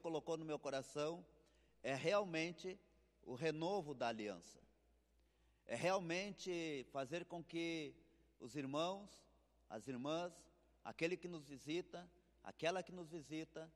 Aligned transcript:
colocou 0.00 0.36
no 0.36 0.44
meu 0.44 0.58
coração 0.58 1.24
é 1.82 1.94
realmente 1.94 2.78
o 3.22 3.34
renovo 3.34 3.94
da 3.94 4.08
aliança. 4.08 4.58
É 5.66 5.76
realmente 5.76 6.84
fazer 6.90 7.24
com 7.24 7.44
que 7.44 7.94
os 8.40 8.56
irmãos, 8.56 9.08
as 9.68 9.86
irmãs, 9.86 10.32
aquele 10.84 11.16
que 11.16 11.28
nos 11.28 11.46
visita, 11.46 12.10
aquela 12.42 12.82
que 12.82 12.90
nos 12.90 13.10
visita, 13.10 13.70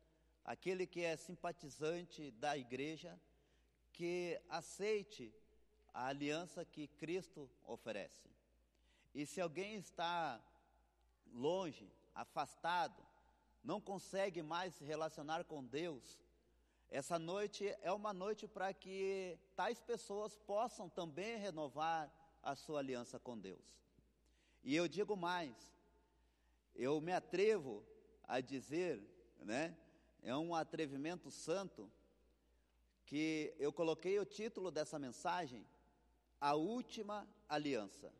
aquele 0.44 0.86
que 0.86 1.02
é 1.02 1.16
simpatizante 1.16 2.30
da 2.32 2.56
igreja, 2.56 3.18
que 3.92 4.40
aceite 4.48 5.32
a 5.92 6.06
aliança 6.06 6.64
que 6.64 6.88
Cristo 6.88 7.48
oferece. 7.64 8.28
E 9.14 9.24
se 9.24 9.40
alguém 9.40 9.76
está 9.76 10.42
longe, 11.32 11.88
afastado, 12.14 13.03
não 13.64 13.80
consegue 13.80 14.42
mais 14.42 14.74
se 14.74 14.84
relacionar 14.84 15.42
com 15.44 15.64
Deus, 15.64 16.18
essa 16.90 17.18
noite 17.18 17.74
é 17.82 17.90
uma 17.90 18.12
noite 18.12 18.46
para 18.46 18.72
que 18.72 19.36
tais 19.56 19.80
pessoas 19.80 20.36
possam 20.36 20.88
também 20.88 21.38
renovar 21.38 22.12
a 22.42 22.54
sua 22.54 22.78
aliança 22.78 23.18
com 23.18 23.36
Deus. 23.36 23.82
E 24.62 24.76
eu 24.76 24.86
digo 24.86 25.16
mais, 25.16 25.56
eu 26.74 27.00
me 27.00 27.12
atrevo 27.12 27.82
a 28.28 28.40
dizer, 28.40 29.02
né, 29.40 29.76
é 30.22 30.36
um 30.36 30.54
atrevimento 30.54 31.30
santo, 31.30 31.90
que 33.06 33.54
eu 33.58 33.72
coloquei 33.72 34.18
o 34.18 34.24
título 34.24 34.70
dessa 34.70 34.98
mensagem, 34.98 35.66
A 36.40 36.54
Última 36.54 37.28
Aliança. 37.48 38.12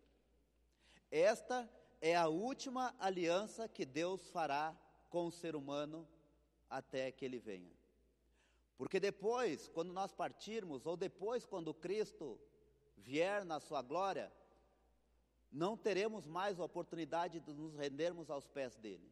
Esta 1.11 1.70
é 2.01 2.17
a 2.17 2.29
última 2.29 2.95
aliança 2.98 3.69
que 3.69 3.87
Deus 3.87 4.29
fará 4.31 4.77
com 5.15 5.27
o 5.27 5.31
ser 5.31 5.55
humano 5.55 6.05
até 6.69 7.13
que 7.13 7.25
ele 7.25 7.39
venha. 7.39 7.73
Porque 8.77 8.99
depois, 8.99 9.69
quando 9.69 9.93
nós 9.93 10.13
partirmos, 10.13 10.87
ou 10.87 10.97
depois, 10.97 11.47
quando 11.47 11.73
Cristo 11.73 12.37
vier 12.97 13.45
na 13.45 13.61
sua 13.61 13.81
glória, 13.81 14.33
não 15.53 15.77
teremos 15.77 16.27
mais 16.27 16.59
a 16.59 16.65
oportunidade 16.65 17.39
de 17.39 17.53
nos 17.53 17.77
rendermos 17.77 18.29
aos 18.29 18.48
pés 18.48 18.75
dele. 18.75 19.09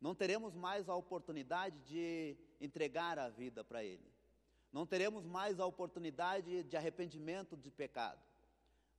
Não 0.00 0.12
teremos 0.12 0.56
mais 0.56 0.88
a 0.88 0.96
oportunidade 0.96 1.78
de 1.84 2.36
entregar 2.60 3.16
a 3.16 3.28
vida 3.28 3.62
para 3.62 3.84
ele. 3.84 4.12
Não 4.72 4.84
teremos 4.84 5.24
mais 5.24 5.60
a 5.60 5.66
oportunidade 5.66 6.64
de 6.64 6.76
arrependimento 6.76 7.56
de 7.56 7.70
pecado. 7.70 8.20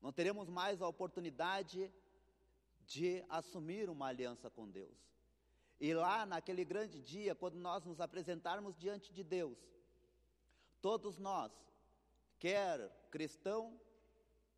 Não 0.01 0.13
teremos 0.13 0.47
mais 0.47 0.81
a 0.81 0.87
oportunidade 0.87 1.91
de 2.85 3.25
assumir 3.27 3.89
uma 3.89 4.07
aliança 4.07 4.49
com 4.49 4.69
Deus. 4.69 5.12
E 5.83 5.93
lá, 5.93 6.25
naquele 6.25 6.63
grande 6.63 7.01
dia, 7.01 7.35
quando 7.35 7.55
nós 7.55 7.83
nos 7.83 7.99
apresentarmos 7.99 8.73
diante 8.77 9.11
de 9.11 9.21
Deus, 9.21 9.57
todos 10.81 11.17
nós, 11.17 11.51
quer 12.39 12.89
cristão, 13.11 13.77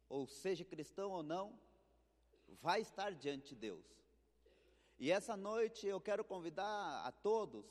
ou 0.08 0.28
seja 0.28 0.64
cristão 0.64 1.10
ou 1.10 1.24
não, 1.24 1.60
vai 2.62 2.82
estar 2.82 3.12
diante 3.12 3.50
de 3.50 3.56
Deus. 3.56 3.84
E 5.00 5.12
essa 5.12 5.36
noite 5.36 5.88
eu 5.88 6.00
quero 6.00 6.24
convidar 6.24 7.04
a 7.04 7.12
todos, 7.12 7.66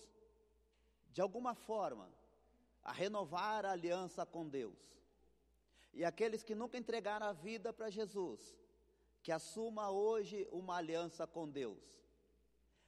de 1.13 1.21
alguma 1.21 1.55
forma, 1.55 2.13
a 2.83 2.91
renovar 2.91 3.65
a 3.65 3.71
aliança 3.71 4.27
com 4.27 4.49
Deus. 4.49 4.99
E 5.93 6.05
aqueles 6.05 6.43
que 6.43 6.57
nunca 6.57 6.77
entregaram 6.77 7.27
a 7.27 7.33
vida 7.33 7.73
para 7.73 7.89
Jesus, 7.89 8.59
que 9.23 9.31
assuma 9.31 9.93
hoje 9.93 10.49
uma 10.51 10.79
aliança 10.79 11.25
com 11.25 11.49
Deus. 11.49 12.04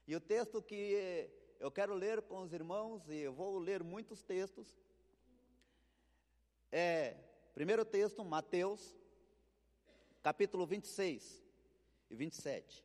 E 0.07 0.15
o 0.15 0.21
texto 0.21 0.63
que 0.63 1.29
eu 1.59 1.71
quero 1.71 1.95
ler 1.95 2.23
com 2.23 2.43
os 2.43 2.53
irmãos, 2.53 3.09
e 3.09 3.19
eu 3.19 3.33
vou 3.33 3.59
ler 3.59 3.83
muitos 3.83 4.23
textos, 4.23 4.79
é, 6.71 7.17
primeiro 7.55 7.85
texto, 7.85 8.25
Mateus, 8.25 8.95
capítulo 10.23 10.65
26 10.65 11.43
e 12.11 12.15
27. 12.15 12.85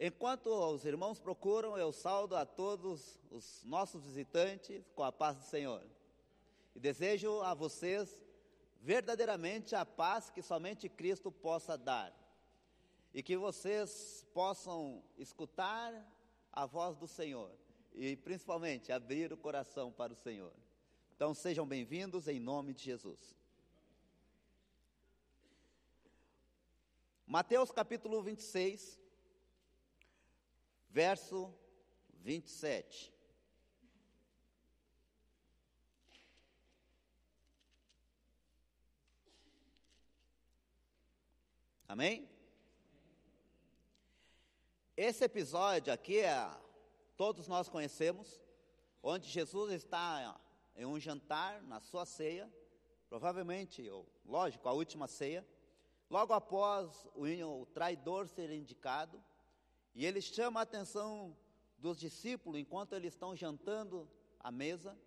Enquanto 0.00 0.46
os 0.46 0.84
irmãos 0.84 1.20
procuram, 1.20 1.76
eu 1.76 1.92
saldo 1.92 2.34
a 2.34 2.46
todos 2.46 3.20
os 3.30 3.64
nossos 3.64 4.04
visitantes 4.04 4.84
com 4.94 5.02
a 5.02 5.12
paz 5.12 5.36
do 5.36 5.44
Senhor. 5.44 5.84
E 6.74 6.80
desejo 6.80 7.40
a 7.42 7.54
vocês 7.54 8.24
verdadeiramente 8.80 9.74
a 9.74 9.84
paz 9.84 10.30
que 10.30 10.42
somente 10.42 10.88
Cristo 10.88 11.30
possa 11.30 11.76
dar. 11.76 12.12
E 13.18 13.22
que 13.28 13.36
vocês 13.36 14.24
possam 14.32 15.02
escutar 15.16 15.92
a 16.52 16.64
voz 16.66 16.96
do 16.96 17.08
Senhor 17.08 17.50
e 17.92 18.16
principalmente 18.16 18.92
abrir 18.92 19.32
o 19.32 19.36
coração 19.36 19.90
para 19.90 20.12
o 20.12 20.16
Senhor. 20.16 20.54
Então 21.16 21.34
sejam 21.34 21.66
bem-vindos 21.66 22.28
em 22.28 22.38
nome 22.38 22.72
de 22.72 22.84
Jesus. 22.84 23.36
Mateus 27.26 27.72
capítulo 27.72 28.22
26, 28.22 29.00
verso 30.88 31.52
27. 32.20 33.12
Amém? 41.88 42.37
Esse 45.00 45.22
episódio 45.22 45.92
aqui, 45.92 46.18
é, 46.18 46.50
todos 47.16 47.46
nós 47.46 47.68
conhecemos, 47.68 48.42
onde 49.00 49.28
Jesus 49.28 49.70
está 49.70 50.36
em 50.74 50.84
um 50.86 50.98
jantar, 50.98 51.62
na 51.62 51.78
sua 51.78 52.04
ceia, 52.04 52.52
provavelmente, 53.08 53.88
ou, 53.88 54.04
lógico, 54.26 54.68
a 54.68 54.72
última 54.72 55.06
ceia, 55.06 55.46
logo 56.10 56.32
após 56.32 57.06
o, 57.14 57.64
traidor 57.66 58.26
ser 58.26 58.50
indicado, 58.50 59.22
e 59.94 60.04
ele 60.04 60.20
chama 60.20 60.58
a 60.58 60.64
atenção 60.64 61.36
dos 61.78 61.96
discípulos 61.96 62.58
enquanto 62.58 62.92
eles 62.94 63.14
estão 63.14 63.36
jantando 63.36 64.10
à 64.40 64.50
mesa, 64.50 64.98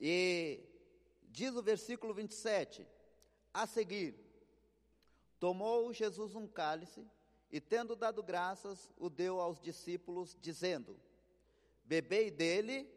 e 0.00 0.64
diz 1.28 1.54
o 1.54 1.62
versículo 1.62 2.12
27, 2.12 2.84
a 3.54 3.68
seguir, 3.68 4.16
Tomou 5.38 5.92
Jesus 5.92 6.34
um 6.34 6.48
cálice 6.48 7.08
e, 7.50 7.60
tendo 7.60 7.96
dado 7.96 8.22
graças, 8.22 8.90
o 8.96 9.10
deu 9.10 9.40
aos 9.40 9.60
discípulos, 9.60 10.36
dizendo: 10.40 10.98
Bebei 11.84 12.30
dele 12.30 12.88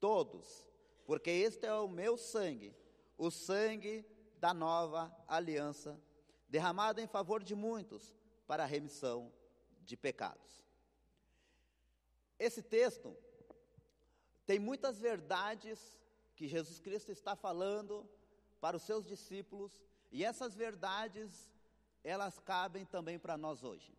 todos, 0.00 0.66
porque 1.04 1.30
este 1.30 1.66
é 1.66 1.74
o 1.74 1.88
meu 1.88 2.16
sangue, 2.16 2.74
o 3.16 3.30
sangue 3.30 4.04
da 4.38 4.52
nova 4.52 5.14
aliança, 5.28 6.00
derramado 6.48 7.00
em 7.00 7.06
favor 7.06 7.42
de 7.42 7.54
muitos 7.54 8.16
para 8.46 8.64
a 8.64 8.66
remissão 8.66 9.32
de 9.84 9.96
pecados. 9.96 10.64
Esse 12.38 12.62
texto 12.62 13.16
tem 14.44 14.58
muitas 14.58 14.98
verdades 14.98 15.98
que 16.34 16.46
Jesus 16.46 16.78
Cristo 16.80 17.10
está 17.10 17.34
falando 17.34 18.08
para 18.60 18.76
os 18.76 18.82
seus 18.82 19.06
discípulos 19.06 19.80
e 20.12 20.24
essas 20.24 20.54
verdades, 20.54 21.55
elas 22.06 22.38
cabem 22.38 22.84
também 22.84 23.18
para 23.18 23.36
nós 23.36 23.64
hoje. 23.64 23.92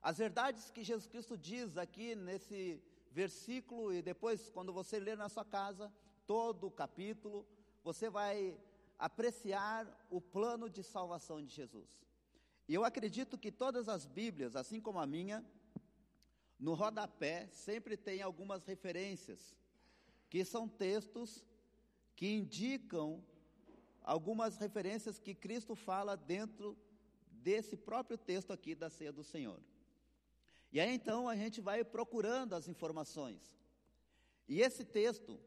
As 0.00 0.18
verdades 0.18 0.70
que 0.70 0.84
Jesus 0.84 1.08
Cristo 1.08 1.36
diz 1.36 1.76
aqui 1.76 2.14
nesse 2.14 2.80
versículo, 3.10 3.92
e 3.92 4.00
depois, 4.00 4.48
quando 4.50 4.72
você 4.72 5.00
ler 5.00 5.16
na 5.16 5.28
sua 5.28 5.44
casa 5.44 5.92
todo 6.24 6.68
o 6.68 6.70
capítulo, 6.70 7.44
você 7.82 8.08
vai 8.08 8.56
apreciar 8.96 9.86
o 10.08 10.20
plano 10.20 10.70
de 10.70 10.84
salvação 10.84 11.42
de 11.42 11.52
Jesus. 11.52 12.06
E 12.68 12.74
eu 12.74 12.84
acredito 12.84 13.36
que 13.36 13.50
todas 13.50 13.88
as 13.88 14.06
Bíblias, 14.06 14.54
assim 14.54 14.80
como 14.80 15.00
a 15.00 15.06
minha, 15.06 15.44
no 16.58 16.74
rodapé 16.74 17.48
sempre 17.48 17.96
tem 17.96 18.22
algumas 18.22 18.64
referências, 18.64 19.56
que 20.30 20.44
são 20.44 20.68
textos 20.68 21.44
que 22.14 22.28
indicam 22.28 23.22
algumas 24.02 24.56
referências 24.58 25.18
que 25.18 25.34
Cristo 25.34 25.74
fala 25.74 26.16
dentro 26.16 26.76
desse 27.46 27.76
próprio 27.76 28.18
texto 28.18 28.52
aqui 28.52 28.74
da 28.74 28.90
ceia 28.90 29.12
do 29.12 29.22
Senhor. 29.22 29.60
E 30.72 30.80
aí 30.80 30.92
então 30.92 31.28
a 31.28 31.36
gente 31.36 31.60
vai 31.60 31.84
procurando 31.84 32.54
as 32.54 32.66
informações. 32.66 33.40
E 34.48 34.60
esse 34.60 34.84
texto 34.84 35.38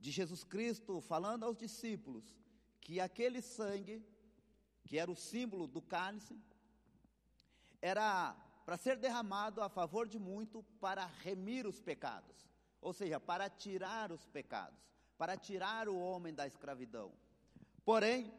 de 0.00 0.10
Jesus 0.10 0.42
Cristo 0.42 1.00
falando 1.00 1.44
aos 1.44 1.56
discípulos 1.56 2.24
que 2.80 2.98
aquele 2.98 3.40
sangue, 3.40 4.04
que 4.82 4.98
era 4.98 5.08
o 5.08 5.14
símbolo 5.14 5.68
do 5.68 5.80
cálice, 5.80 6.36
era 7.80 8.34
para 8.64 8.76
ser 8.76 8.96
derramado 8.96 9.62
a 9.62 9.68
favor 9.68 10.08
de 10.08 10.18
muito 10.18 10.64
para 10.80 11.06
remir 11.06 11.64
os 11.64 11.80
pecados, 11.80 12.36
ou 12.80 12.92
seja, 12.92 13.20
para 13.20 13.48
tirar 13.48 14.10
os 14.10 14.26
pecados, 14.26 14.80
para 15.16 15.36
tirar 15.36 15.88
o 15.88 15.96
homem 15.96 16.34
da 16.34 16.44
escravidão. 16.44 17.12
Porém, 17.84 18.32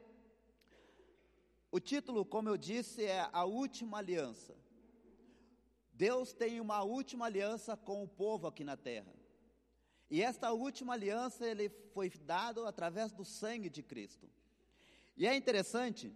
o 1.75 1.79
título, 1.81 2.23
como 2.23 2.47
eu 2.47 2.55
disse, 2.55 3.03
é 3.03 3.29
A 3.33 3.43
Última 3.43 3.97
Aliança. 3.97 4.55
Deus 5.91 6.31
tem 6.31 6.61
uma 6.61 6.81
última 6.83 7.25
aliança 7.25 7.75
com 7.75 8.01
o 8.01 8.07
povo 8.07 8.47
aqui 8.47 8.63
na 8.63 8.77
terra. 8.77 9.13
E 10.09 10.21
esta 10.21 10.53
última 10.53 10.93
aliança 10.93 11.45
ele 11.45 11.67
foi 11.93 12.09
dado 12.09 12.65
através 12.65 13.11
do 13.11 13.25
sangue 13.25 13.69
de 13.69 13.83
Cristo. 13.83 14.29
E 15.17 15.27
é 15.27 15.35
interessante 15.35 16.15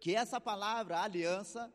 que 0.00 0.16
essa 0.16 0.40
palavra 0.40 1.02
aliança 1.02 1.70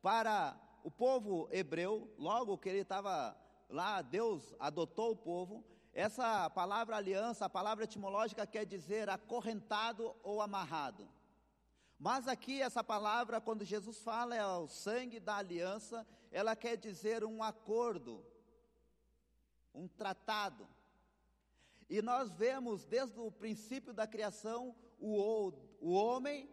para 0.00 0.58
o 0.82 0.90
povo 0.90 1.50
hebreu, 1.52 2.10
logo 2.16 2.56
que 2.56 2.70
ele 2.70 2.80
estava 2.80 3.36
lá, 3.68 4.00
Deus 4.00 4.54
adotou 4.58 5.10
o 5.10 5.16
povo, 5.16 5.62
essa 5.92 6.48
palavra 6.48 6.96
aliança, 6.96 7.44
a 7.44 7.50
palavra 7.50 7.84
etimológica 7.84 8.46
quer 8.46 8.64
dizer 8.64 9.10
acorrentado 9.10 10.16
ou 10.22 10.40
amarrado. 10.40 11.06
Mas 11.98 12.28
aqui 12.28 12.60
essa 12.60 12.84
palavra, 12.84 13.40
quando 13.40 13.64
Jesus 13.64 13.98
fala 14.00 14.34
é 14.34 14.44
o 14.44 14.68
sangue 14.68 15.18
da 15.18 15.36
aliança, 15.36 16.06
ela 16.30 16.54
quer 16.54 16.76
dizer 16.76 17.24
um 17.24 17.42
acordo, 17.42 18.24
um 19.74 19.88
tratado. 19.88 20.68
E 21.88 22.02
nós 22.02 22.32
vemos 22.32 22.84
desde 22.84 23.18
o 23.18 23.30
princípio 23.30 23.94
da 23.94 24.06
criação 24.06 24.74
o, 24.98 25.52
o 25.80 25.92
homem 25.92 26.50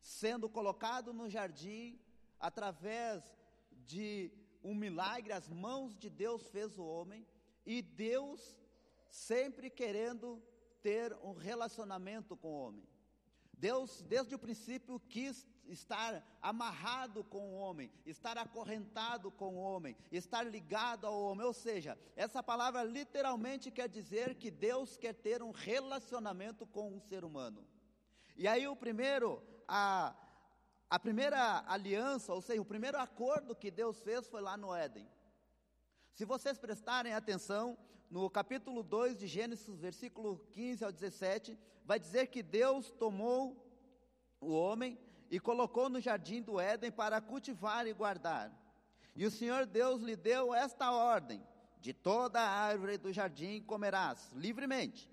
sendo 0.00 0.48
colocado 0.48 1.12
no 1.12 1.28
jardim 1.28 1.98
através 2.38 3.22
de 3.70 4.30
um 4.62 4.74
milagre, 4.74 5.32
as 5.32 5.48
mãos 5.48 5.94
de 5.96 6.08
Deus 6.08 6.46
fez 6.48 6.78
o 6.78 6.84
homem, 6.84 7.26
e 7.66 7.82
Deus 7.82 8.56
sempre 9.10 9.68
querendo 9.68 10.42
ter 10.82 11.14
um 11.22 11.32
relacionamento 11.32 12.36
com 12.36 12.48
o 12.48 12.58
homem. 12.66 12.93
Deus, 13.58 14.02
desde 14.02 14.34
o 14.34 14.38
princípio, 14.38 15.00
quis 15.08 15.46
estar 15.66 16.22
amarrado 16.42 17.24
com 17.24 17.50
o 17.50 17.54
homem, 17.54 17.90
estar 18.04 18.36
acorrentado 18.36 19.30
com 19.30 19.56
o 19.56 19.60
homem, 19.60 19.96
estar 20.12 20.42
ligado 20.42 21.06
ao 21.06 21.20
homem. 21.20 21.46
Ou 21.46 21.52
seja, 21.52 21.98
essa 22.16 22.42
palavra 22.42 22.82
literalmente 22.82 23.70
quer 23.70 23.88
dizer 23.88 24.34
que 24.34 24.50
Deus 24.50 24.96
quer 24.96 25.14
ter 25.14 25.42
um 25.42 25.50
relacionamento 25.50 26.66
com 26.66 26.96
o 26.96 27.00
ser 27.00 27.24
humano. 27.24 27.66
E 28.36 28.46
aí 28.48 28.66
o 28.66 28.76
primeiro, 28.76 29.42
a, 29.66 30.14
a 30.90 30.98
primeira 30.98 31.64
aliança, 31.66 32.32
ou 32.32 32.42
seja, 32.42 32.60
o 32.60 32.64
primeiro 32.64 32.98
acordo 32.98 33.54
que 33.54 33.70
Deus 33.70 34.00
fez 34.00 34.26
foi 34.26 34.40
lá 34.40 34.56
no 34.56 34.74
Éden. 34.74 35.08
Se 36.12 36.24
vocês 36.24 36.58
prestarem 36.58 37.12
atenção, 37.12 37.76
no 38.14 38.30
capítulo 38.30 38.84
2 38.84 39.18
de 39.18 39.26
Gênesis, 39.26 39.80
versículo 39.80 40.38
15 40.52 40.84
ao 40.84 40.92
17, 40.92 41.58
vai 41.84 41.98
dizer 41.98 42.28
que 42.28 42.44
Deus 42.44 42.92
tomou 42.92 43.60
o 44.40 44.52
homem 44.52 44.96
e 45.28 45.40
colocou 45.40 45.88
no 45.88 46.00
jardim 46.00 46.40
do 46.40 46.60
Éden 46.60 46.92
para 46.92 47.20
cultivar 47.20 47.88
e 47.88 47.92
guardar. 47.92 48.52
E 49.16 49.26
o 49.26 49.32
Senhor 49.32 49.66
Deus 49.66 50.00
lhe 50.00 50.14
deu 50.14 50.54
esta 50.54 50.92
ordem: 50.92 51.44
de 51.80 51.92
toda 51.92 52.40
a 52.40 52.48
árvore 52.48 52.98
do 52.98 53.12
jardim 53.12 53.60
comerás 53.60 54.30
livremente, 54.30 55.10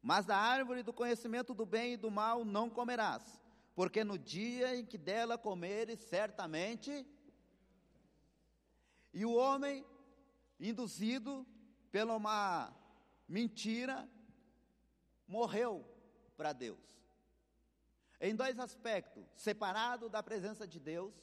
mas 0.00 0.24
da 0.24 0.36
árvore 0.36 0.84
do 0.84 0.92
conhecimento 0.92 1.52
do 1.52 1.66
bem 1.66 1.94
e 1.94 1.96
do 1.96 2.12
mal 2.12 2.44
não 2.44 2.70
comerás, 2.70 3.40
porque 3.74 4.04
no 4.04 4.16
dia 4.16 4.76
em 4.76 4.86
que 4.86 4.96
dela 4.96 5.36
comeres, 5.36 5.98
certamente. 5.98 7.04
E 9.12 9.24
o 9.24 9.34
homem, 9.34 9.84
induzido 10.60 11.44
pela 11.96 12.14
uma 12.14 12.76
mentira, 13.26 14.06
morreu 15.26 15.82
para 16.36 16.52
Deus. 16.52 16.78
Em 18.20 18.36
dois 18.36 18.58
aspectos: 18.58 19.24
separado 19.34 20.10
da 20.10 20.22
presença 20.22 20.68
de 20.68 20.78
Deus, 20.78 21.14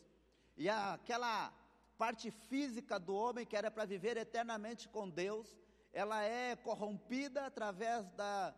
e 0.57 0.67
aquela 0.67 1.53
parte 1.95 2.31
física 2.31 2.97
do 2.99 3.13
homem 3.13 3.45
que 3.45 3.55
era 3.55 3.69
para 3.69 3.85
viver 3.85 4.17
eternamente 4.17 4.89
com 4.89 5.07
Deus, 5.07 5.47
ela 5.93 6.23
é 6.23 6.55
corrompida 6.55 7.45
através 7.45 8.09
da, 8.13 8.55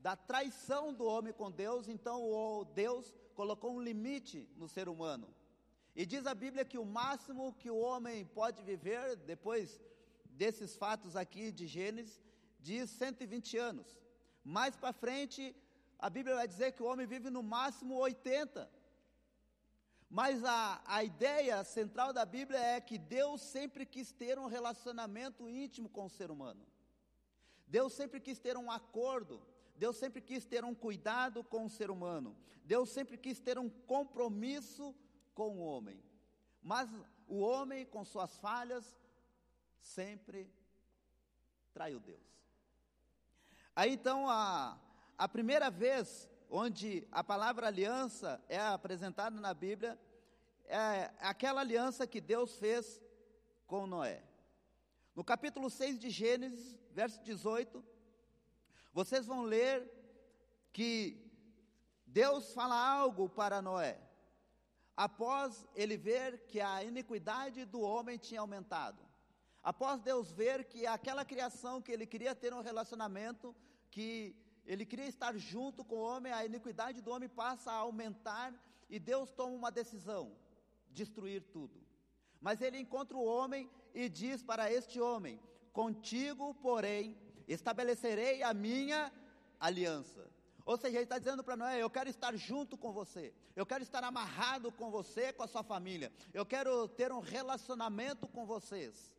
da 0.00 0.16
traição 0.16 0.92
do 0.92 1.04
homem 1.04 1.32
com 1.32 1.48
Deus, 1.48 1.86
então 1.86 2.24
o 2.24 2.64
Deus 2.64 3.14
colocou 3.36 3.76
um 3.76 3.80
limite 3.80 4.50
no 4.56 4.66
ser 4.66 4.88
humano. 4.88 5.32
E 5.94 6.04
diz 6.04 6.26
a 6.26 6.34
Bíblia 6.34 6.64
que 6.64 6.76
o 6.78 6.84
máximo 6.84 7.54
que 7.54 7.70
o 7.70 7.78
homem 7.78 8.24
pode 8.24 8.64
viver, 8.64 9.14
depois 9.14 9.80
desses 10.32 10.76
fatos 10.76 11.16
aqui 11.16 11.52
de 11.52 11.66
Gênesis, 11.66 12.20
diz 12.58 12.90
120 12.90 13.56
anos. 13.58 14.00
Mais 14.44 14.74
para 14.76 14.92
frente, 14.92 15.54
a 15.98 16.10
Bíblia 16.10 16.36
vai 16.36 16.48
dizer 16.48 16.72
que 16.72 16.82
o 16.82 16.86
homem 16.86 17.06
vive 17.06 17.30
no 17.30 17.42
máximo 17.42 17.96
80. 17.96 18.68
Mas 20.10 20.44
a, 20.44 20.82
a 20.84 21.02
ideia 21.02 21.64
central 21.64 22.12
da 22.12 22.24
Bíblia 22.24 22.58
é 22.58 22.80
que 22.80 22.98
Deus 22.98 23.40
sempre 23.40 23.86
quis 23.86 24.12
ter 24.12 24.38
um 24.38 24.46
relacionamento 24.46 25.48
íntimo 25.48 25.88
com 25.88 26.06
o 26.06 26.10
ser 26.10 26.30
humano. 26.30 26.66
Deus 27.66 27.92
sempre 27.94 28.20
quis 28.20 28.38
ter 28.38 28.56
um 28.56 28.70
acordo. 28.70 29.40
Deus 29.76 29.96
sempre 29.96 30.20
quis 30.20 30.44
ter 30.44 30.64
um 30.64 30.74
cuidado 30.74 31.42
com 31.42 31.64
o 31.64 31.70
ser 31.70 31.90
humano. 31.90 32.36
Deus 32.64 32.90
sempre 32.90 33.16
quis 33.16 33.40
ter 33.40 33.58
um 33.58 33.70
compromisso 33.70 34.94
com 35.34 35.56
o 35.56 35.64
homem. 35.64 36.02
Mas 36.62 36.90
o 37.26 37.38
homem, 37.40 37.86
com 37.86 38.04
suas 38.04 38.36
falhas, 38.36 38.96
sempre 39.82 40.50
traiu 41.74 42.00
Deus. 42.00 42.22
Aí 43.74 43.92
então 43.92 44.28
a, 44.28 44.78
a 45.18 45.28
primeira 45.28 45.70
vez 45.70 46.30
onde 46.48 47.06
a 47.10 47.24
palavra 47.24 47.66
aliança 47.66 48.42
é 48.48 48.58
apresentada 48.58 49.40
na 49.40 49.52
Bíblia 49.52 49.98
é 50.66 51.10
aquela 51.20 51.60
aliança 51.60 52.06
que 52.06 52.20
Deus 52.20 52.56
fez 52.56 53.02
com 53.66 53.86
Noé. 53.86 54.22
No 55.14 55.24
capítulo 55.24 55.68
6 55.68 55.98
de 55.98 56.08
Gênesis, 56.08 56.78
verso 56.92 57.22
18, 57.22 57.84
vocês 58.92 59.26
vão 59.26 59.42
ler 59.42 59.90
que 60.72 61.22
Deus 62.06 62.52
fala 62.52 62.74
algo 62.74 63.28
para 63.28 63.60
Noé, 63.60 63.98
após 64.96 65.66
ele 65.74 65.96
ver 65.96 66.46
que 66.46 66.60
a 66.60 66.84
iniquidade 66.84 67.64
do 67.64 67.80
homem 67.80 68.18
tinha 68.18 68.40
aumentado. 68.40 69.11
Após 69.62 70.00
Deus 70.00 70.32
ver 70.32 70.64
que 70.64 70.86
aquela 70.86 71.24
criação 71.24 71.80
que 71.80 71.92
ele 71.92 72.06
queria 72.06 72.34
ter 72.34 72.52
um 72.52 72.60
relacionamento, 72.60 73.54
que 73.90 74.34
ele 74.66 74.84
queria 74.84 75.06
estar 75.06 75.36
junto 75.36 75.84
com 75.84 75.96
o 75.96 76.02
homem, 76.02 76.32
a 76.32 76.44
iniquidade 76.44 77.00
do 77.00 77.10
homem 77.10 77.28
passa 77.28 77.70
a 77.70 77.76
aumentar 77.76 78.52
e 78.90 78.98
Deus 78.98 79.30
toma 79.30 79.54
uma 79.54 79.70
decisão: 79.70 80.36
destruir 80.90 81.42
tudo. 81.52 81.80
Mas 82.40 82.60
ele 82.60 82.78
encontra 82.78 83.16
o 83.16 83.24
homem 83.24 83.70
e 83.94 84.08
diz 84.08 84.42
para 84.42 84.72
este 84.72 85.00
homem: 85.00 85.40
Contigo, 85.72 86.54
porém, 86.54 87.16
estabelecerei 87.46 88.42
a 88.42 88.52
minha 88.52 89.12
aliança. 89.60 90.28
Ou 90.64 90.76
seja, 90.76 90.96
ele 90.96 91.04
está 91.04 91.18
dizendo 91.18 91.44
para 91.44 91.56
Noé: 91.56 91.80
Eu 91.80 91.90
quero 91.90 92.10
estar 92.10 92.34
junto 92.36 92.76
com 92.76 92.92
você, 92.92 93.32
eu 93.54 93.64
quero 93.64 93.84
estar 93.84 94.02
amarrado 94.02 94.72
com 94.72 94.90
você, 94.90 95.32
com 95.32 95.44
a 95.44 95.48
sua 95.48 95.62
família, 95.62 96.12
eu 96.34 96.44
quero 96.44 96.88
ter 96.88 97.12
um 97.12 97.20
relacionamento 97.20 98.26
com 98.26 98.44
vocês. 98.44 99.12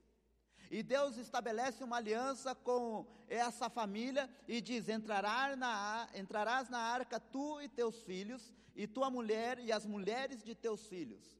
E 0.74 0.82
Deus 0.82 1.18
estabelece 1.18 1.84
uma 1.84 1.98
aliança 1.98 2.56
com 2.56 3.06
essa 3.30 3.70
família 3.70 4.28
e 4.48 4.60
diz: 4.60 4.90
entrarás 4.90 5.56
na, 5.56 6.10
entrarás 6.16 6.68
na 6.68 6.80
arca 6.80 7.20
tu 7.20 7.62
e 7.62 7.70
teus 7.70 8.02
filhos, 8.02 8.52
e 8.76 8.88
tua 8.88 9.08
mulher 9.08 9.60
e 9.60 9.72
as 9.72 9.86
mulheres 9.86 10.44
de 10.44 10.56
teus 10.56 10.88
filhos. 10.88 11.38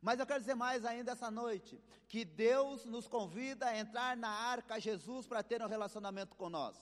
Mas 0.00 0.18
eu 0.18 0.24
quero 0.26 0.40
dizer 0.40 0.54
mais 0.54 0.86
ainda 0.86 1.12
essa 1.12 1.30
noite: 1.30 1.78
que 2.08 2.24
Deus 2.24 2.86
nos 2.86 3.06
convida 3.06 3.66
a 3.66 3.78
entrar 3.78 4.16
na 4.16 4.30
arca 4.30 4.80
Jesus 4.80 5.26
para 5.26 5.42
ter 5.42 5.62
um 5.62 5.68
relacionamento 5.68 6.34
com 6.34 6.48
nós. 6.48 6.74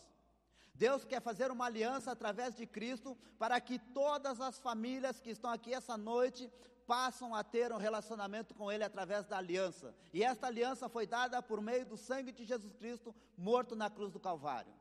Deus 0.72 1.04
quer 1.04 1.20
fazer 1.20 1.50
uma 1.50 1.66
aliança 1.66 2.12
através 2.12 2.54
de 2.54 2.64
Cristo 2.64 3.18
para 3.40 3.60
que 3.60 3.80
todas 3.80 4.40
as 4.40 4.56
famílias 4.60 5.18
que 5.18 5.30
estão 5.30 5.50
aqui 5.50 5.74
essa 5.74 5.96
noite 5.96 6.48
passam 6.86 7.34
a 7.34 7.42
ter 7.42 7.72
um 7.72 7.76
relacionamento 7.76 8.54
com 8.54 8.70
Ele 8.70 8.84
através 8.84 9.26
da 9.26 9.38
aliança. 9.38 9.94
E 10.12 10.22
esta 10.22 10.46
aliança 10.46 10.88
foi 10.88 11.06
dada 11.06 11.42
por 11.42 11.60
meio 11.60 11.84
do 11.84 11.96
sangue 11.96 12.32
de 12.32 12.44
Jesus 12.44 12.72
Cristo, 12.74 13.14
morto 13.36 13.74
na 13.74 13.90
cruz 13.90 14.12
do 14.12 14.20
Calvário. 14.20 14.72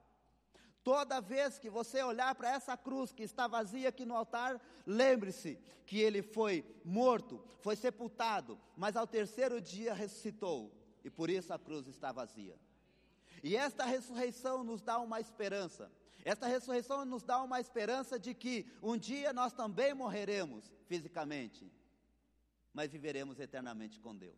Toda 0.83 1.19
vez 1.19 1.57
que 1.57 1.67
você 1.67 2.03
olhar 2.03 2.35
para 2.35 2.51
essa 2.51 2.77
cruz 2.77 3.11
que 3.11 3.23
está 3.23 3.47
vazia 3.47 3.89
aqui 3.89 4.05
no 4.05 4.15
altar, 4.15 4.61
lembre-se 4.85 5.57
que 5.83 5.99
ele 5.99 6.21
foi 6.21 6.63
morto, 6.85 7.43
foi 7.59 7.75
sepultado, 7.75 8.59
mas 8.77 8.95
ao 8.95 9.07
terceiro 9.07 9.59
dia 9.59 9.95
ressuscitou, 9.95 10.71
e 11.03 11.09
por 11.09 11.27
isso 11.27 11.51
a 11.51 11.57
cruz 11.57 11.87
está 11.87 12.11
vazia. 12.11 12.55
E 13.43 13.55
esta 13.55 13.83
ressurreição 13.83 14.63
nos 14.63 14.81
dá 14.81 14.99
uma 14.99 15.19
esperança. 15.19 15.91
Esta 16.23 16.45
ressurreição 16.45 17.03
nos 17.03 17.23
dá 17.23 17.41
uma 17.41 17.59
esperança 17.59 18.19
de 18.19 18.35
que 18.35 18.65
um 18.81 18.95
dia 18.95 19.33
nós 19.33 19.53
também 19.53 19.93
morreremos 19.93 20.71
fisicamente 20.87 21.71
mas 22.75 22.91
viveremos 22.91 23.39
eternamente 23.39 24.01
com 24.01 24.13
Deus. 24.13 24.37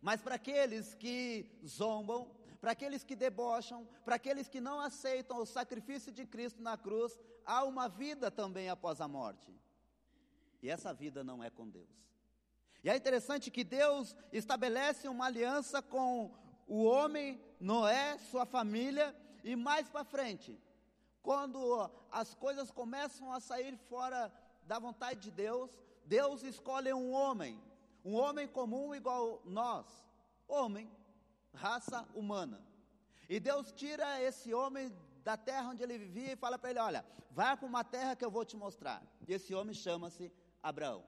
Mas 0.00 0.22
para 0.22 0.36
aqueles 0.36 0.94
que 0.94 1.44
zombam, 1.66 2.30
para 2.60 2.70
aqueles 2.70 3.02
que 3.02 3.16
debocham, 3.16 3.86
para 4.04 4.14
aqueles 4.14 4.48
que 4.48 4.60
não 4.60 4.78
aceitam 4.78 5.38
o 5.38 5.44
sacrifício 5.44 6.12
de 6.12 6.24
Cristo 6.24 6.62
na 6.62 6.78
cruz, 6.78 7.18
há 7.44 7.64
uma 7.64 7.88
vida 7.88 8.30
também 8.30 8.68
após 8.68 9.00
a 9.00 9.08
morte. 9.08 9.52
E 10.62 10.70
essa 10.70 10.94
vida 10.94 11.24
não 11.24 11.42
é 11.42 11.50
com 11.50 11.68
Deus. 11.68 11.88
E 12.84 12.88
é 12.88 12.96
interessante 12.96 13.50
que 13.50 13.64
Deus 13.64 14.14
estabelece 14.32 15.08
uma 15.08 15.26
aliança 15.26 15.82
com 15.82 16.32
o 16.68 16.84
homem, 16.84 17.42
Noé, 17.58 18.18
sua 18.18 18.46
família 18.46 19.14
e 19.42 19.56
mais 19.56 19.88
para 19.88 20.04
frente, 20.04 20.56
quando 21.22 21.90
as 22.10 22.34
coisas 22.34 22.70
começam 22.70 23.32
a 23.32 23.40
sair 23.40 23.76
fora 23.88 24.32
da 24.64 24.78
vontade 24.78 25.20
de 25.20 25.30
Deus, 25.32 25.76
Deus 26.16 26.42
escolhe 26.42 26.92
um 26.92 27.12
homem, 27.12 27.56
um 28.04 28.14
homem 28.16 28.48
comum 28.48 28.92
igual 28.92 29.40
nós, 29.44 29.86
homem, 30.48 30.90
raça 31.54 32.04
humana. 32.12 32.60
E 33.28 33.38
Deus 33.38 33.70
tira 33.70 34.20
esse 34.20 34.52
homem 34.52 34.92
da 35.22 35.36
terra 35.36 35.70
onde 35.70 35.84
ele 35.84 35.96
vivia 35.96 36.32
e 36.32 36.36
fala 36.44 36.58
para 36.58 36.70
ele: 36.70 36.80
Olha, 36.80 37.06
vai 37.30 37.56
para 37.56 37.64
uma 37.72 37.84
terra 37.84 38.16
que 38.16 38.24
eu 38.24 38.30
vou 38.36 38.44
te 38.44 38.56
mostrar. 38.56 39.00
E 39.28 39.32
esse 39.32 39.54
homem 39.54 39.72
chama-se 39.72 40.32
Abraão. 40.60 41.04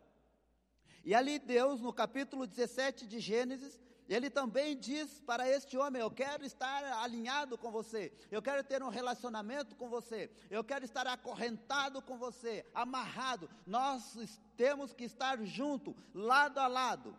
E 1.04 1.16
ali 1.16 1.40
Deus, 1.40 1.80
no 1.80 1.92
capítulo 1.92 2.46
17 2.46 3.04
de 3.04 3.18
Gênesis, 3.18 3.80
ele 4.08 4.28
também 4.28 4.76
diz 4.76 5.20
para 5.20 5.48
este 5.48 5.76
homem: 5.76 6.02
Eu 6.02 6.10
quero 6.10 6.44
estar 6.44 6.84
alinhado 7.02 7.56
com 7.56 7.70
você, 7.70 8.12
eu 8.30 8.42
quero 8.42 8.64
ter 8.64 8.82
um 8.82 8.88
relacionamento 8.88 9.76
com 9.76 9.88
você, 9.88 10.30
eu 10.50 10.64
quero 10.64 10.84
estar 10.84 11.06
acorrentado 11.06 12.02
com 12.02 12.18
você, 12.18 12.66
amarrado. 12.74 13.48
Nós 13.66 14.40
temos 14.56 14.92
que 14.92 15.04
estar 15.04 15.42
junto, 15.44 15.96
lado 16.14 16.58
a 16.58 16.66
lado. 16.66 17.16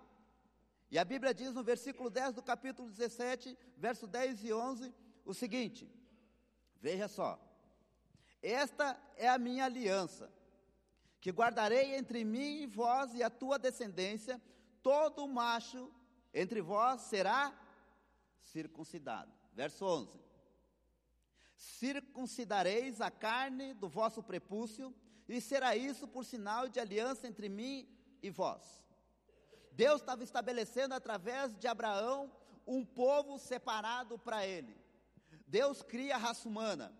E 0.91 0.99
a 0.99 1.05
Bíblia 1.05 1.33
diz 1.33 1.53
no 1.53 1.63
versículo 1.63 2.09
10 2.09 2.35
do 2.35 2.43
capítulo 2.43 2.89
17, 2.89 3.57
verso 3.77 4.05
10 4.05 4.43
e 4.43 4.53
11, 4.53 4.93
o 5.25 5.33
seguinte: 5.33 5.89
Veja 6.81 7.07
só, 7.07 7.39
esta 8.41 9.01
é 9.15 9.29
a 9.29 9.37
minha 9.37 9.65
aliança, 9.65 10.31
que 11.21 11.31
guardarei 11.31 11.95
entre 11.95 12.25
mim 12.25 12.63
e 12.63 12.65
vós 12.67 13.13
e 13.15 13.23
a 13.23 13.29
tua 13.29 13.57
descendência, 13.57 14.39
todo 14.83 15.25
macho 15.27 15.89
entre 16.33 16.61
vós 16.61 17.01
será 17.01 17.53
circuncidado. 18.41 19.31
Verso 19.53 19.85
11: 19.85 20.19
Circuncidareis 21.55 22.99
a 23.01 23.11
carne 23.11 23.73
do 23.73 23.87
vosso 23.87 24.23
prepúcio, 24.23 24.93
e 25.27 25.39
será 25.39 25.75
isso 25.75 26.07
por 26.07 26.25
sinal 26.25 26.67
de 26.67 26.79
aliança 26.79 27.27
entre 27.27 27.47
mim 27.47 27.87
e 28.21 28.29
vós. 28.29 28.83
Deus 29.71 30.01
estava 30.01 30.23
estabelecendo 30.23 30.93
através 30.93 31.57
de 31.57 31.67
Abraão 31.67 32.31
um 32.65 32.85
povo 32.85 33.37
separado 33.37 34.17
para 34.19 34.45
ele. 34.45 34.75
Deus 35.47 35.81
cria 35.81 36.15
a 36.15 36.17
raça 36.17 36.47
humana. 36.47 36.93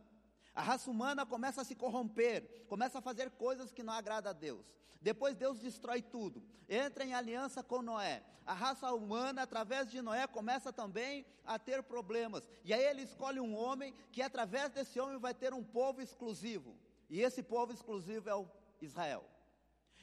A 0.53 0.61
raça 0.61 0.89
humana 0.89 1.25
começa 1.25 1.61
a 1.61 1.65
se 1.65 1.75
corromper, 1.75 2.65
começa 2.67 2.99
a 2.99 3.01
fazer 3.01 3.31
coisas 3.31 3.71
que 3.71 3.83
não 3.83 3.93
agradam 3.93 4.29
a 4.29 4.33
Deus. 4.33 4.65
Depois 5.01 5.35
Deus 5.35 5.59
destrói 5.59 6.01
tudo, 6.01 6.41
entra 6.69 7.03
em 7.03 7.13
aliança 7.13 7.61
com 7.61 7.81
Noé. 7.81 8.23
A 8.45 8.53
raça 8.53 8.91
humana, 8.93 9.41
através 9.41 9.89
de 9.89 10.01
Noé, 10.01 10.27
começa 10.27 10.71
também 10.71 11.25
a 11.45 11.57
ter 11.57 11.81
problemas. 11.83 12.47
E 12.63 12.73
aí 12.73 12.83
ele 12.83 13.01
escolhe 13.01 13.39
um 13.39 13.55
homem 13.55 13.93
que, 14.11 14.21
através 14.21 14.69
desse 14.71 14.99
homem, 14.99 15.17
vai 15.17 15.33
ter 15.33 15.53
um 15.53 15.63
povo 15.63 16.01
exclusivo. 16.01 16.77
E 17.09 17.21
esse 17.21 17.41
povo 17.41 17.73
exclusivo 17.73 18.29
é 18.29 18.35
o 18.35 18.47
Israel. 18.81 19.25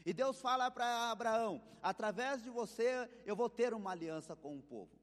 E 0.05 0.13
Deus 0.13 0.41
fala 0.41 0.71
para 0.71 1.11
Abraão: 1.11 1.63
através 1.83 2.43
de 2.43 2.51
você 2.51 3.09
eu 3.25 3.37
vou 3.37 3.49
ter 3.49 3.75
uma 3.75 3.91
aliança 3.93 4.35
com 4.35 4.57
o 4.57 4.63
povo. 4.63 4.99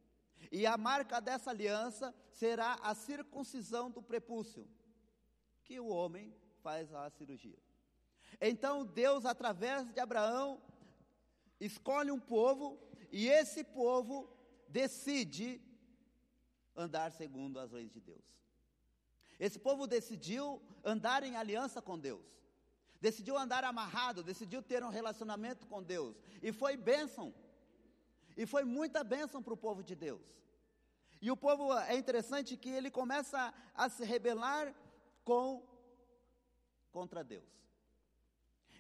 E 0.52 0.66
a 0.66 0.78
marca 0.78 1.20
dessa 1.20 1.50
aliança 1.50 2.14
será 2.32 2.78
a 2.82 2.94
circuncisão 2.94 3.90
do 3.90 4.02
prepúcio, 4.02 4.68
que 5.68 5.80
o 5.80 5.88
homem 5.88 6.34
faz 6.64 6.94
a 6.94 7.10
cirurgia. 7.10 7.60
Então 8.40 8.86
Deus, 8.86 9.26
através 9.26 9.92
de 9.94 10.00
Abraão, 10.00 10.62
escolhe 11.60 12.10
um 12.10 12.20
povo 12.20 12.80
e 13.12 13.28
esse 13.28 13.64
povo 13.64 14.30
decide 14.70 15.62
andar 16.76 17.12
segundo 17.12 17.60
as 17.60 17.72
leis 17.72 17.92
de 17.92 18.00
Deus. 18.00 18.24
Esse 19.40 19.60
povo 19.60 19.86
decidiu 19.86 20.62
andar 20.84 21.22
em 21.24 21.36
aliança 21.36 21.82
com 21.82 22.00
Deus. 22.00 22.26
Decidiu 23.02 23.38
andar 23.38 23.64
amarrado, 23.64 24.24
decidiu 24.24 24.64
ter 24.64 24.84
um 24.84 24.90
relacionamento 24.90 25.68
com 25.68 25.84
Deus. 25.84 26.16
E 26.42 26.52
foi 26.52 26.78
bênção. 26.78 27.34
E 28.36 28.46
foi 28.46 28.64
muita 28.64 29.04
bênção 29.04 29.44
para 29.44 29.54
o 29.54 29.58
povo 29.58 29.84
de 29.84 29.96
Deus. 29.96 30.22
E 31.22 31.30
o 31.30 31.38
povo, 31.38 31.74
é 31.80 31.96
interessante 31.98 32.56
que 32.56 32.70
ele 32.70 32.90
começa 32.90 33.54
a 33.76 33.90
se 33.90 34.04
rebelar 34.04 34.74
com, 35.28 35.62
contra 36.90 37.22
Deus. 37.22 37.52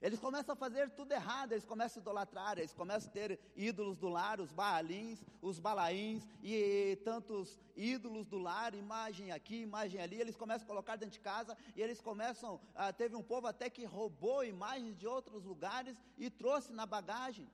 Eles 0.01 0.19
começam 0.19 0.53
a 0.53 0.55
fazer 0.55 0.89
tudo 0.91 1.11
errado, 1.11 1.51
eles 1.51 1.65
começam 1.65 1.99
a 1.99 2.03
idolatrar, 2.03 2.57
eles 2.57 2.73
começam 2.73 3.09
a 3.09 3.13
ter 3.13 3.39
ídolos 3.55 3.97
do 3.97 4.07
lar, 4.07 4.39
os 4.39 4.53
baalins, 4.53 5.25
os 5.41 5.59
balaíns 5.59 6.23
e 6.41 6.97
tantos 7.03 7.59
ídolos 7.75 8.27
do 8.27 8.37
lar, 8.37 8.73
imagem 8.75 9.31
aqui, 9.31 9.57
imagem 9.63 9.99
ali, 9.99 10.21
eles 10.21 10.37
começam 10.37 10.63
a 10.65 10.67
colocar 10.67 10.95
dentro 10.95 11.13
de 11.13 11.19
casa 11.19 11.57
e 11.75 11.81
eles 11.81 11.99
começam, 11.99 12.61
ah, 12.75 12.93
teve 12.93 13.15
um 13.15 13.23
povo 13.23 13.47
até 13.47 13.69
que 13.69 13.83
roubou 13.83 14.45
imagens 14.45 14.95
de 14.97 15.05
outros 15.05 15.43
lugares 15.43 16.01
e 16.17 16.29
trouxe 16.29 16.71
na 16.71 16.85
bagagem. 16.85 17.49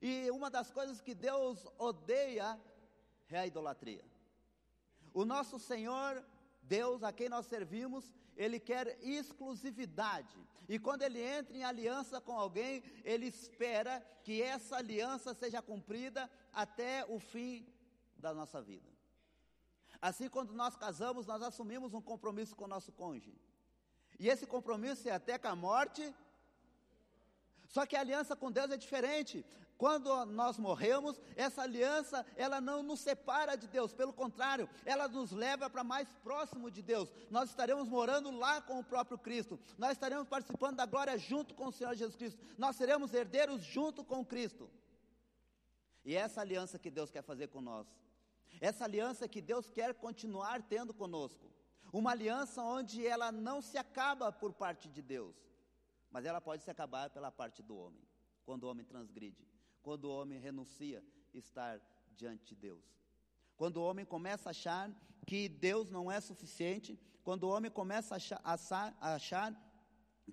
E 0.00 0.28
uma 0.32 0.50
das 0.50 0.72
coisas 0.72 1.00
que 1.00 1.14
Deus 1.14 1.64
odeia 1.78 2.58
é 3.28 3.38
a 3.38 3.46
idolatria. 3.46 4.04
O 5.14 5.24
nosso 5.24 5.58
Senhor, 5.58 6.24
Deus 6.62 7.02
a 7.02 7.12
quem 7.12 7.28
nós 7.28 7.46
servimos, 7.46 8.12
ele 8.36 8.58
quer 8.58 8.98
exclusividade. 9.02 10.38
E 10.68 10.78
quando 10.78 11.02
ele 11.02 11.20
entra 11.20 11.56
em 11.56 11.64
aliança 11.64 12.20
com 12.20 12.38
alguém, 12.38 12.82
ele 13.04 13.26
espera 13.26 14.00
que 14.22 14.40
essa 14.40 14.76
aliança 14.76 15.34
seja 15.34 15.60
cumprida 15.60 16.30
até 16.52 17.04
o 17.06 17.18
fim 17.18 17.66
da 18.16 18.32
nossa 18.32 18.62
vida. 18.62 18.88
Assim, 20.00 20.28
quando 20.28 20.52
nós 20.52 20.76
casamos, 20.76 21.26
nós 21.26 21.42
assumimos 21.42 21.94
um 21.94 22.00
compromisso 22.00 22.56
com 22.56 22.64
o 22.64 22.68
nosso 22.68 22.92
cônjuge. 22.92 23.40
E 24.18 24.28
esse 24.28 24.46
compromisso 24.46 25.08
é 25.08 25.12
até 25.12 25.38
com 25.38 25.48
a 25.48 25.56
morte. 25.56 26.14
Só 27.66 27.86
que 27.86 27.96
a 27.96 28.00
aliança 28.00 28.34
com 28.36 28.50
Deus 28.50 28.70
é 28.70 28.76
diferente. 28.76 29.44
Quando 29.82 30.24
nós 30.26 30.58
morremos, 30.58 31.20
essa 31.34 31.62
aliança, 31.62 32.24
ela 32.36 32.60
não 32.60 32.84
nos 32.84 33.00
separa 33.00 33.56
de 33.56 33.66
Deus, 33.66 33.92
pelo 33.92 34.12
contrário, 34.12 34.70
ela 34.84 35.08
nos 35.08 35.32
leva 35.32 35.68
para 35.68 35.82
mais 35.82 36.06
próximo 36.22 36.70
de 36.70 36.80
Deus. 36.80 37.12
Nós 37.28 37.50
estaremos 37.50 37.88
morando 37.88 38.30
lá 38.30 38.62
com 38.62 38.78
o 38.78 38.84
próprio 38.84 39.18
Cristo. 39.18 39.58
Nós 39.76 39.94
estaremos 39.94 40.28
participando 40.28 40.76
da 40.76 40.86
glória 40.86 41.18
junto 41.18 41.52
com 41.56 41.66
o 41.66 41.72
Senhor 41.72 41.96
Jesus 41.96 42.14
Cristo. 42.14 42.38
Nós 42.56 42.76
seremos 42.76 43.12
herdeiros 43.12 43.60
junto 43.60 44.04
com 44.04 44.24
Cristo. 44.24 44.70
E 46.04 46.14
é 46.14 46.20
essa 46.20 46.42
aliança 46.42 46.78
que 46.78 46.88
Deus 46.88 47.10
quer 47.10 47.22
fazer 47.24 47.48
com 47.48 47.60
nós. 47.60 47.88
Essa 48.60 48.84
aliança 48.84 49.26
que 49.26 49.40
Deus 49.40 49.68
quer 49.68 49.94
continuar 49.94 50.62
tendo 50.62 50.94
conosco. 50.94 51.50
Uma 51.92 52.12
aliança 52.12 52.62
onde 52.62 53.04
ela 53.04 53.32
não 53.32 53.60
se 53.60 53.76
acaba 53.76 54.30
por 54.30 54.52
parte 54.52 54.88
de 54.88 55.02
Deus, 55.02 55.34
mas 56.08 56.24
ela 56.24 56.40
pode 56.40 56.62
se 56.62 56.70
acabar 56.70 57.10
pela 57.10 57.32
parte 57.32 57.64
do 57.64 57.76
homem, 57.76 58.06
quando 58.44 58.62
o 58.62 58.70
homem 58.70 58.86
transgride 58.86 59.50
quando 59.82 60.04
o 60.04 60.14
homem 60.14 60.38
renuncia 60.38 61.04
estar 61.34 61.80
diante 62.16 62.44
de 62.46 62.54
Deus. 62.54 62.84
Quando 63.56 63.78
o 63.78 63.84
homem 63.84 64.04
começa 64.04 64.48
a 64.48 64.50
achar 64.50 64.90
que 65.26 65.48
Deus 65.48 65.90
não 65.90 66.10
é 66.10 66.20
suficiente, 66.20 66.98
quando 67.22 67.44
o 67.44 67.48
homem 67.48 67.70
começa 67.70 68.14
a 68.14 68.16
achar, 68.16 68.96
a 69.00 69.14
achar 69.14 69.54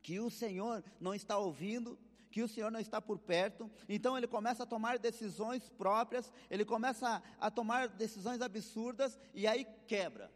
que 0.02 0.20
o 0.20 0.30
Senhor 0.30 0.84
não 1.00 1.14
está 1.14 1.38
ouvindo, 1.38 1.98
que 2.32 2.44
o 2.44 2.48
Senhor 2.48 2.72
não 2.72 2.80
está 2.80 3.02
por 3.02 3.18
perto, 3.18 3.70
então 3.88 4.18
ele 4.18 4.28
começa 4.28 4.64
a 4.64 4.66
tomar 4.66 5.00
decisões 5.00 5.68
próprias, 5.70 6.32
ele 6.50 6.64
começa 6.64 7.08
a, 7.08 7.48
a 7.48 7.52
tomar 7.52 7.88
decisões 7.88 8.42
absurdas 8.42 9.20
e 9.34 9.48
aí 9.48 9.66
quebra 9.88 10.32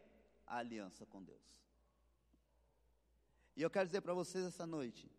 a 0.45 0.57
aliança 0.57 1.05
com 1.05 1.23
Deus. 1.23 1.41
E 3.55 3.61
eu 3.61 3.69
quero 3.69 3.85
dizer 3.85 4.01
para 4.01 4.13
vocês 4.13 4.43
essa 4.45 4.65
noite, 4.65 5.09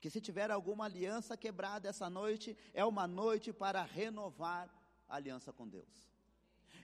que 0.00 0.10
se 0.10 0.20
tiver 0.20 0.50
alguma 0.50 0.84
aliança 0.84 1.36
quebrada 1.36 1.88
essa 1.88 2.08
noite, 2.08 2.56
é 2.74 2.84
uma 2.84 3.06
noite 3.06 3.52
para 3.52 3.82
renovar 3.82 4.68
a 5.08 5.16
aliança 5.16 5.52
com 5.52 5.66
Deus. 5.66 6.06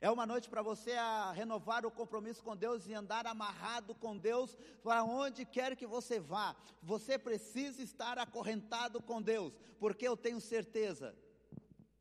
É 0.01 0.11
uma 0.11 0.27
noite 0.27 0.51
para 0.51 0.63
você 0.63 0.95
renovar 1.33 1.87
o 1.87 1.91
compromisso 1.91 2.43
com 2.43 2.57
Deus 2.57 2.89
e 2.89 2.93
andar 2.93 3.25
amarrado 3.25 3.95
com 3.95 4.19
Deus 4.19 4.57
para 4.83 5.05
onde 5.05 5.45
quer 5.45 5.77
que 5.77 5.87
você 5.87 6.19
vá. 6.19 6.57
Você 6.83 7.17
precisa 7.17 7.81
estar 7.81 8.19
acorrentado 8.19 9.01
com 9.01 9.23
Deus, 9.23 9.57
porque 9.79 10.09
eu 10.09 10.17
tenho 10.17 10.41
certeza 10.41 11.17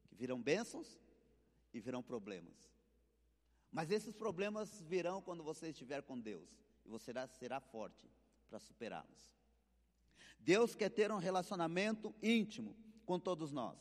que 0.07 0.15
virão 0.15 0.41
bênçãos 0.41 0.99
e 1.71 1.79
virão 1.79 2.01
problemas. 2.01 2.71
Mas 3.71 3.91
esses 3.91 4.15
problemas 4.15 4.81
virão 4.81 5.21
quando 5.21 5.43
você 5.43 5.69
estiver 5.69 6.01
com 6.01 6.19
Deus 6.19 6.49
e 6.83 6.89
você 6.89 7.05
será, 7.05 7.27
será 7.27 7.59
forte 7.59 8.09
para 8.49 8.59
superá-los. 8.59 9.40
Deus 10.43 10.75
quer 10.75 10.89
ter 10.89 11.11
um 11.11 11.17
relacionamento 11.17 12.13
íntimo 12.21 12.75
com 13.05 13.19
todos 13.19 13.51
nós. 13.51 13.77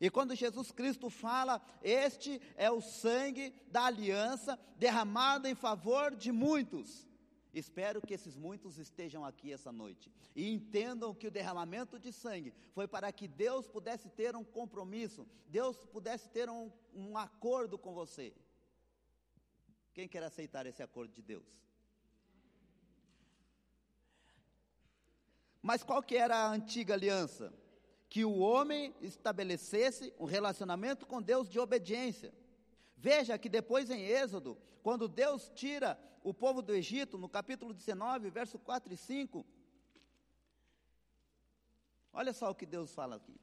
E 0.00 0.10
quando 0.10 0.34
Jesus 0.34 0.72
Cristo 0.72 1.08
fala, 1.08 1.62
este 1.82 2.40
é 2.56 2.70
o 2.70 2.80
sangue 2.80 3.54
da 3.68 3.84
aliança 3.84 4.58
derramado 4.76 5.46
em 5.46 5.54
favor 5.54 6.14
de 6.14 6.32
muitos. 6.32 7.06
Espero 7.52 8.02
que 8.02 8.12
esses 8.12 8.36
muitos 8.36 8.78
estejam 8.78 9.24
aqui 9.24 9.52
essa 9.52 9.70
noite 9.70 10.10
e 10.34 10.52
entendam 10.52 11.14
que 11.14 11.28
o 11.28 11.30
derramamento 11.30 12.00
de 12.00 12.12
sangue 12.12 12.52
foi 12.72 12.88
para 12.88 13.12
que 13.12 13.28
Deus 13.28 13.68
pudesse 13.68 14.08
ter 14.08 14.34
um 14.34 14.42
compromisso, 14.42 15.26
Deus 15.46 15.76
pudesse 15.86 16.28
ter 16.28 16.50
um, 16.50 16.72
um 16.92 17.16
acordo 17.16 17.78
com 17.78 17.94
você. 17.94 18.34
Quem 19.92 20.08
quer 20.08 20.24
aceitar 20.24 20.66
esse 20.66 20.82
acordo 20.82 21.12
de 21.12 21.22
Deus? 21.22 21.64
Mas 25.64 25.82
qual 25.82 26.02
que 26.02 26.14
era 26.14 26.36
a 26.36 26.50
antiga 26.50 26.92
aliança? 26.92 27.50
Que 28.10 28.22
o 28.22 28.36
homem 28.36 28.94
estabelecesse 29.00 30.12
um 30.18 30.26
relacionamento 30.26 31.06
com 31.06 31.22
Deus 31.22 31.48
de 31.48 31.58
obediência. 31.58 32.34
Veja 32.98 33.38
que 33.38 33.48
depois 33.48 33.88
em 33.88 34.02
Êxodo, 34.02 34.58
quando 34.82 35.08
Deus 35.08 35.50
tira 35.54 35.98
o 36.22 36.34
povo 36.34 36.60
do 36.60 36.74
Egito, 36.74 37.16
no 37.16 37.30
capítulo 37.30 37.72
19, 37.72 38.28
verso 38.28 38.58
4 38.58 38.92
e 38.92 38.96
5, 38.98 39.46
olha 42.12 42.34
só 42.34 42.50
o 42.50 42.54
que 42.54 42.66
Deus 42.66 42.92
fala 42.92 43.16
aqui. 43.16 43.40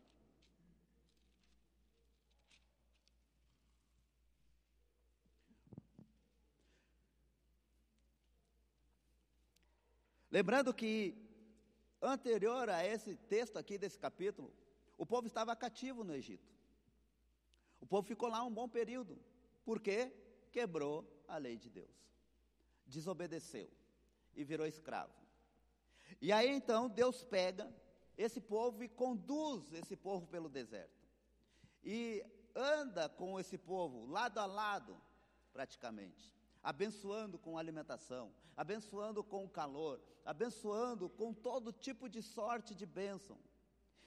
Lembrando 10.29 10.71
que, 10.71 11.17
anterior 12.01 12.69
a 12.69 12.85
esse 12.85 13.15
texto 13.15 13.57
aqui 13.57 13.77
desse 13.77 13.97
capítulo, 13.97 14.53
o 14.97 15.05
povo 15.05 15.27
estava 15.27 15.55
cativo 15.55 16.03
no 16.03 16.15
Egito. 16.15 16.51
O 17.79 17.85
povo 17.85 18.07
ficou 18.07 18.29
lá 18.29 18.43
um 18.43 18.53
bom 18.53 18.67
período, 18.67 19.17
porque 19.63 20.11
quebrou 20.51 21.05
a 21.27 21.37
lei 21.37 21.57
de 21.57 21.69
Deus, 21.69 21.89
desobedeceu 22.85 23.69
e 24.35 24.43
virou 24.43 24.65
escravo. 24.65 25.13
E 26.19 26.31
aí 26.31 26.49
então 26.49 26.89
Deus 26.89 27.23
pega 27.23 27.73
esse 28.17 28.39
povo 28.39 28.83
e 28.83 28.89
conduz 28.89 29.71
esse 29.73 29.95
povo 29.95 30.27
pelo 30.27 30.49
deserto. 30.49 31.07
E 31.83 32.23
anda 32.55 33.09
com 33.09 33.39
esse 33.39 33.57
povo 33.57 34.05
lado 34.05 34.39
a 34.39 34.45
lado, 34.45 34.99
praticamente 35.53 36.31
abençoando 36.63 37.37
com 37.37 37.57
alimentação, 37.57 38.31
abençoando 38.55 39.23
com 39.23 39.47
calor, 39.49 40.01
abençoando 40.25 41.09
com 41.09 41.33
todo 41.33 41.71
tipo 41.71 42.07
de 42.07 42.21
sorte 42.21 42.75
de 42.75 42.85
bênção. 42.85 43.37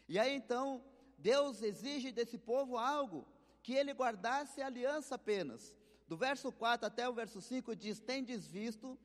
E 0.08 0.18
aí 0.18 0.34
então, 0.34 0.84
Deus 1.18 1.62
exige 1.62 2.12
desse 2.12 2.38
povo 2.38 2.76
algo, 2.76 3.26
que 3.62 3.73
ele 3.73 3.92
guardasse 3.92 4.61
a 4.61 4.66
aliança 4.66 5.14
apenas. 5.14 5.75
Do 6.06 6.16
verso 6.16 6.52
4 6.52 6.87
até 6.87 7.08
o 7.08 7.14
verso 7.14 7.40
5 7.40 7.75
diz: 7.75 7.99
Tendes 7.99 8.46
visto 8.46 8.99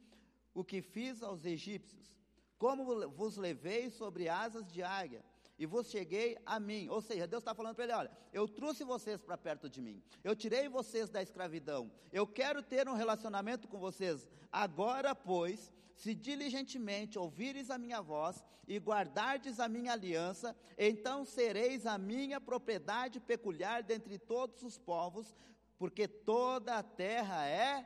o 0.53 0.63
que 0.63 0.81
fiz 0.81 1.23
aos 1.23 1.45
egípcios, 1.45 2.19
como 2.57 3.09
vos 3.09 3.37
levei 3.37 3.89
sobre 3.89 4.27
asas 4.27 4.67
de 4.67 4.83
águia, 4.83 5.23
e 5.59 5.65
vos 5.65 5.89
cheguei 5.89 6.37
a 6.45 6.57
mim. 6.57 6.87
Ou 6.87 7.01
seja, 7.01 7.27
Deus 7.27 7.41
está 7.41 7.53
falando 7.53 7.75
para 7.75 7.83
ele: 7.83 7.93
olha, 7.93 8.11
eu 8.31 8.47
trouxe 8.47 8.85
vocês 8.85 9.21
para 9.21 9.37
perto 9.37 9.69
de 9.69 9.81
mim, 9.81 10.01
eu 10.23 10.33
tirei 10.35 10.69
vocês 10.69 11.09
da 11.09 11.21
escravidão, 11.21 11.91
eu 12.13 12.25
quero 12.25 12.63
ter 12.63 12.87
um 12.87 12.93
relacionamento 12.93 13.67
com 13.67 13.77
vocês. 13.77 14.27
Agora, 14.49 15.13
pois, 15.13 15.71
se 15.93 16.15
diligentemente 16.15 17.19
ouvires 17.19 17.69
a 17.69 17.77
minha 17.77 18.01
voz 18.01 18.43
e 18.65 18.77
guardardes 18.77 19.59
a 19.59 19.67
minha 19.67 19.91
aliança, 19.91 20.55
então 20.77 21.25
sereis 21.25 21.85
a 21.85 21.97
minha 21.97 22.39
propriedade 22.39 23.19
peculiar 23.19 23.83
dentre 23.83 24.17
todos 24.17 24.63
os 24.63 24.77
povos, 24.77 25.35
porque 25.77 26.07
toda 26.07 26.75
a 26.77 26.83
terra 26.83 27.45
é. 27.45 27.85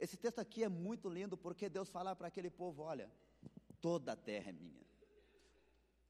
Esse 0.00 0.16
texto 0.16 0.38
aqui 0.38 0.64
é 0.64 0.68
muito 0.68 1.08
lindo 1.08 1.36
porque 1.36 1.68
Deus 1.68 1.90
fala 1.90 2.16
para 2.16 2.28
aquele 2.28 2.50
povo: 2.50 2.82
olha, 2.82 3.10
toda 3.84 4.12
a 4.12 4.16
terra 4.16 4.48
é 4.48 4.52
minha. 4.52 4.86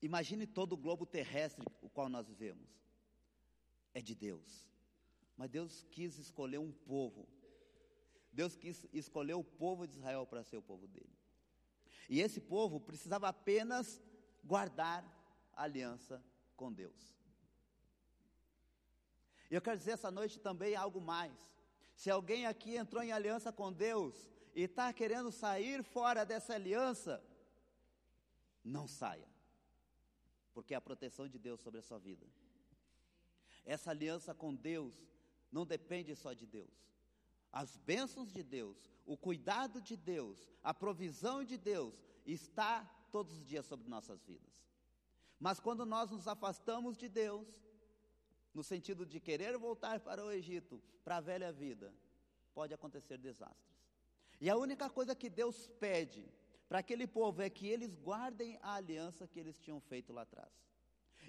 Imagine 0.01 0.47
todo 0.47 0.75
o 0.75 0.77
globo 0.77 1.05
terrestre, 1.05 1.67
o 1.83 1.89
qual 1.89 2.09
nós 2.09 2.29
vivemos. 2.29 2.69
É 3.93 4.01
de 4.01 4.15
Deus. 4.15 4.71
Mas 5.37 5.51
Deus 5.51 5.85
quis 5.91 6.17
escolher 6.17 6.59
um 6.59 6.71
povo. 6.71 7.27
Deus 8.33 8.55
quis 8.55 8.87
escolher 8.93 9.35
o 9.35 9.43
povo 9.43 9.89
de 9.89 9.97
Israel 9.97 10.25
para 10.25 10.45
ser 10.45 10.57
o 10.57 10.63
povo 10.63 10.87
dele. 10.87 11.19
E 12.09 12.21
esse 12.21 12.41
povo 12.41 12.79
precisava 12.79 13.27
apenas 13.27 14.01
guardar 14.45 15.03
a 15.53 15.65
aliança 15.65 16.25
com 16.57 16.73
Deus. 16.73 17.13
E 19.51 19.55
eu 19.57 19.61
quero 19.61 19.79
dizer 19.79 19.93
essa 19.93 20.13
noite 20.13 20.39
também 20.39 20.77
algo 20.77 21.01
mais. 21.01 21.35
Se 21.97 22.09
alguém 22.09 22.47
aqui 22.47 22.77
entrou 22.77 23.03
em 23.03 23.11
aliança 23.11 23.53
com 23.53 23.73
Deus 23.73 24.31
e 24.55 24.63
está 24.63 24.93
querendo 24.93 25.33
sair 25.33 25.83
fora 25.83 26.25
dessa 26.25 26.55
aliança, 26.55 27.21
não 28.65 28.89
saia, 28.89 29.29
porque 30.53 30.75
é 30.75 30.77
a 30.77 30.81
proteção 30.81 31.29
de 31.29 31.39
Deus 31.39 31.61
sobre 31.61 31.81
a 31.81 31.83
sua 31.83 31.99
vida. 31.99 32.27
Essa 33.65 33.91
aliança 33.91 34.35
com 34.35 34.55
Deus 34.55 34.95
não 35.53 35.67
depende 35.67 36.15
só 36.17 36.33
de 36.33 36.47
Deus. 36.47 36.73
As 37.53 37.77
bênçãos 37.77 38.33
de 38.33 38.43
Deus, 38.43 38.91
o 39.07 39.17
cuidado 39.17 39.81
de 39.81 39.97
Deus, 39.97 40.49
a 40.63 40.75
provisão 40.75 41.45
de 41.45 41.57
Deus 41.57 41.95
está 42.27 42.85
todos 43.13 43.39
os 43.39 43.47
dias 43.47 43.67
sobre 43.67 43.89
nossas 43.89 44.23
vidas. 44.25 44.53
Mas 45.39 45.61
quando 45.61 45.85
nós 45.85 46.11
nos 46.11 46.27
afastamos 46.27 46.97
de 46.97 47.09
Deus, 47.09 47.47
no 48.53 48.63
sentido 48.63 49.05
de 49.05 49.21
querer 49.21 49.57
voltar 49.59 50.01
para 50.01 50.25
o 50.25 50.31
Egito, 50.31 50.83
para 51.05 51.19
a 51.19 51.21
velha 51.21 51.53
vida, 51.53 51.95
pode 52.55 52.73
acontecer 52.73 53.19
desastres. 53.19 53.75
E 54.41 54.49
a 54.49 54.57
única 54.57 54.89
coisa 54.91 55.15
que 55.15 55.29
Deus 55.29 55.69
pede 55.79 56.25
para 56.75 56.81
aquele 56.81 57.07
povo 57.07 57.41
é 57.41 57.49
que 57.49 57.69
eles 57.69 57.95
guardem 57.95 58.59
a 58.61 58.75
aliança 58.75 59.29
que 59.29 59.39
eles 59.39 59.61
tinham 59.61 59.81
feito 59.81 60.13
lá 60.13 60.23
atrás. 60.23 60.51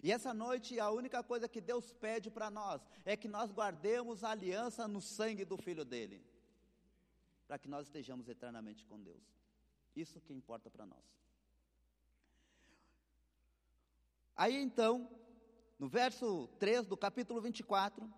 E 0.02 0.12
essa 0.12 0.34
noite 0.34 0.80
a 0.80 0.90
única 0.90 1.22
coisa 1.22 1.48
que 1.48 1.62
Deus 1.62 1.94
pede 1.94 2.32
para 2.32 2.50
nós 2.50 2.82
é 3.06 3.16
que 3.16 3.28
nós 3.28 3.52
guardemos 3.52 4.24
a 4.24 4.32
aliança 4.32 4.88
no 4.88 5.00
sangue 5.00 5.46
do 5.46 5.56
filho 5.56 5.86
dele, 5.86 6.26
para 7.48 7.60
que 7.60 7.68
nós 7.68 7.86
estejamos 7.86 8.28
eternamente 8.28 8.84
com 8.88 9.00
Deus. 9.00 9.22
Isso 9.96 10.20
que 10.20 10.34
importa 10.34 10.68
para 10.72 10.84
nós. 10.84 11.06
Aí 14.36 14.56
então, 14.56 15.08
no 15.78 15.88
verso 15.88 16.48
3 16.58 16.88
do 16.88 16.98
capítulo 16.98 17.40
24, 17.40 18.12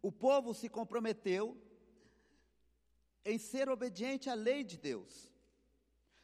o 0.00 0.12
povo 0.12 0.54
se 0.54 0.68
comprometeu 0.68 1.60
em 3.24 3.38
ser 3.38 3.68
obediente 3.68 4.30
à 4.30 4.34
lei 4.34 4.62
de 4.62 4.78
Deus. 4.78 5.31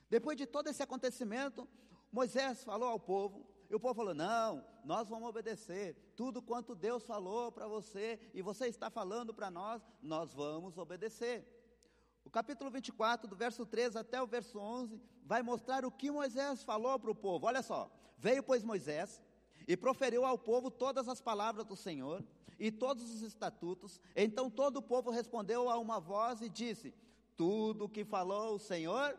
Depois 0.08 0.36
de 0.36 0.46
todo 0.46 0.68
esse 0.68 0.82
acontecimento, 0.82 1.68
Moisés 2.10 2.64
falou 2.64 2.88
ao 2.88 2.98
povo, 2.98 3.46
e 3.68 3.74
o 3.74 3.80
povo 3.80 3.94
falou: 3.94 4.14
Não, 4.14 4.64
nós 4.84 5.08
vamos 5.08 5.28
obedecer. 5.28 5.94
Tudo 6.16 6.40
quanto 6.40 6.74
Deus 6.74 7.04
falou 7.04 7.52
para 7.52 7.68
você 7.68 8.18
e 8.32 8.40
você 8.40 8.66
está 8.66 8.88
falando 8.90 9.34
para 9.34 9.50
nós, 9.50 9.82
nós 10.02 10.32
vamos 10.32 10.78
obedecer. 10.78 11.46
O 12.24 12.30
capítulo 12.30 12.70
24, 12.70 13.28
do 13.28 13.36
verso 13.36 13.64
13 13.64 13.98
até 13.98 14.20
o 14.22 14.26
verso 14.26 14.58
11, 14.58 15.00
vai 15.24 15.42
mostrar 15.42 15.84
o 15.84 15.90
que 15.90 16.10
Moisés 16.10 16.62
falou 16.62 16.98
para 16.98 17.10
o 17.10 17.14
povo. 17.14 17.46
Olha 17.46 17.62
só: 17.62 17.90
Veio, 18.16 18.42
pois, 18.42 18.62
Moisés 18.62 19.22
e 19.66 19.76
proferiu 19.76 20.24
ao 20.24 20.38
povo 20.38 20.70
todas 20.70 21.08
as 21.08 21.20
palavras 21.20 21.66
do 21.66 21.76
Senhor 21.76 22.24
e 22.58 22.72
todos 22.72 23.12
os 23.14 23.20
estatutos. 23.20 24.00
Então 24.16 24.50
todo 24.50 24.78
o 24.78 24.82
povo 24.82 25.10
respondeu 25.10 25.68
a 25.68 25.76
uma 25.78 26.00
voz 26.00 26.40
e 26.40 26.48
disse: 26.48 26.94
Tudo 27.36 27.84
o 27.84 27.88
que 27.88 28.02
falou 28.02 28.54
o 28.54 28.58
Senhor 28.58 29.14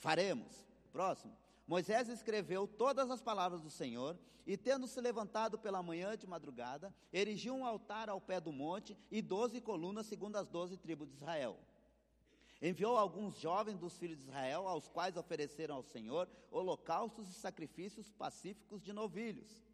faremos. 0.00 0.66
Próximo. 0.92 1.36
Moisés 1.66 2.08
escreveu 2.08 2.66
todas 2.66 3.08
as 3.10 3.22
palavras 3.22 3.62
do 3.62 3.70
Senhor, 3.70 4.18
e 4.44 4.56
tendo 4.56 4.88
se 4.88 5.00
levantado 5.00 5.56
pela 5.56 5.82
manhã 5.82 6.16
de 6.16 6.26
madrugada, 6.26 6.92
erigiu 7.12 7.54
um 7.54 7.64
altar 7.64 8.08
ao 8.08 8.20
pé 8.20 8.40
do 8.40 8.50
monte 8.50 8.96
e 9.08 9.22
doze 9.22 9.60
colunas, 9.60 10.06
segundo 10.06 10.34
as 10.36 10.48
doze 10.48 10.76
tribos 10.76 11.08
de 11.08 11.14
Israel. 11.14 11.56
Enviou 12.60 12.96
alguns 12.96 13.38
jovens 13.38 13.78
dos 13.78 13.96
filhos 13.96 14.18
de 14.18 14.24
Israel, 14.24 14.66
aos 14.66 14.88
quais 14.88 15.16
ofereceram 15.16 15.76
ao 15.76 15.82
Senhor 15.82 16.28
holocaustos 16.50 17.28
e 17.28 17.34
sacrifícios 17.34 18.10
pacíficos 18.10 18.82
de 18.82 18.92
novilhos. 18.92 19.69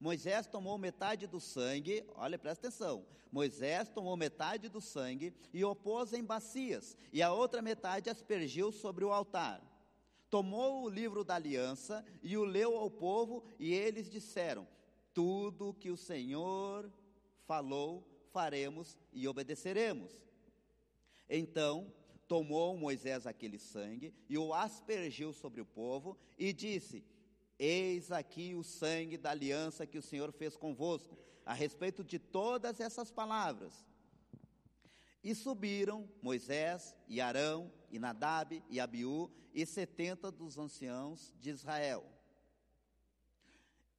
Moisés 0.00 0.46
tomou 0.46 0.78
metade 0.78 1.26
do 1.26 1.40
sangue, 1.40 2.04
olha, 2.14 2.38
presta 2.38 2.68
atenção. 2.68 3.04
Moisés 3.30 3.88
tomou 3.88 4.16
metade 4.16 4.68
do 4.68 4.80
sangue 4.80 5.34
e 5.52 5.64
o 5.64 5.74
pôs 5.74 6.12
em 6.12 6.24
bacias, 6.24 6.96
e 7.12 7.20
a 7.22 7.32
outra 7.32 7.60
metade 7.60 8.08
aspergiu 8.08 8.70
sobre 8.72 9.04
o 9.04 9.12
altar. 9.12 9.60
Tomou 10.30 10.84
o 10.84 10.88
livro 10.88 11.24
da 11.24 11.34
aliança 11.34 12.04
e 12.22 12.36
o 12.36 12.44
leu 12.44 12.76
ao 12.76 12.90
povo, 12.90 13.42
e 13.58 13.72
eles 13.72 14.08
disseram: 14.10 14.66
Tudo 15.12 15.74
que 15.74 15.90
o 15.90 15.96
Senhor 15.96 16.90
falou, 17.46 18.06
faremos 18.32 18.96
e 19.12 19.26
obedeceremos. 19.26 20.12
Então 21.28 21.92
tomou 22.26 22.76
Moisés 22.76 23.26
aquele 23.26 23.58
sangue 23.58 24.14
e 24.28 24.38
o 24.38 24.54
aspergiu 24.54 25.32
sobre 25.32 25.60
o 25.60 25.66
povo, 25.66 26.16
e 26.38 26.52
disse: 26.52 27.04
Eis 27.58 28.12
aqui 28.12 28.54
o 28.54 28.62
sangue 28.62 29.18
da 29.18 29.30
aliança 29.30 29.86
que 29.86 29.98
o 29.98 30.02
Senhor 30.02 30.30
fez 30.32 30.56
convosco, 30.56 31.18
a 31.44 31.52
respeito 31.52 32.04
de 32.04 32.18
todas 32.18 32.78
essas 32.78 33.10
palavras. 33.10 33.84
E 35.24 35.34
subiram 35.34 36.08
Moisés 36.22 36.94
e 37.08 37.20
Arão 37.20 37.72
e 37.90 37.98
Nadab 37.98 38.62
e 38.70 38.78
Abiú 38.78 39.30
e 39.52 39.66
setenta 39.66 40.30
dos 40.30 40.56
anciãos 40.56 41.34
de 41.40 41.50
Israel. 41.50 42.04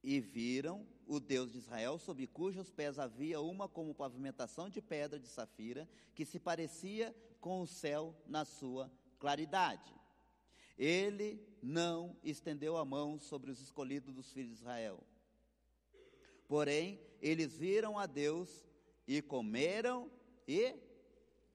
E 0.02 0.18
viram 0.20 0.86
o 1.06 1.20
Deus 1.20 1.52
de 1.52 1.58
Israel, 1.58 1.98
sob 1.98 2.26
cujos 2.28 2.70
pés 2.70 2.98
havia 2.98 3.40
uma 3.40 3.68
como 3.68 3.94
pavimentação 3.94 4.70
de 4.70 4.80
pedra 4.80 5.18
de 5.18 5.28
safira, 5.28 5.86
que 6.14 6.24
se 6.24 6.38
parecia 6.38 7.14
com 7.40 7.60
o 7.60 7.66
céu 7.66 8.14
na 8.26 8.44
sua 8.44 8.90
claridade. 9.18 9.99
Ele 10.80 11.46
não 11.62 12.16
estendeu 12.24 12.78
a 12.78 12.86
mão 12.86 13.20
sobre 13.20 13.50
os 13.50 13.60
escolhidos 13.60 14.14
dos 14.14 14.32
filhos 14.32 14.52
de 14.52 14.62
Israel. 14.62 14.98
Porém, 16.48 16.98
eles 17.20 17.58
viram 17.58 17.98
a 17.98 18.06
Deus 18.06 18.66
e 19.06 19.20
comeram 19.20 20.10
e 20.48 20.74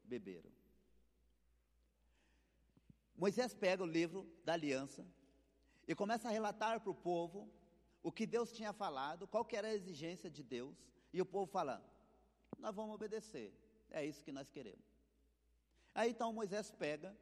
beberam. 0.04 0.52
Moisés 3.18 3.56
pega 3.56 3.82
o 3.82 3.88
livro 3.88 4.32
da 4.44 4.54
aliança 4.54 5.04
e 5.88 5.96
começa 5.96 6.28
a 6.28 6.32
relatar 6.32 6.80
para 6.80 6.92
o 6.92 6.94
povo 6.94 7.50
o 8.04 8.12
que 8.12 8.28
Deus 8.28 8.52
tinha 8.52 8.74
falado, 8.74 9.26
qual 9.26 9.44
que 9.44 9.56
era 9.56 9.70
a 9.70 9.74
exigência 9.74 10.30
de 10.30 10.44
Deus, 10.44 10.78
e 11.12 11.20
o 11.20 11.26
povo 11.26 11.48
fala: 11.52 11.84
Nós 12.60 12.76
vamos 12.76 12.94
obedecer, 12.94 13.52
é 13.90 14.06
isso 14.06 14.24
que 14.24 14.32
nós 14.32 14.52
queremos. 14.52 14.86
Aí 15.96 16.12
então 16.12 16.32
Moisés 16.32 16.70
pega 16.70 17.18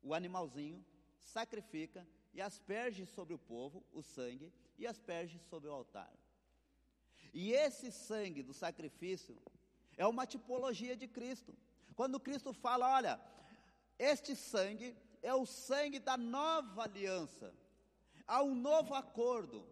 o 0.00 0.14
animalzinho, 0.14 0.84
sacrifica 1.20 2.06
e 2.32 2.40
asperge 2.40 3.06
sobre 3.06 3.34
o 3.34 3.38
povo 3.38 3.84
o 3.92 4.02
sangue 4.02 4.52
e 4.78 4.86
asperge 4.86 5.38
sobre 5.38 5.68
o 5.68 5.72
altar. 5.72 6.12
E 7.32 7.52
esse 7.52 7.90
sangue 7.90 8.42
do 8.42 8.54
sacrifício 8.54 9.36
é 9.96 10.06
uma 10.06 10.26
tipologia 10.26 10.96
de 10.96 11.06
Cristo. 11.06 11.54
Quando 11.94 12.20
Cristo 12.20 12.52
fala, 12.52 12.94
olha, 12.94 13.20
este 13.98 14.36
sangue 14.36 14.96
é 15.22 15.34
o 15.34 15.44
sangue 15.44 15.98
da 15.98 16.16
nova 16.16 16.84
aliança, 16.84 17.52
há 18.26 18.42
um 18.42 18.54
novo 18.54 18.94
acordo. 18.94 19.66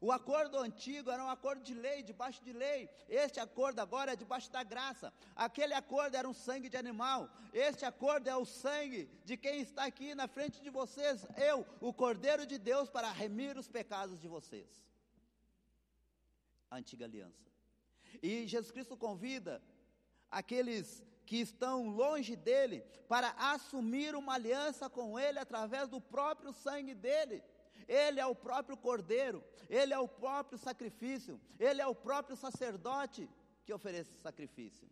O 0.00 0.10
acordo 0.10 0.56
antigo 0.58 1.10
era 1.10 1.22
um 1.22 1.28
acordo 1.28 1.62
de 1.62 1.74
lei, 1.74 2.02
debaixo 2.02 2.42
de 2.42 2.52
lei. 2.52 2.88
Este 3.06 3.38
acordo 3.38 3.80
agora 3.80 4.12
é 4.12 4.16
debaixo 4.16 4.50
da 4.50 4.62
graça. 4.62 5.12
Aquele 5.36 5.74
acordo 5.74 6.16
era 6.16 6.26
um 6.26 6.32
sangue 6.32 6.70
de 6.70 6.76
animal. 6.76 7.28
Este 7.52 7.84
acordo 7.84 8.26
é 8.28 8.34
o 8.34 8.46
sangue 8.46 9.10
de 9.24 9.36
quem 9.36 9.60
está 9.60 9.84
aqui 9.84 10.14
na 10.14 10.26
frente 10.26 10.62
de 10.62 10.70
vocês, 10.70 11.26
eu, 11.36 11.66
o 11.80 11.92
Cordeiro 11.92 12.46
de 12.46 12.56
Deus, 12.56 12.88
para 12.88 13.12
remir 13.12 13.58
os 13.58 13.68
pecados 13.68 14.18
de 14.18 14.26
vocês. 14.26 14.68
A 16.70 16.76
antiga 16.76 17.04
aliança. 17.04 17.50
E 18.22 18.46
Jesus 18.46 18.70
Cristo 18.70 18.96
convida 18.96 19.62
aqueles 20.30 21.04
que 21.26 21.36
estão 21.36 21.88
longe 21.88 22.34
dele 22.34 22.80
para 23.06 23.30
assumir 23.38 24.16
uma 24.16 24.34
aliança 24.34 24.88
com 24.88 25.18
ele 25.18 25.38
através 25.38 25.88
do 25.88 26.00
próprio 26.00 26.52
sangue 26.52 26.94
dele. 26.94 27.42
Ele 27.90 28.20
é 28.20 28.26
o 28.26 28.36
próprio 28.36 28.76
cordeiro, 28.76 29.42
ele 29.68 29.92
é 29.92 29.98
o 29.98 30.06
próprio 30.06 30.56
sacrifício, 30.56 31.40
ele 31.58 31.82
é 31.82 31.86
o 31.88 31.94
próprio 31.94 32.36
sacerdote 32.36 33.28
que 33.64 33.72
oferece 33.72 34.16
sacrifício. 34.22 34.88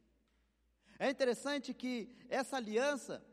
É 0.99 1.09
interessante 1.09 1.73
que 1.73 2.13
essa 2.29 2.57
aliança 2.57 3.25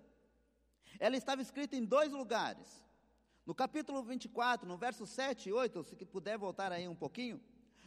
ela 0.99 1.17
estava 1.17 1.41
escrita 1.41 1.75
em 1.75 1.83
dois 1.83 2.11
lugares. 2.11 2.85
No 3.43 3.55
capítulo 3.55 4.03
24, 4.03 4.67
no 4.67 4.77
verso 4.77 5.07
7 5.07 5.49
e 5.49 5.51
8, 5.51 5.83
se 5.83 5.95
puder 6.05 6.37
voltar 6.37 6.71
aí 6.71 6.87
um 6.87 6.95
pouquinho, 6.95 7.41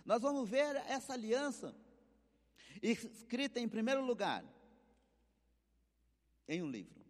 nós 0.05 0.21
vamos 0.21 0.49
ver 0.49 0.75
essa 0.89 1.13
aliança 1.13 1.77
escrita 2.83 3.61
em 3.61 3.69
primeiro 3.69 4.05
lugar 4.05 4.45
em 6.49 6.61
um 6.61 6.69
livro. 6.69 7.05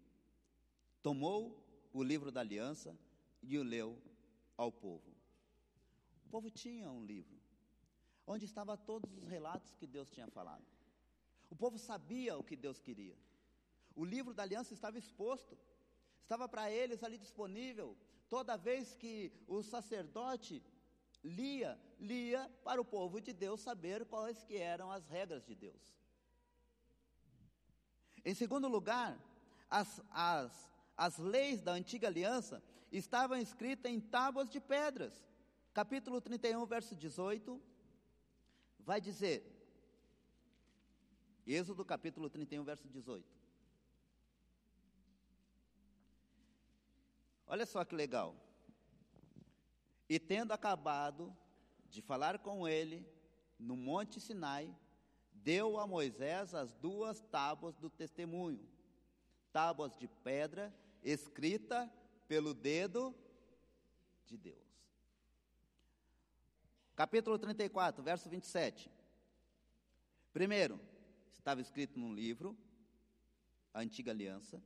Tomou 1.03 1.65
o 1.91 2.03
livro 2.03 2.31
da 2.31 2.41
aliança 2.41 2.95
e 3.43 3.57
o 3.57 3.63
leu 3.63 3.99
ao 4.59 4.71
povo. 4.71 5.11
O 6.27 6.29
povo 6.29 6.51
tinha 6.51 6.91
um 6.91 7.03
livro, 7.03 7.39
onde 8.27 8.45
estavam 8.45 8.77
todos 8.77 9.11
os 9.17 9.27
relatos 9.27 9.75
que 9.77 9.87
Deus 9.87 10.11
tinha 10.11 10.29
falado. 10.29 10.67
O 11.49 11.57
povo 11.57 11.79
sabia 11.79 12.37
o 12.37 12.45
que 12.45 12.57
Deus 12.57 12.79
queria. 12.79 13.17
O 13.95 14.05
livro 14.05 14.35
da 14.35 14.43
aliança 14.43 14.75
estava 14.75 14.99
exposto, 14.99 15.57
estava 16.23 16.47
para 16.47 16.71
eles 16.71 17.03
ali 17.03 17.17
disponível. 17.17 17.97
Toda 18.29 18.59
vez 18.59 18.95
que 18.95 19.33
o 19.47 19.63
sacerdote 19.63 20.63
lia, 21.25 21.81
lia 21.99 22.51
para 22.63 22.81
o 22.81 22.85
povo 22.85 23.21
de 23.21 23.33
Deus 23.33 23.61
saber 23.61 24.05
quais 24.05 24.43
que 24.43 24.57
eram 24.57 24.91
as 24.91 25.07
regras 25.07 25.47
de 25.47 25.55
Deus. 25.55 25.97
Em 28.25 28.35
segundo 28.35 28.69
lugar, 28.69 29.19
as, 29.71 30.03
as, 30.11 30.71
as 30.97 31.17
leis 31.19 31.63
da 31.63 31.73
antiga 31.73 32.09
aliança 32.09 32.63
estavam 32.91 33.37
escritas 33.39 33.91
em 33.91 34.01
tábuas 34.01 34.49
de 34.49 34.61
pedras. 34.61 35.27
Capítulo 35.75 36.21
31, 36.21 36.65
verso 36.67 36.97
18, 36.97 37.61
vai 38.81 39.01
dizer, 39.01 39.45
Êxodo 41.47 41.85
capítulo 41.85 42.29
31, 42.29 42.65
verso 42.65 42.89
18. 42.89 43.25
Olha 47.47 47.65
só 47.65 47.85
que 47.85 47.95
legal. 47.95 48.37
E 50.09 50.19
tendo 50.19 50.53
acabado 50.53 51.35
de 51.89 52.03
falar 52.03 52.39
com 52.39 52.69
ele 52.69 53.07
no 53.59 53.77
Monte 53.77 54.21
Sinai, 54.21 54.75
deu 55.33 55.79
a 55.79 55.87
Moisés 55.87 56.55
as 56.55 56.75
duas 56.75 57.21
tábuas 57.23 57.77
do 57.77 57.89
testemunho 57.89 58.69
tábuas 59.53 59.97
de 59.97 60.07
pedra, 60.07 60.75
escrita 61.03 61.91
pelo 62.29 62.53
dedo 62.53 63.15
de 64.27 64.37
Deus. 64.37 64.69
Capítulo 66.95 67.39
34, 67.39 68.03
verso 68.03 68.29
27. 68.29 68.91
Primeiro, 70.33 70.79
estava 71.33 71.61
escrito 71.61 71.99
num 71.99 72.13
livro, 72.13 72.57
a 73.73 73.81
antiga 73.81 74.13
aliança. 74.13 74.63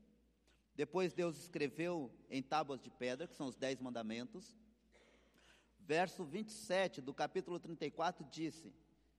Depois 0.75 1.13
Deus 1.13 1.39
escreveu 1.39 2.11
em 2.29 2.43
tábuas 2.43 2.81
de 2.81 2.91
pedra, 2.91 3.29
que 3.29 3.37
são 3.37 3.47
os 3.47 3.57
dez 3.57 3.81
mandamentos. 3.81 4.57
Verso 5.79 6.25
27 6.25 7.01
do 7.01 7.15
capítulo 7.15 7.61
34 7.61 8.27
disse: 8.31 8.75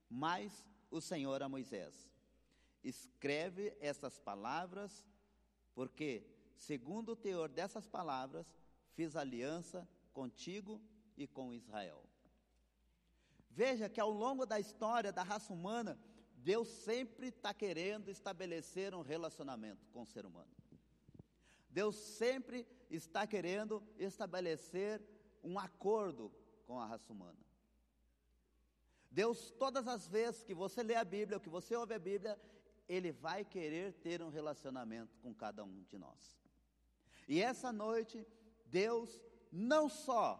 Mas 0.10 0.66
o 0.90 1.00
Senhor 1.00 1.42
a 1.44 1.48
Moisés: 1.48 2.12
Escreve 2.84 3.78
essas 3.80 4.20
palavras 4.20 5.06
porque, 5.76 6.24
segundo 6.58 7.14
o 7.14 7.16
teor 7.16 7.50
dessas 7.50 7.88
palavras, 7.88 8.48
fiz 8.94 9.16
aliança 9.16 9.88
contigo 10.14 10.82
e 11.18 11.28
com 11.28 11.54
Israel. 11.54 12.04
Veja 13.50 13.90
que 13.90 14.00
ao 14.00 14.10
longo 14.10 14.46
da 14.46 14.60
história 14.60 15.12
da 15.12 15.24
raça 15.24 15.54
humana, 15.54 16.00
Deus 16.36 16.68
sempre 16.68 17.28
está 17.28 17.54
querendo 17.54 18.10
estabelecer 18.10 18.94
um 18.94 19.02
relacionamento 19.02 19.88
com 19.92 20.02
o 20.02 20.08
ser 20.08 20.26
humano. 20.26 20.52
Deus 21.70 21.96
sempre 21.96 22.68
está 22.90 23.26
querendo 23.26 23.84
estabelecer 23.98 25.02
um 25.44 25.58
acordo 25.58 26.32
com 26.66 26.80
a 26.80 26.86
raça 26.86 27.12
humana. 27.12 27.40
Deus, 29.10 29.52
todas 29.52 29.88
as 29.88 30.08
vezes 30.08 30.44
que 30.44 30.54
você 30.54 30.82
lê 30.82 30.96
a 30.96 31.04
Bíblia, 31.04 31.38
ou 31.38 31.42
que 31.42 31.50
você 31.50 31.76
ouve 31.76 31.94
a 31.94 32.00
Bíblia, 32.00 32.40
ele 32.88 33.12
vai 33.12 33.46
querer 33.46 33.94
ter 33.94 34.22
um 34.22 34.30
relacionamento 34.30 35.18
com 35.20 35.34
cada 35.34 35.64
um 35.64 35.84
de 35.84 35.98
nós. 35.98 36.43
E 37.28 37.42
essa 37.42 37.72
noite, 37.72 38.26
Deus 38.66 39.22
não 39.52 39.88
só 39.88 40.40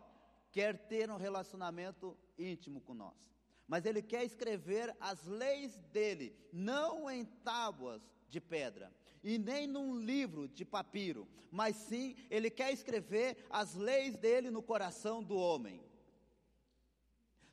quer 0.52 0.78
ter 0.88 1.10
um 1.10 1.18
relacionamento 1.18 2.18
íntimo 2.38 2.82
com 2.82 2.94
nós, 2.94 3.34
mas 3.68 3.86
Ele 3.86 4.02
quer 4.02 4.24
escrever 4.24 4.96
as 5.00 5.26
leis 5.26 5.78
dele, 5.92 6.36
não 6.52 7.10
em 7.10 7.26
tábuas 7.26 8.02
de 8.30 8.42
pedra, 8.42 8.94
e 9.24 9.38
nem 9.38 9.68
num 9.68 9.96
livro 9.96 10.48
de 10.48 10.66
papiro, 10.66 11.28
mas 11.52 11.76
sim 11.76 12.16
Ele 12.30 12.50
quer 12.50 12.72
escrever 12.72 13.38
as 13.50 13.76
leis 13.76 14.18
dele 14.18 14.50
no 14.50 14.62
coração 14.62 15.24
do 15.24 15.38
homem. 15.38 15.82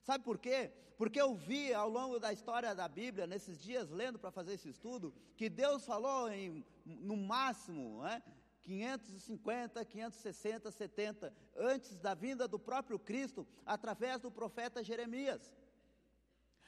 Sabe 0.03 0.25
por 0.25 0.39
quê? 0.39 0.73
Porque 0.97 1.21
eu 1.21 1.35
vi 1.35 1.73
ao 1.73 1.89
longo 1.89 2.19
da 2.19 2.33
história 2.33 2.75
da 2.75 2.87
Bíblia, 2.87 3.27
nesses 3.27 3.59
dias, 3.59 3.89
lendo 3.91 4.19
para 4.19 4.31
fazer 4.31 4.55
esse 4.55 4.69
estudo, 4.69 5.15
que 5.37 5.49
Deus 5.49 5.87
falou 5.87 6.31
em, 6.31 6.63
no 6.85 7.17
máximo, 7.17 8.03
né, 8.03 8.23
550, 8.63 9.85
560, 9.85 10.71
70, 10.71 11.33
antes 11.57 11.99
da 11.99 12.15
vinda 12.15 12.47
do 12.47 12.59
próprio 12.59 12.99
Cristo, 12.99 13.47
através 13.65 14.21
do 14.21 14.31
profeta 14.31 14.83
Jeremias. 14.83 15.53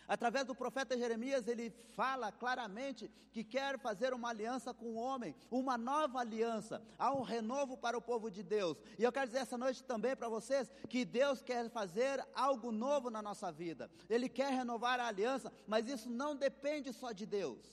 Através 0.08 0.44
do 0.44 0.54
profeta 0.54 0.98
Jeremias, 0.98 1.46
ele 1.46 1.70
fala 1.94 2.32
claramente 2.32 3.10
que 3.30 3.44
quer 3.44 3.78
fazer 3.78 4.12
uma 4.12 4.30
aliança 4.30 4.74
com 4.74 4.86
o 4.86 4.96
homem, 4.96 5.34
uma 5.50 5.78
nova 5.78 6.18
aliança, 6.18 6.82
há 6.98 7.14
um 7.14 7.22
renovo 7.22 7.76
para 7.76 7.96
o 7.96 8.02
povo 8.02 8.30
de 8.30 8.42
Deus. 8.42 8.76
E 8.98 9.04
eu 9.04 9.12
quero 9.12 9.26
dizer 9.28 9.38
essa 9.38 9.56
noite 9.56 9.82
também 9.84 10.16
para 10.16 10.28
vocês 10.28 10.70
que 10.88 11.04
Deus 11.04 11.40
quer 11.40 11.70
fazer 11.70 12.24
algo 12.34 12.72
novo 12.72 13.10
na 13.10 13.22
nossa 13.22 13.50
vida. 13.52 13.90
Ele 14.10 14.28
quer 14.28 14.52
renovar 14.52 14.98
a 14.98 15.06
aliança, 15.06 15.52
mas 15.66 15.88
isso 15.88 16.10
não 16.10 16.36
depende 16.36 16.92
só 16.92 17.12
de 17.12 17.24
Deus, 17.24 17.72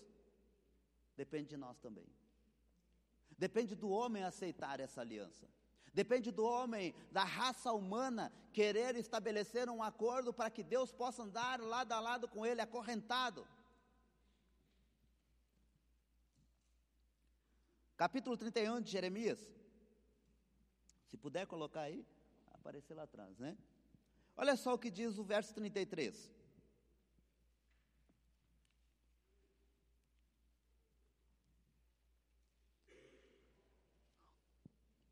depende 1.17 1.49
de 1.49 1.57
nós 1.57 1.77
também. 1.79 2.05
Depende 3.39 3.73
do 3.73 3.89
homem 3.89 4.23
aceitar 4.23 4.81
essa 4.81 4.99
aliança. 4.99 5.47
Depende 5.93 6.29
do 6.29 6.45
homem, 6.45 6.93
da 7.09 7.23
raça 7.23 7.71
humana, 7.71 8.31
querer 8.51 8.97
estabelecer 8.97 9.69
um 9.69 9.81
acordo 9.81 10.33
para 10.33 10.49
que 10.49 10.61
Deus 10.61 10.91
possa 10.91 11.23
andar 11.23 11.59
lado 11.61 11.91
a 11.93 11.99
lado 12.01 12.27
com 12.27 12.45
ele, 12.45 12.59
acorrentado. 12.59 13.47
Capítulo 17.95 18.35
31 18.35 18.81
de 18.81 18.91
Jeremias. 18.91 19.39
Se 21.07 21.17
puder 21.17 21.47
colocar 21.47 21.81
aí, 21.81 22.05
aparecer 22.53 22.93
lá 22.93 23.03
atrás, 23.03 23.39
né? 23.39 23.57
Olha 24.35 24.55
só 24.57 24.73
o 24.73 24.77
que 24.77 24.91
diz 24.91 25.17
o 25.17 25.23
verso 25.23 25.53
33. 25.53 26.29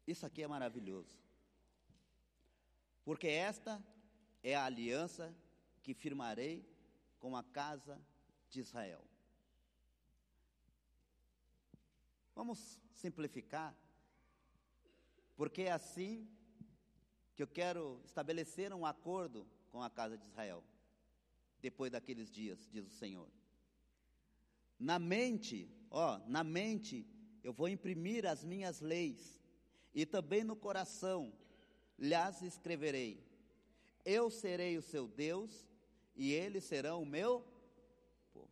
Isso 0.07 0.25
aqui 0.25 0.41
é 0.41 0.47
maravilhoso. 0.47 1.19
Porque 3.03 3.27
esta 3.27 3.83
é 4.41 4.55
a 4.55 4.63
aliança 4.63 5.35
que 5.83 5.93
firmarei 5.93 6.65
com 7.19 7.35
a 7.35 7.43
casa 7.43 8.01
de 8.49 8.61
Israel. 8.61 9.03
Vamos 12.33 12.79
simplificar, 12.93 13.75
porque 15.35 15.63
é 15.63 15.71
assim 15.71 16.27
que 17.35 17.43
eu 17.43 17.47
quero 17.47 18.01
estabelecer 18.05 18.73
um 18.73 18.85
acordo 18.85 19.47
com 19.71 19.81
a 19.81 19.89
casa 19.89 20.17
de 20.17 20.25
Israel, 20.25 20.63
depois 21.61 21.91
daqueles 21.91 22.31
dias, 22.31 22.69
diz 22.71 22.85
o 22.85 22.91
Senhor. 22.91 23.29
Na 24.79 24.99
mente, 24.99 25.69
ó, 25.89 26.19
na 26.27 26.43
mente, 26.43 27.05
eu 27.43 27.51
vou 27.51 27.67
imprimir 27.67 28.25
as 28.25 28.43
minhas 28.43 28.79
leis 28.79 29.36
e 29.97 30.05
também 30.05 30.43
no 30.43 30.55
coração 30.55 31.33
lhes 31.97 32.43
escreverei: 32.43 33.19
Eu 34.05 34.29
serei 34.29 34.77
o 34.77 34.81
seu 34.83 35.07
Deus 35.07 35.67
e 36.15 36.33
eles 36.33 36.65
serão 36.65 37.01
o 37.01 37.05
meu 37.05 37.43
povo. 38.31 38.51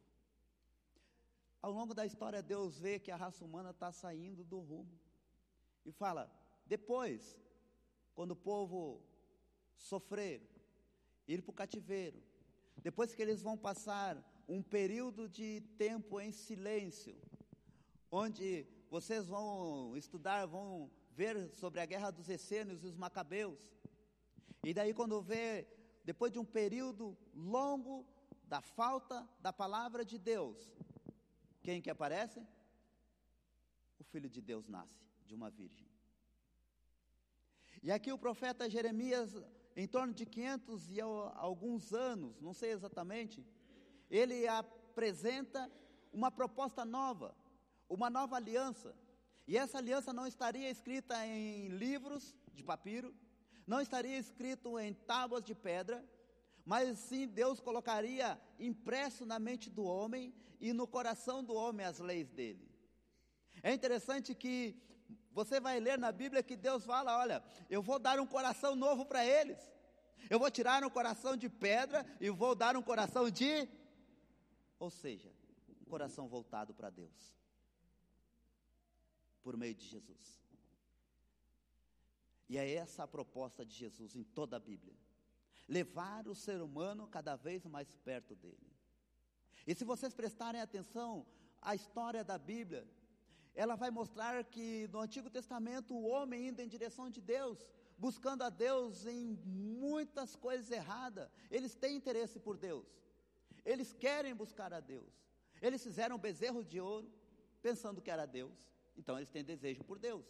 Ao 1.62 1.72
longo 1.72 1.94
da 1.94 2.04
história, 2.04 2.42
Deus 2.42 2.80
vê 2.80 2.98
que 2.98 3.12
a 3.12 3.16
raça 3.16 3.46
humana 3.46 3.70
está 3.70 3.92
saindo 3.92 4.44
do 4.44 4.60
rumo 4.60 5.00
e 5.86 5.92
fala: 5.92 6.32
depois, 6.66 7.40
quando 8.16 8.32
o 8.32 8.36
povo 8.52 9.00
sofrer, 9.78 10.42
ir 11.28 11.44
para 11.44 11.52
o 11.52 11.54
cativeiro, 11.62 12.24
depois 12.78 13.14
que 13.14 13.22
eles 13.22 13.44
vão 13.44 13.56
passar 13.56 14.18
um 14.50 14.64
período 14.64 15.30
de 15.30 15.62
tempo 15.78 16.20
em 16.20 16.32
silêncio, 16.32 17.16
onde 18.10 18.66
vocês 18.90 19.28
vão 19.28 19.96
estudar, 19.96 20.48
vão 20.48 20.90
ver 21.16 21.50
sobre 21.56 21.80
a 21.80 21.86
guerra 21.86 22.12
dos 22.12 22.30
essênios 22.30 22.84
e 22.84 22.88
os 22.88 22.96
macabeus. 22.96 23.62
E 24.64 24.74
daí 24.74 24.94
quando 24.94 25.22
vê, 25.22 25.68
depois 26.04 26.32
de 26.32 26.40
um 26.40 26.46
período 26.46 27.18
longo 27.34 28.06
da 28.44 28.62
falta 28.62 29.28
da 29.40 29.52
palavra 29.54 30.04
de 30.04 30.18
Deus, 30.18 30.58
quem 31.64 31.82
que 31.82 31.90
aparece? 31.90 32.40
O 33.98 34.04
Filho 34.04 34.30
de 34.30 34.42
Deus 34.42 34.68
nasce 34.68 35.04
de 35.26 35.34
uma 35.34 35.50
virgem. 35.50 35.88
E 37.82 37.92
aqui 37.92 38.12
o 38.12 38.18
profeta 38.18 38.70
Jeremias, 38.70 39.32
em 39.76 39.88
torno 39.88 40.14
de 40.14 40.26
500 40.26 40.92
e 40.92 41.02
alguns 41.02 41.94
anos, 41.94 42.42
não 42.42 42.54
sei 42.54 42.72
exatamente, 42.72 43.46
ele 44.10 44.48
apresenta 44.48 45.72
uma 46.12 46.32
proposta 46.32 46.84
nova, 46.84 47.36
uma 47.90 48.10
nova 48.10 48.36
aliança. 48.38 48.96
E 49.48 49.58
essa 49.58 49.78
aliança 49.78 50.12
não 50.12 50.26
estaria 50.26 50.70
escrita 50.70 51.26
em 51.26 51.68
livros 51.68 52.36
de 52.54 52.64
papiro, 52.64 53.14
não 53.68 53.80
estaria 53.80 54.18
escrito 54.18 54.80
em 54.80 54.94
tábuas 54.94 55.44
de 55.44 55.54
pedra, 55.54 56.04
mas 56.66 56.98
sim 56.98 57.28
Deus 57.28 57.60
colocaria 57.60 58.40
impresso 58.60 59.26
na 59.26 59.38
mente 59.38 59.70
do 59.70 59.84
homem 59.84 60.34
e 60.60 60.74
no 60.74 60.88
coração 60.88 61.44
do 61.44 61.54
homem 61.54 61.86
as 61.86 62.00
leis 62.00 62.28
dele. 62.32 62.68
É 63.62 63.72
interessante 63.72 64.34
que 64.34 64.76
você 65.32 65.60
vai 65.60 65.80
ler 65.80 65.98
na 66.00 66.12
Bíblia 66.12 66.42
que 66.42 66.56
Deus 66.56 66.84
fala: 66.84 67.16
olha, 67.20 67.44
eu 67.70 67.84
vou 67.84 68.00
dar 68.00 68.20
um 68.20 68.26
coração 68.26 68.76
novo 68.76 69.06
para 69.06 69.24
eles, 69.24 69.60
eu 70.28 70.40
vou 70.40 70.50
tirar 70.50 70.84
um 70.84 70.90
coração 70.90 71.38
de 71.38 71.50
pedra 71.50 72.04
e 72.20 72.32
vou 72.32 72.56
dar 72.56 72.76
um 72.76 72.82
coração 72.82 73.30
de. 73.30 73.70
Ou 74.80 74.90
seja, 74.90 75.32
um 75.82 75.86
coração 75.86 76.28
voltado 76.28 76.74
para 76.74 76.90
Deus 76.90 77.36
por 79.46 79.56
meio 79.56 79.76
de 79.76 79.86
Jesus. 79.86 80.26
E 82.50 82.58
é 82.58 82.66
essa 82.74 83.04
a 83.04 83.08
proposta 83.08 83.64
de 83.64 83.76
Jesus 83.76 84.16
em 84.16 84.24
toda 84.24 84.58
a 84.58 84.60
Bíblia: 84.60 84.96
levar 85.68 86.28
o 86.28 86.34
ser 86.34 86.60
humano 86.68 87.08
cada 87.08 87.36
vez 87.36 87.64
mais 87.76 87.96
perto 88.10 88.36
dele. 88.36 88.72
E 89.68 89.76
se 89.76 89.86
vocês 89.92 90.14
prestarem 90.16 90.62
atenção 90.62 91.12
à 91.62 91.76
história 91.76 92.24
da 92.24 92.38
Bíblia, 92.40 92.88
ela 93.54 93.76
vai 93.76 93.92
mostrar 93.92 94.44
que 94.44 94.88
no 94.92 95.00
Antigo 95.00 95.30
Testamento 95.30 95.94
o 95.94 96.08
homem 96.14 96.48
indo 96.48 96.62
em 96.62 96.68
direção 96.68 97.08
de 97.10 97.22
Deus, 97.22 97.60
buscando 98.00 98.42
a 98.44 98.50
Deus 98.50 99.06
em 99.06 99.38
muitas 99.46 100.36
coisas 100.36 100.72
erradas, 100.72 101.30
eles 101.52 101.76
têm 101.76 101.96
interesse 101.96 102.40
por 102.40 102.58
Deus, 102.58 102.88
eles 103.64 103.94
querem 103.94 104.34
buscar 104.44 104.74
a 104.74 104.80
Deus. 104.80 105.14
Eles 105.62 105.84
fizeram 105.84 106.18
bezerros 106.18 106.66
de 106.68 106.80
ouro, 106.80 107.10
pensando 107.62 108.02
que 108.02 108.12
era 108.12 108.26
Deus. 108.26 108.75
Então 108.98 109.18
eles 109.18 109.30
têm 109.30 109.44
desejo 109.44 109.84
por 109.84 110.00
Deus. 110.00 110.26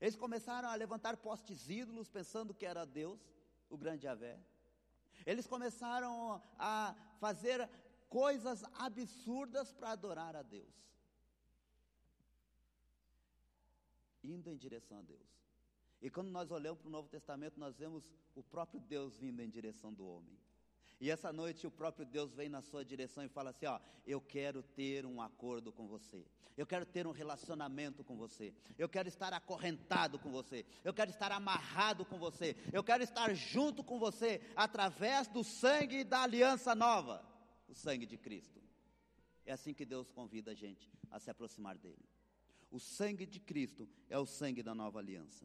Eles 0.00 0.16
começaram 0.16 0.68
a 0.68 0.74
levantar 0.74 1.16
postes 1.16 1.68
ídolos 1.68 2.08
pensando 2.08 2.54
que 2.54 2.66
era 2.66 2.84
Deus, 2.84 3.20
o 3.70 3.76
grande 3.76 4.02
Javé. 4.02 4.38
Eles 5.24 5.46
começaram 5.46 6.42
a 6.58 6.94
fazer 7.20 7.68
coisas 8.08 8.64
absurdas 8.74 9.72
para 9.72 9.90
adorar 9.90 10.34
a 10.34 10.42
Deus. 10.42 10.74
Indo 14.24 14.50
em 14.50 14.56
direção 14.56 14.98
a 14.98 15.02
Deus. 15.02 15.32
E 16.00 16.10
quando 16.10 16.30
nós 16.30 16.50
olhamos 16.50 16.80
para 16.80 16.88
o 16.88 16.92
Novo 16.92 17.08
Testamento, 17.08 17.60
nós 17.60 17.76
vemos 17.76 18.10
o 18.34 18.42
próprio 18.42 18.80
Deus 18.80 19.16
vindo 19.16 19.40
em 19.40 19.48
direção 19.48 19.92
do 19.92 20.04
homem. 20.04 20.36
E 21.02 21.10
essa 21.10 21.32
noite 21.32 21.66
o 21.66 21.70
próprio 21.70 22.06
Deus 22.06 22.32
vem 22.32 22.48
na 22.48 22.62
sua 22.62 22.84
direção 22.84 23.24
e 23.24 23.28
fala 23.28 23.50
assim: 23.50 23.66
Ó, 23.66 23.80
eu 24.06 24.20
quero 24.20 24.62
ter 24.62 25.04
um 25.04 25.20
acordo 25.20 25.72
com 25.72 25.88
você, 25.88 26.24
eu 26.56 26.64
quero 26.64 26.86
ter 26.86 27.08
um 27.08 27.10
relacionamento 27.10 28.04
com 28.04 28.16
você, 28.16 28.54
eu 28.78 28.88
quero 28.88 29.08
estar 29.08 29.32
acorrentado 29.32 30.16
com 30.16 30.30
você, 30.30 30.64
eu 30.84 30.94
quero 30.94 31.10
estar 31.10 31.32
amarrado 31.32 32.04
com 32.04 32.20
você, 32.20 32.54
eu 32.72 32.84
quero 32.84 33.02
estar 33.02 33.34
junto 33.34 33.82
com 33.82 33.98
você 33.98 34.40
através 34.54 35.26
do 35.26 35.42
sangue 35.42 36.04
da 36.04 36.22
aliança 36.22 36.72
nova, 36.72 37.20
o 37.68 37.74
sangue 37.74 38.06
de 38.06 38.16
Cristo. 38.16 38.62
É 39.44 39.50
assim 39.50 39.74
que 39.74 39.84
Deus 39.84 40.08
convida 40.08 40.52
a 40.52 40.54
gente 40.54 40.88
a 41.10 41.18
se 41.18 41.28
aproximar 41.28 41.76
dele. 41.76 42.08
O 42.70 42.78
sangue 42.78 43.26
de 43.26 43.40
Cristo 43.40 43.88
é 44.08 44.16
o 44.16 44.24
sangue 44.24 44.62
da 44.62 44.72
nova 44.72 45.00
aliança. 45.00 45.44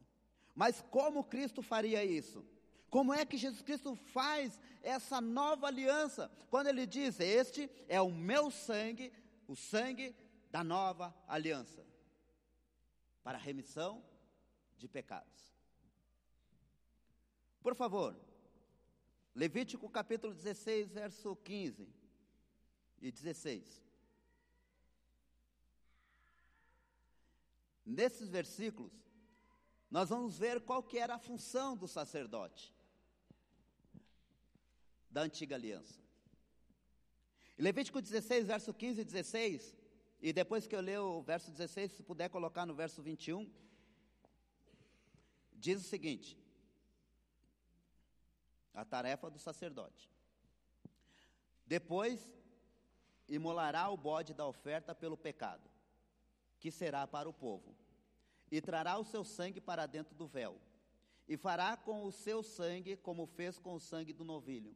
Mas 0.54 0.84
como 0.91 1.24
Cristo 1.24 1.63
faria 1.63 2.06
isso? 2.06 2.46
Como 2.89 3.13
é 3.13 3.26
que 3.26 3.38
Jesus 3.38 3.62
Cristo 3.62 3.95
faz 3.95 4.60
essa 4.82 5.19
nova 5.19 5.67
aliança? 5.67 6.32
Quando 6.50 6.67
ele 6.67 6.86
diz: 6.86 7.19
Este 7.19 7.69
é 7.88 8.02
o 8.02 8.10
meu 8.10 8.50
sangue, 8.50 9.12
o 9.47 9.56
sangue 9.56 10.15
da 10.50 10.63
nova 10.63 11.13
aliança, 11.28 11.86
para 13.23 13.38
remissão 13.38 14.04
de 14.78 14.88
pecados. 14.88 15.54
Por 17.62 17.76
favor, 17.76 18.15
Levítico 19.36 19.89
capítulo 19.89 20.34
16, 20.34 20.93
verso 20.93 21.36
15 21.36 21.88
e 23.02 23.12
16. 23.12 23.84
Nesses 27.86 28.30
versículos, 28.30 28.93
nós 29.91 30.10
vamos 30.10 30.38
ver 30.38 30.62
qual 30.62 30.82
que 30.82 30.97
era 30.97 31.15
a 31.15 31.19
função 31.19 31.76
do 31.76 31.88
sacerdote 31.88 32.77
da 35.10 35.22
antiga 35.22 35.56
aliança. 35.56 36.00
Levítico 37.58 38.02
16, 38.02 38.46
verso 38.46 38.74
15 38.74 39.02
e 39.02 39.04
16, 39.04 39.76
e 40.22 40.32
depois 40.32 40.67
que 40.67 40.76
eu 40.76 40.82
ler 40.82 41.00
o 41.00 41.22
verso 41.22 41.50
16, 41.50 41.91
se 41.91 42.04
puder 42.04 42.30
colocar 42.30 42.65
no 42.65 42.76
verso 42.76 43.02
21, 43.02 43.52
diz 45.54 45.82
o 45.82 45.84
seguinte: 45.84 46.38
a 48.74 48.86
tarefa 48.86 49.30
do 49.30 49.39
sacerdote. 49.39 50.08
Depois 51.65 52.32
imolará 53.28 53.89
o 53.89 53.98
bode 53.98 54.34
da 54.34 54.46
oferta 54.46 54.93
pelo 54.93 55.17
pecado, 55.17 55.67
que 56.60 56.70
será 56.72 57.08
para 57.08 57.28
o 57.28 57.34
povo, 57.34 57.76
e 58.52 58.62
trará 58.62 59.00
o 59.00 59.04
seu 59.04 59.24
sangue 59.24 59.60
para 59.60 59.88
dentro 59.88 60.13
do 60.13 60.28
véu, 60.28 60.62
e 61.28 61.36
fará 61.36 61.76
com 61.76 62.04
o 62.04 62.12
seu 62.12 62.43
sangue 62.43 62.96
como 62.98 63.26
fez 63.26 63.58
com 63.58 63.74
o 63.74 63.80
sangue 63.80 64.13
do 64.13 64.24
novilho 64.24 64.76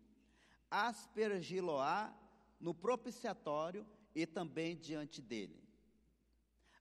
aspergiloá 0.72 2.18
no 2.60 2.74
propiciatório 2.74 3.86
e 4.16 4.26
também 4.26 4.78
diante 4.78 5.22
dele. 5.22 5.62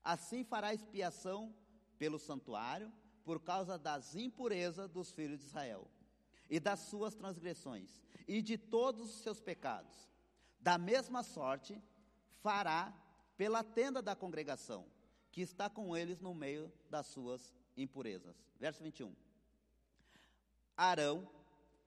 Assim 0.02 0.44
fará 0.44 0.72
expiação 0.72 1.54
pelo 1.98 2.18
santuário, 2.18 2.90
por 3.24 3.40
causa 3.40 3.78
das 3.78 4.14
impurezas 4.14 4.88
dos 4.88 5.12
filhos 5.12 5.40
de 5.40 5.46
Israel, 5.46 5.86
e 6.48 6.58
das 6.58 6.80
suas 6.80 7.14
transgressões, 7.14 8.02
e 8.26 8.40
de 8.40 8.56
todos 8.56 9.10
os 9.10 9.22
seus 9.22 9.40
pecados. 9.40 10.08
Da 10.58 10.78
mesma 10.78 11.22
sorte 11.22 11.80
fará 12.42 12.92
pela 13.36 13.62
tenda 13.62 14.00
da 14.00 14.16
congregação, 14.16 14.86
que 15.30 15.42
está 15.42 15.68
com 15.68 15.96
eles 15.96 16.20
no 16.20 16.34
meio 16.34 16.72
das 16.88 17.06
suas 17.06 17.54
impurezas. 17.76 18.36
Verso 18.58 18.82
21. 18.82 19.14
Arão 20.76 21.28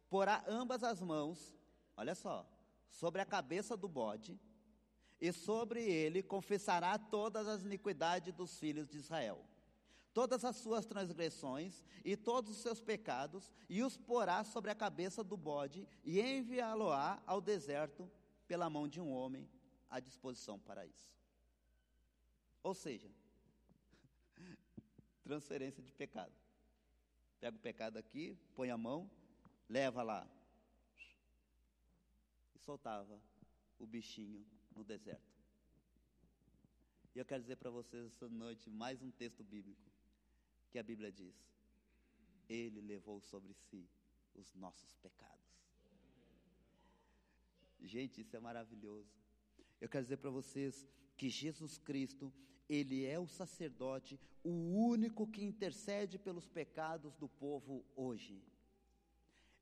porá 0.10 0.44
ambas 0.48 0.84
as 0.84 1.02
mãos, 1.02 1.56
olha 1.96 2.16
só, 2.16 2.46
sobre 2.90 3.22
a 3.22 3.26
cabeça 3.26 3.76
do 3.76 3.88
bode, 3.88 4.40
e 5.20 5.32
sobre 5.32 5.82
ele 5.82 6.22
confessará 6.22 6.98
todas 6.98 7.48
as 7.48 7.64
iniquidades 7.64 8.34
dos 8.34 8.60
filhos 8.60 8.90
de 8.90 8.98
Israel, 8.98 9.42
todas 10.14 10.44
as 10.44 10.58
suas 10.58 10.86
transgressões 10.86 11.82
e 12.04 12.18
todos 12.18 12.52
os 12.52 12.58
seus 12.58 12.82
pecados, 12.82 13.50
e 13.70 13.82
os 13.82 13.96
porá 13.96 14.44
sobre 14.44 14.70
a 14.70 14.76
cabeça 14.76 15.24
do 15.24 15.38
bode, 15.38 15.88
e 16.04 16.20
enviá-lo-á 16.20 17.22
ao 17.26 17.40
deserto 17.40 18.12
pela 18.48 18.70
mão 18.70 18.86
de 18.88 19.00
um 19.00 19.12
homem 19.12 19.50
à 19.90 20.00
disposição 20.00 20.60
para 20.60 20.86
isso. 20.86 21.10
Ou 22.62 22.74
seja, 22.74 23.10
transferência 25.24 25.82
de 25.82 25.92
pecado. 25.94 26.34
Pega 27.40 27.56
o 27.56 27.60
pecado 27.60 27.98
aqui, 27.98 28.38
põe 28.56 28.72
a 28.72 28.78
mão, 28.78 29.10
leva 29.70 30.04
lá. 30.04 30.28
Soltava 32.66 33.22
o 33.78 33.86
bichinho 33.86 34.46
no 34.74 34.84
deserto. 34.84 35.34
E 37.14 37.20
eu 37.20 37.26
quero 37.26 37.42
dizer 37.42 37.58
para 37.58 37.70
vocês 37.70 38.06
essa 38.06 38.30
noite 38.30 38.70
mais 38.70 39.02
um 39.02 39.12
texto 39.12 39.44
bíblico 39.44 39.92
que 40.72 40.80
a 40.80 40.84
Bíblia 40.84 41.12
diz: 41.12 41.36
Ele 42.48 42.80
levou 42.80 43.20
sobre 43.20 43.54
si 43.54 43.88
os 44.34 44.54
nossos 44.56 44.96
pecados. 44.96 45.44
Gente, 47.82 48.22
isso 48.22 48.36
é 48.36 48.40
maravilhoso. 48.40 49.14
Eu 49.82 49.90
quero 49.90 50.06
dizer 50.06 50.18
para 50.18 50.30
vocês 50.30 50.88
que 51.18 51.30
Jesus 51.30 51.78
Cristo, 51.78 52.34
Ele 52.70 53.06
é 53.06 53.20
o 53.20 53.28
sacerdote, 53.28 54.18
o 54.42 54.50
único 54.50 55.28
que 55.28 55.44
intercede 55.44 56.18
pelos 56.18 56.48
pecados 56.48 57.14
do 57.18 57.28
povo 57.28 57.86
hoje. 57.94 58.42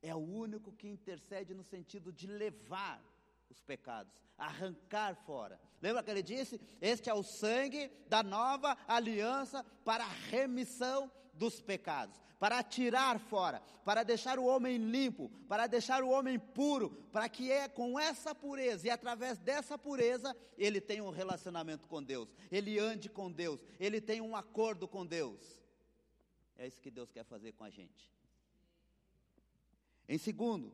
É 0.01 0.15
o 0.15 0.19
único 0.19 0.71
que 0.71 0.87
intercede 0.87 1.53
no 1.53 1.63
sentido 1.63 2.11
de 2.11 2.27
levar 2.27 3.03
os 3.49 3.61
pecados, 3.61 4.13
arrancar 4.37 5.15
fora. 5.15 5.59
Lembra 5.81 6.01
que 6.01 6.09
ele 6.09 6.23
disse? 6.23 6.59
Este 6.79 7.09
é 7.09 7.13
o 7.13 7.21
sangue 7.21 7.91
da 8.07 8.23
nova 8.23 8.77
aliança 8.87 9.63
para 9.83 10.03
a 10.03 10.13
remissão 10.29 11.11
dos 11.33 11.61
pecados, 11.61 12.19
para 12.39 12.63
tirar 12.63 13.19
fora, 13.19 13.61
para 13.83 14.03
deixar 14.03 14.39
o 14.39 14.45
homem 14.45 14.77
limpo, 14.77 15.29
para 15.47 15.67
deixar 15.67 16.03
o 16.03 16.09
homem 16.09 16.39
puro, 16.39 16.89
para 17.11 17.27
que 17.29 17.51
é 17.51 17.67
com 17.67 17.99
essa 17.99 18.33
pureza 18.33 18.87
e 18.87 18.89
através 18.89 19.37
dessa 19.39 19.77
pureza 19.77 20.35
ele 20.57 20.81
tenha 20.81 21.03
um 21.03 21.09
relacionamento 21.09 21.87
com 21.87 22.01
Deus, 22.01 22.33
ele 22.51 22.79
ande 22.79 23.09
com 23.09 23.31
Deus, 23.31 23.63
ele 23.79 24.01
tenha 24.01 24.23
um 24.23 24.35
acordo 24.35 24.87
com 24.87 25.05
Deus. 25.05 25.61
É 26.57 26.67
isso 26.67 26.81
que 26.81 26.91
Deus 26.91 27.11
quer 27.11 27.23
fazer 27.23 27.53
com 27.53 27.63
a 27.63 27.69
gente. 27.69 28.11
Em 30.11 30.17
segundo, 30.17 30.71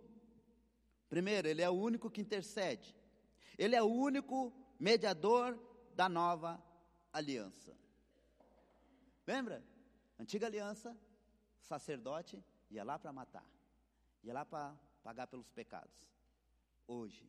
Primeiro, 1.10 1.48
ele 1.48 1.62
é 1.62 1.70
o 1.70 1.74
único 1.74 2.10
que 2.10 2.22
intercede. 2.22 2.96
Ele 3.58 3.76
é 3.76 3.82
o 3.82 3.88
único 3.88 4.54
mediador 4.80 5.58
da 5.96 6.10
nova 6.10 6.62
aliança. 7.12 7.76
Lembra? 9.26 9.64
Antiga 10.20 10.48
aliança, 10.48 10.98
sacerdote 11.62 12.44
ia 12.70 12.84
lá 12.84 13.00
para 13.00 13.14
matar, 13.14 13.46
ia 14.24 14.34
lá 14.34 14.44
para 14.44 14.76
pagar 15.04 15.28
pelos 15.28 15.50
pecados. 15.52 15.96
Hoje, 16.88 17.26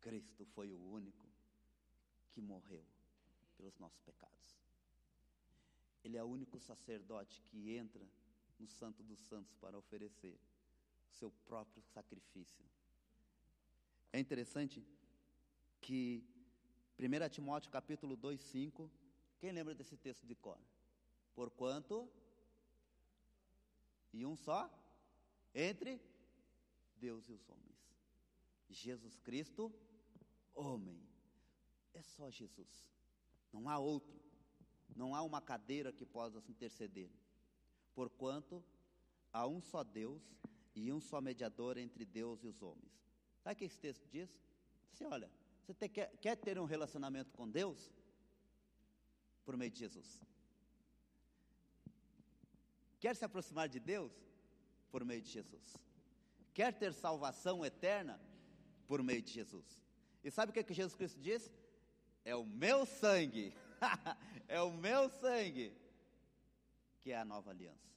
Cristo 0.00 0.44
foi 0.54 0.72
o 0.72 0.78
único 0.78 1.26
que 2.30 2.40
morreu 2.40 2.84
pelos 3.56 3.76
nossos 3.78 4.00
pecados. 4.02 4.56
Ele 6.04 6.16
é 6.16 6.22
o 6.22 6.26
único 6.26 6.60
sacerdote 6.60 7.42
que 7.48 7.74
entra 7.76 8.02
no 8.58 8.68
Santo 8.68 9.02
dos 9.02 9.20
Santos 9.20 9.54
para 9.56 9.78
oferecer 9.78 10.38
seu 11.12 11.30
próprio 11.46 11.82
sacrifício. 11.82 12.64
É 14.12 14.18
interessante 14.18 14.84
que 15.80 16.24
1 16.98 17.28
Timóteo 17.30 17.70
capítulo 17.70 18.16
2, 18.16 18.40
5, 18.40 18.90
quem 19.38 19.52
lembra 19.52 19.74
desse 19.74 19.96
texto 19.96 20.26
de 20.26 20.34
cor? 20.34 20.58
Porquanto 21.34 22.08
e 24.12 24.26
um 24.26 24.36
só 24.36 24.70
entre 25.54 26.00
Deus 26.96 27.28
e 27.28 27.32
os 27.32 27.48
homens. 27.48 27.62
Jesus 28.68 29.18
Cristo, 29.18 29.72
homem. 30.54 31.00
É 31.94 32.02
só 32.02 32.30
Jesus. 32.30 32.90
Não 33.52 33.68
há 33.68 33.78
outro. 33.78 34.20
Não 34.94 35.14
há 35.14 35.22
uma 35.22 35.40
cadeira 35.40 35.92
que 35.92 36.04
possa 36.04 36.42
interceder. 36.48 37.10
Porquanto 37.94 38.62
há 39.32 39.46
um 39.46 39.60
só 39.60 39.82
Deus 39.82 40.22
e 40.74 40.92
um 40.92 41.00
só 41.00 41.20
mediador 41.20 41.78
entre 41.78 42.04
Deus 42.04 42.42
e 42.42 42.46
os 42.46 42.62
homens. 42.62 42.92
Sabe 43.42 43.54
o 43.54 43.58
que 43.58 43.64
esse 43.64 43.78
texto 43.78 44.06
diz? 44.08 44.30
Assim, 44.92 45.04
olha, 45.04 45.30
você 45.62 45.74
te, 45.74 45.88
quer, 45.88 46.16
quer 46.18 46.36
ter 46.36 46.58
um 46.58 46.64
relacionamento 46.64 47.32
com 47.32 47.48
Deus? 47.48 47.92
Por 49.44 49.56
meio 49.56 49.70
de 49.70 49.78
Jesus. 49.78 50.20
Quer 53.00 53.16
se 53.16 53.24
aproximar 53.24 53.68
de 53.68 53.80
Deus? 53.80 54.12
Por 54.90 55.04
meio 55.04 55.20
de 55.20 55.30
Jesus. 55.30 55.76
Quer 56.54 56.72
ter 56.72 56.92
salvação 56.92 57.64
eterna? 57.64 58.20
Por 58.86 59.02
meio 59.02 59.22
de 59.22 59.32
Jesus. 59.32 59.82
E 60.22 60.30
sabe 60.30 60.50
o 60.50 60.52
que, 60.52 60.62
que 60.62 60.74
Jesus 60.74 60.94
Cristo 60.94 61.20
diz? 61.20 61.50
É 62.24 62.36
o 62.36 62.44
meu 62.44 62.86
sangue, 62.86 63.52
é 64.46 64.60
o 64.60 64.70
meu 64.70 65.08
sangue, 65.08 65.76
que 67.00 67.10
é 67.10 67.18
a 67.18 67.24
nova 67.24 67.50
aliança. 67.50 67.90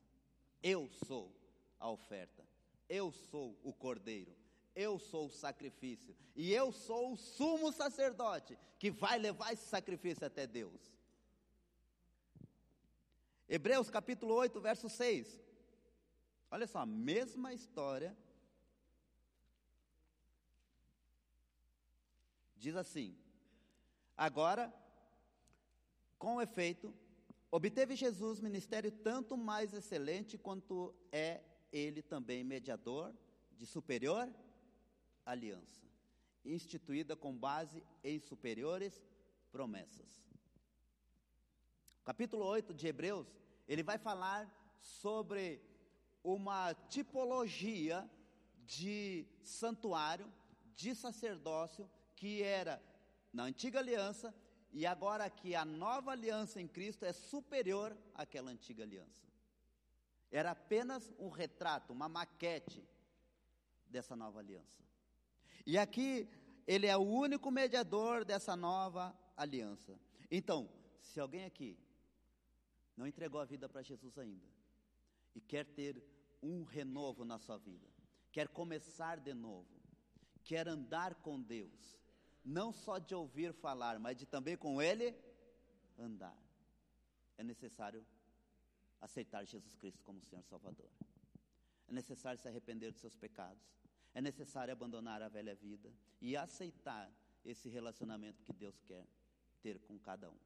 Eu 0.64 0.90
sou 1.06 1.32
a 1.80 1.90
oferta. 1.90 2.45
Eu 2.88 3.12
sou 3.12 3.58
o 3.64 3.74
cordeiro, 3.74 4.36
eu 4.76 5.00
sou 5.00 5.28
o 5.28 5.32
sacrifício, 5.32 6.16
e 6.36 6.54
eu 6.54 6.72
sou 6.72 7.14
o 7.14 7.18
sumo 7.18 7.72
sacerdote 7.72 8.58
que 8.78 8.92
vai 8.92 9.18
levar 9.18 9.54
esse 9.54 9.68
sacrifício 9.68 10.26
até 10.26 10.46
Deus. 10.46 10.94
Hebreus 13.48 13.90
capítulo 13.90 14.34
8, 14.34 14.60
verso 14.60 14.90
6. 14.90 15.40
Olha 16.50 16.68
só, 16.68 16.80
a 16.80 16.86
mesma 16.86 17.54
história. 17.54 18.16
Diz 22.58 22.76
assim: 22.76 23.16
Agora, 24.18 24.74
com 26.18 26.42
efeito, 26.42 26.94
obteve 27.52 27.96
Jesus 27.96 28.40
ministério 28.40 28.92
tanto 28.92 29.38
mais 29.38 29.74
excelente 29.74 30.38
quanto 30.38 30.94
é 31.12 31.42
ele 31.72 32.02
também 32.02 32.44
mediador 32.44 33.14
de 33.58 33.66
superior 33.66 34.32
aliança, 35.26 35.86
instituída 36.44 37.16
com 37.16 37.36
base 37.36 37.84
em 38.04 38.20
superiores 38.20 39.02
promessas. 39.52 40.26
Capítulo 42.04 42.46
8 42.46 42.74
de 42.74 42.88
Hebreus, 42.88 43.28
ele 43.68 43.82
vai 43.82 43.98
falar 43.98 44.48
sobre 44.80 45.60
uma 46.24 46.74
tipologia 46.90 48.08
de 48.66 49.26
santuário, 49.44 50.32
de 50.76 50.94
sacerdócio, 50.94 51.90
que 52.16 52.44
era 52.44 52.82
na 53.34 53.44
antiga 53.44 53.80
aliança, 53.80 54.34
e 54.72 54.86
agora 54.86 55.30
que 55.30 55.56
a 55.56 55.64
nova 55.64 56.12
aliança 56.12 56.60
em 56.60 56.68
Cristo 56.68 57.06
é 57.06 57.14
superior 57.14 57.98
àquela 58.14 58.52
antiga 58.52 58.84
aliança. 58.84 59.24
Era 60.36 60.52
apenas 60.52 61.14
um 61.18 61.30
retrato, 61.30 61.94
uma 61.94 62.10
maquete 62.10 62.86
dessa 63.88 64.18
nova 64.18 64.40
aliança. 64.40 64.84
E 65.66 65.78
aqui 65.78 66.30
ele 66.68 66.88
é 66.88 66.98
o 66.98 67.04
único 67.04 67.50
mediador 67.50 68.26
dessa 68.26 68.54
nova 68.54 69.18
aliança. 69.38 69.98
Então, 70.30 70.70
se 71.00 71.22
alguém 71.22 71.46
aqui 71.46 71.80
não 72.98 73.08
entregou 73.08 73.40
a 73.40 73.46
vida 73.46 73.70
para 73.70 73.82
Jesus 73.82 74.18
ainda 74.18 74.46
e 75.34 75.40
quer 75.40 75.66
ter 75.68 76.04
um 76.44 76.64
renovo 76.64 77.24
na 77.24 77.40
sua 77.40 77.58
vida, 77.58 77.88
quer 78.30 78.50
começar 78.50 79.22
de 79.22 79.34
novo, 79.34 79.82
quer 80.44 80.68
andar 80.68 81.16
com 81.16 81.42
Deus, 81.42 81.98
não 82.44 82.74
só 82.74 82.98
de 82.98 83.16
ouvir 83.16 83.54
falar, 83.54 83.98
mas 84.00 84.18
de 84.18 84.26
também 84.26 84.58
com 84.58 84.82
Ele 84.82 85.16
andar, 85.98 86.38
é 87.38 87.44
necessário 87.44 88.06
aceitar 89.06 89.46
Jesus 89.46 89.76
Cristo 89.76 90.04
como 90.04 90.22
Senhor 90.22 90.44
Salvador. 90.44 90.90
É 91.88 91.94
necessário 91.94 92.40
se 92.40 92.48
arrepender 92.48 92.92
dos 92.92 93.00
seus 93.00 93.16
pecados. 93.16 93.64
É 94.14 94.22
necessário 94.22 94.74
abandonar 94.74 95.22
a 95.22 95.30
velha 95.30 95.56
vida 95.56 95.92
e 96.20 96.36
aceitar 96.36 97.12
esse 97.44 97.70
relacionamento 97.70 98.44
que 98.44 98.54
Deus 98.54 98.82
quer 98.82 99.06
ter 99.62 99.80
com 99.80 100.00
cada 100.00 100.30
um. 100.30 100.38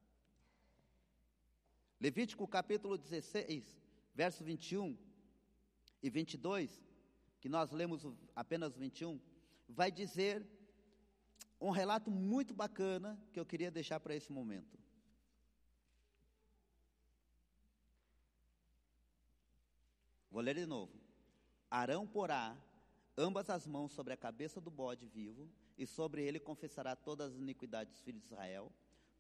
Levítico 1.99 2.47
capítulo 2.47 2.97
16, 2.97 3.81
verso 4.13 4.43
21 4.43 4.97
e 6.01 6.09
22, 6.09 6.83
que 7.39 7.49
nós 7.49 7.71
lemos 7.71 8.05
apenas 8.35 8.75
21, 8.75 9.19
vai 9.67 9.91
dizer 9.91 10.45
um 11.61 11.69
relato 11.69 12.09
muito 12.09 12.53
bacana 12.53 13.19
que 13.31 13.39
eu 13.39 13.45
queria 13.45 13.69
deixar 13.69 13.99
para 13.99 14.15
esse 14.15 14.31
momento. 14.31 14.78
Vou 20.31 20.41
ler 20.41 20.55
de 20.55 20.65
novo. 20.65 20.93
Arão 21.69 22.05
porá 22.05 22.55
ambas 23.17 23.49
as 23.49 23.67
mãos 23.67 23.91
sobre 23.91 24.13
a 24.13 24.17
cabeça 24.17 24.61
do 24.61 24.71
bode 24.71 25.05
vivo, 25.05 25.49
e 25.77 25.85
sobre 25.85 26.23
ele 26.23 26.39
confessará 26.39 26.95
todas 26.95 27.33
as 27.33 27.39
iniquidades 27.39 27.93
dos 27.93 28.03
filhos 28.03 28.21
de 28.21 28.27
Israel, 28.27 28.71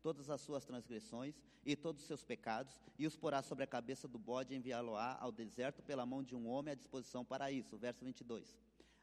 todas 0.01 0.29
as 0.29 0.41
suas 0.41 0.65
transgressões 0.65 1.41
e 1.65 1.75
todos 1.75 2.01
os 2.01 2.07
seus 2.07 2.23
pecados, 2.23 2.81
e 2.97 3.07
os 3.07 3.15
porá 3.15 3.41
sobre 3.41 3.63
a 3.63 3.67
cabeça 3.67 4.07
do 4.07 4.19
bode 4.19 4.53
e 4.53 4.57
enviá-lo-á 4.57 5.17
ao 5.19 5.31
deserto 5.31 5.81
pela 5.81 6.05
mão 6.05 6.23
de 6.23 6.35
um 6.35 6.47
homem 6.47 6.73
à 6.73 6.75
disposição 6.75 7.23
para 7.23 7.51
isso. 7.51 7.77
Verso 7.77 8.03
22. 8.03 8.57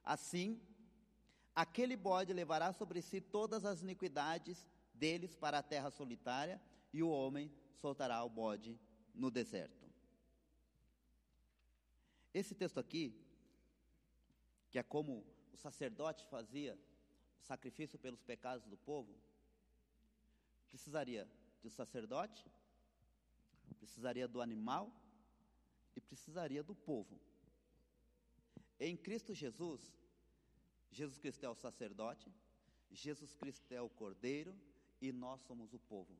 Assim, 0.05 0.61
aquele 1.55 1.97
bode 1.97 2.33
levará 2.33 2.73
sobre 2.73 3.03
si 3.03 3.21
todas 3.21 3.65
as 3.65 3.83
iniquidades 3.83 4.67
deles 4.95 5.35
para 5.35 5.59
a 5.59 5.63
terra 5.63 5.91
solitária, 5.91 6.61
e 6.93 7.03
o 7.03 7.11
homem 7.11 7.53
soltará 7.75 8.23
o 8.25 8.31
bode 8.31 8.79
no 9.15 9.31
deserto. 9.31 9.76
Esse 12.41 12.55
texto 12.55 12.79
aqui, 12.79 13.19
que 14.71 14.79
é 14.79 14.83
como 14.83 15.25
o 15.55 15.57
sacerdote 15.57 16.23
fazia 16.27 16.79
o 17.41 17.43
sacrifício 17.43 17.99
pelos 17.99 18.23
pecados 18.23 18.67
do 18.67 18.77
povo, 18.77 19.17
precisaria 20.69 21.27
do 21.63 21.71
sacerdote, 21.71 22.45
precisaria 23.79 24.29
do 24.29 24.43
animal 24.43 24.93
e 25.97 26.01
precisaria 26.03 26.63
do 26.63 26.75
povo. 26.75 27.19
Em 28.79 28.95
Cristo 28.99 29.33
Jesus, 29.33 29.81
Jesus 30.91 31.19
Cristo 31.19 31.43
é 31.43 31.49
o 31.49 31.55
sacerdote, 31.55 32.31
Jesus 32.91 33.35
Cristo 33.35 33.73
é 33.73 33.81
o 33.81 33.89
cordeiro 33.89 34.55
e 35.01 35.11
nós 35.11 35.41
somos 35.41 35.73
o 35.73 35.79
povo 35.79 36.15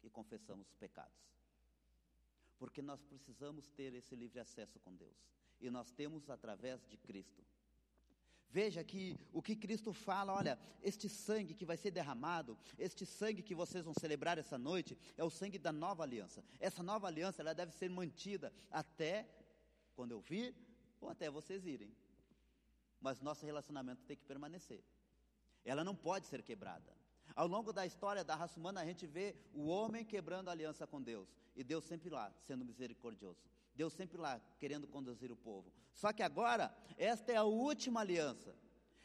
que 0.00 0.10
confessamos 0.10 0.66
os 0.66 0.74
pecados. 0.74 1.22
Porque 2.58 2.82
nós 2.82 3.04
precisamos 3.04 3.68
ter 3.68 3.94
esse 3.94 4.16
livre 4.16 4.40
acesso 4.40 4.80
com 4.80 4.92
Deus. 4.96 5.30
E 5.60 5.70
nós 5.70 5.90
temos 5.90 6.28
através 6.30 6.84
de 6.86 6.96
Cristo. 6.96 7.44
Veja 8.52 8.82
que 8.82 9.16
o 9.32 9.40
que 9.40 9.54
Cristo 9.54 9.92
fala, 9.92 10.34
olha, 10.34 10.58
este 10.82 11.08
sangue 11.08 11.54
que 11.54 11.64
vai 11.64 11.76
ser 11.76 11.92
derramado, 11.92 12.58
este 12.76 13.06
sangue 13.06 13.42
que 13.42 13.54
vocês 13.54 13.84
vão 13.84 13.94
celebrar 13.94 14.38
essa 14.38 14.58
noite, 14.58 14.98
é 15.16 15.22
o 15.22 15.30
sangue 15.30 15.56
da 15.56 15.72
nova 15.72 16.02
aliança. 16.02 16.42
Essa 16.58 16.82
nova 16.82 17.06
aliança, 17.06 17.42
ela 17.42 17.54
deve 17.54 17.72
ser 17.72 17.88
mantida 17.88 18.52
até 18.68 19.28
quando 19.94 20.10
eu 20.10 20.20
vir 20.20 20.52
ou 21.00 21.08
até 21.08 21.30
vocês 21.30 21.64
irem. 21.64 21.94
Mas 23.00 23.20
nosso 23.20 23.46
relacionamento 23.46 24.02
tem 24.04 24.16
que 24.16 24.24
permanecer. 24.24 24.82
Ela 25.64 25.84
não 25.84 25.94
pode 25.94 26.26
ser 26.26 26.42
quebrada. 26.42 26.92
Ao 27.36 27.46
longo 27.46 27.72
da 27.72 27.86
história 27.86 28.24
da 28.24 28.34
raça 28.34 28.58
humana, 28.58 28.80
a 28.80 28.84
gente 28.84 29.06
vê 29.06 29.36
o 29.54 29.66
homem 29.66 30.04
quebrando 30.04 30.48
a 30.48 30.52
aliança 30.52 30.86
com 30.88 31.00
Deus 31.00 31.28
e 31.54 31.62
Deus 31.62 31.84
sempre 31.84 32.10
lá, 32.10 32.32
sendo 32.46 32.64
misericordioso. 32.64 33.48
Deus 33.80 33.94
sempre 33.94 34.18
lá 34.18 34.38
querendo 34.58 34.86
conduzir 34.86 35.32
o 35.32 35.36
povo. 35.36 35.72
Só 35.94 36.12
que 36.12 36.22
agora, 36.22 36.70
esta 36.98 37.32
é 37.32 37.36
a 37.36 37.44
última 37.44 38.00
aliança. 38.00 38.54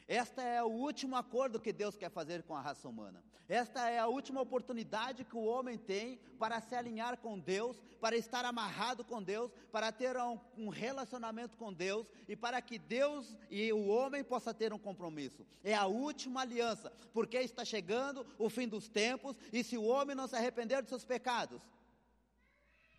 Esta 0.06 0.42
é 0.44 0.62
o 0.62 0.68
último 0.68 1.16
acordo 1.16 1.62
que 1.62 1.72
Deus 1.72 1.96
quer 1.96 2.12
fazer 2.12 2.44
com 2.44 2.54
a 2.54 2.60
raça 2.60 2.86
humana. 2.90 3.24
Esta 3.48 3.90
é 3.90 4.00
a 4.00 4.08
última 4.08 4.42
oportunidade 4.42 5.24
que 5.24 5.38
o 5.38 5.46
homem 5.46 5.78
tem 5.78 6.18
para 6.38 6.60
se 6.60 6.76
alinhar 6.76 7.18
com 7.20 7.40
Deus, 7.40 7.78
para 8.02 8.18
estar 8.18 8.44
amarrado 8.44 9.06
com 9.06 9.24
Deus, 9.24 9.50
para 9.72 9.94
ter 9.94 10.18
um, 10.18 10.38
um, 10.58 10.68
relacionamento 10.68 11.56
com 11.56 11.72
Deus 11.72 12.06
e 12.28 12.36
para 12.36 12.62
que 12.62 12.78
Deus 12.78 13.34
e 13.50 13.72
o 13.72 13.88
homem 13.88 14.26
possa 14.26 14.54
ter 14.54 14.74
um 14.74 14.80
compromisso. 14.80 15.46
É 15.64 15.74
a 15.74 15.86
última 15.86 16.42
aliança, 16.42 16.92
porque 17.14 17.38
está 17.38 17.64
chegando 17.64 18.26
o 18.38 18.50
fim 18.50 18.68
dos 18.68 18.90
tempos 18.90 19.38
e 19.54 19.64
se 19.64 19.78
o 19.78 19.86
homem 19.86 20.18
não 20.18 20.28
se 20.28 20.36
arrepender 20.36 20.82
dos 20.82 20.90
seus 20.90 21.06
pecados, 21.06 21.62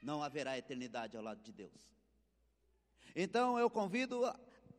não 0.03 0.23
haverá 0.23 0.57
eternidade 0.57 1.17
ao 1.17 1.23
lado 1.23 1.43
de 1.43 1.53
Deus. 1.53 1.97
Então 3.15 3.59
eu 3.59 3.71
convido 3.71 4.25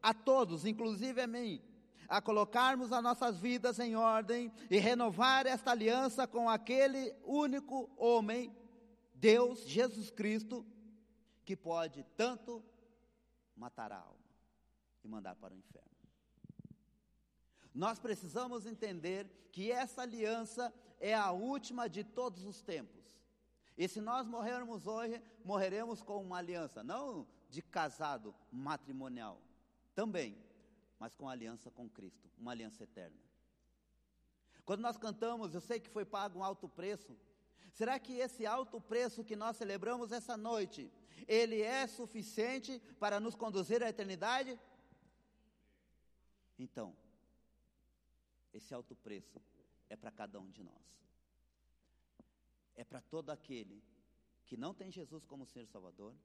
a 0.01 0.13
todos, 0.13 0.65
inclusive 0.65 1.21
a 1.21 1.27
mim, 1.27 1.61
a 2.07 2.21
colocarmos 2.21 2.93
as 2.93 3.03
nossas 3.03 3.37
vidas 3.37 3.79
em 3.79 3.95
ordem 3.95 4.51
e 4.69 4.77
renovar 4.77 5.45
esta 5.45 5.71
aliança 5.71 6.25
com 6.27 6.49
aquele 6.49 7.13
único 7.23 7.89
homem, 7.97 8.55
Deus, 9.13 9.67
Jesus 9.67 10.09
Cristo, 10.11 10.65
que 11.43 11.55
pode 11.55 12.03
tanto 12.15 12.63
matar 13.55 13.91
a 13.91 13.97
alma 13.97 14.17
e 15.03 15.07
mandar 15.07 15.35
para 15.35 15.53
o 15.53 15.57
inferno. 15.57 15.87
Nós 17.73 17.99
precisamos 17.99 18.65
entender 18.65 19.29
que 19.51 19.71
essa 19.71 20.01
aliança 20.01 20.73
é 20.99 21.13
a 21.13 21.31
última 21.31 21.87
de 21.87 22.03
todos 22.03 22.43
os 22.45 22.61
tempos. 22.61 22.96
E 23.77 23.87
se 23.87 24.01
nós 24.01 24.25
morrermos 24.27 24.87
hoje, 24.87 25.21
morreremos 25.45 26.01
com 26.01 26.19
uma 26.21 26.37
aliança, 26.37 26.83
não 26.83 27.27
de 27.47 27.61
casado 27.61 28.33
matrimonial, 28.51 29.39
também, 29.93 30.35
mas 30.97 31.13
com 31.13 31.29
aliança 31.29 31.69
com 31.69 31.87
Cristo, 31.87 32.27
uma 32.37 32.51
aliança 32.51 32.83
eterna. 32.83 33.15
Quando 34.65 34.81
nós 34.81 34.97
cantamos, 34.97 35.53
eu 35.53 35.61
sei 35.61 35.79
que 35.79 35.89
foi 35.89 36.03
pago 36.03 36.39
um 36.39 36.43
alto 36.43 36.67
preço. 36.67 37.15
Será 37.71 37.99
que 37.99 38.13
esse 38.13 38.47
alto 38.47 38.81
preço 38.81 39.23
que 39.23 39.35
nós 39.35 39.55
celebramos 39.55 40.11
essa 40.11 40.35
noite, 40.35 40.91
ele 41.27 41.61
é 41.61 41.85
suficiente 41.85 42.79
para 42.99 43.19
nos 43.19 43.35
conduzir 43.35 43.83
à 43.83 43.89
eternidade? 43.89 44.59
Então, 46.57 46.95
esse 48.51 48.73
alto 48.73 48.95
preço 48.95 49.39
é 49.87 49.95
para 49.95 50.09
cada 50.09 50.39
um 50.39 50.49
de 50.49 50.63
nós 50.63 50.87
é 52.77 52.83
para 52.83 53.01
todo 53.01 53.31
aquele 53.31 53.83
que 54.45 54.55
não 54.55 54.73
tem 54.73 54.89
Jesus 54.89 55.25
como 55.25 55.45
Senhor 55.45 55.67
Salvador, 55.67 56.15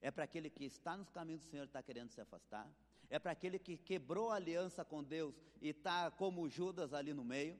é 0.00 0.10
para 0.10 0.24
aquele 0.24 0.48
que 0.48 0.64
está 0.64 0.96
nos 0.96 1.10
caminhos 1.10 1.42
do 1.42 1.48
Senhor 1.48 1.64
e 1.64 1.66
está 1.66 1.82
querendo 1.82 2.10
se 2.10 2.20
afastar, 2.20 2.70
é 3.10 3.18
para 3.18 3.32
aquele 3.32 3.58
que 3.58 3.76
quebrou 3.76 4.30
a 4.30 4.36
aliança 4.36 4.84
com 4.84 5.02
Deus 5.02 5.34
e 5.60 5.70
está 5.70 6.10
como 6.10 6.48
Judas 6.48 6.92
ali 6.92 7.12
no 7.12 7.24
meio, 7.24 7.58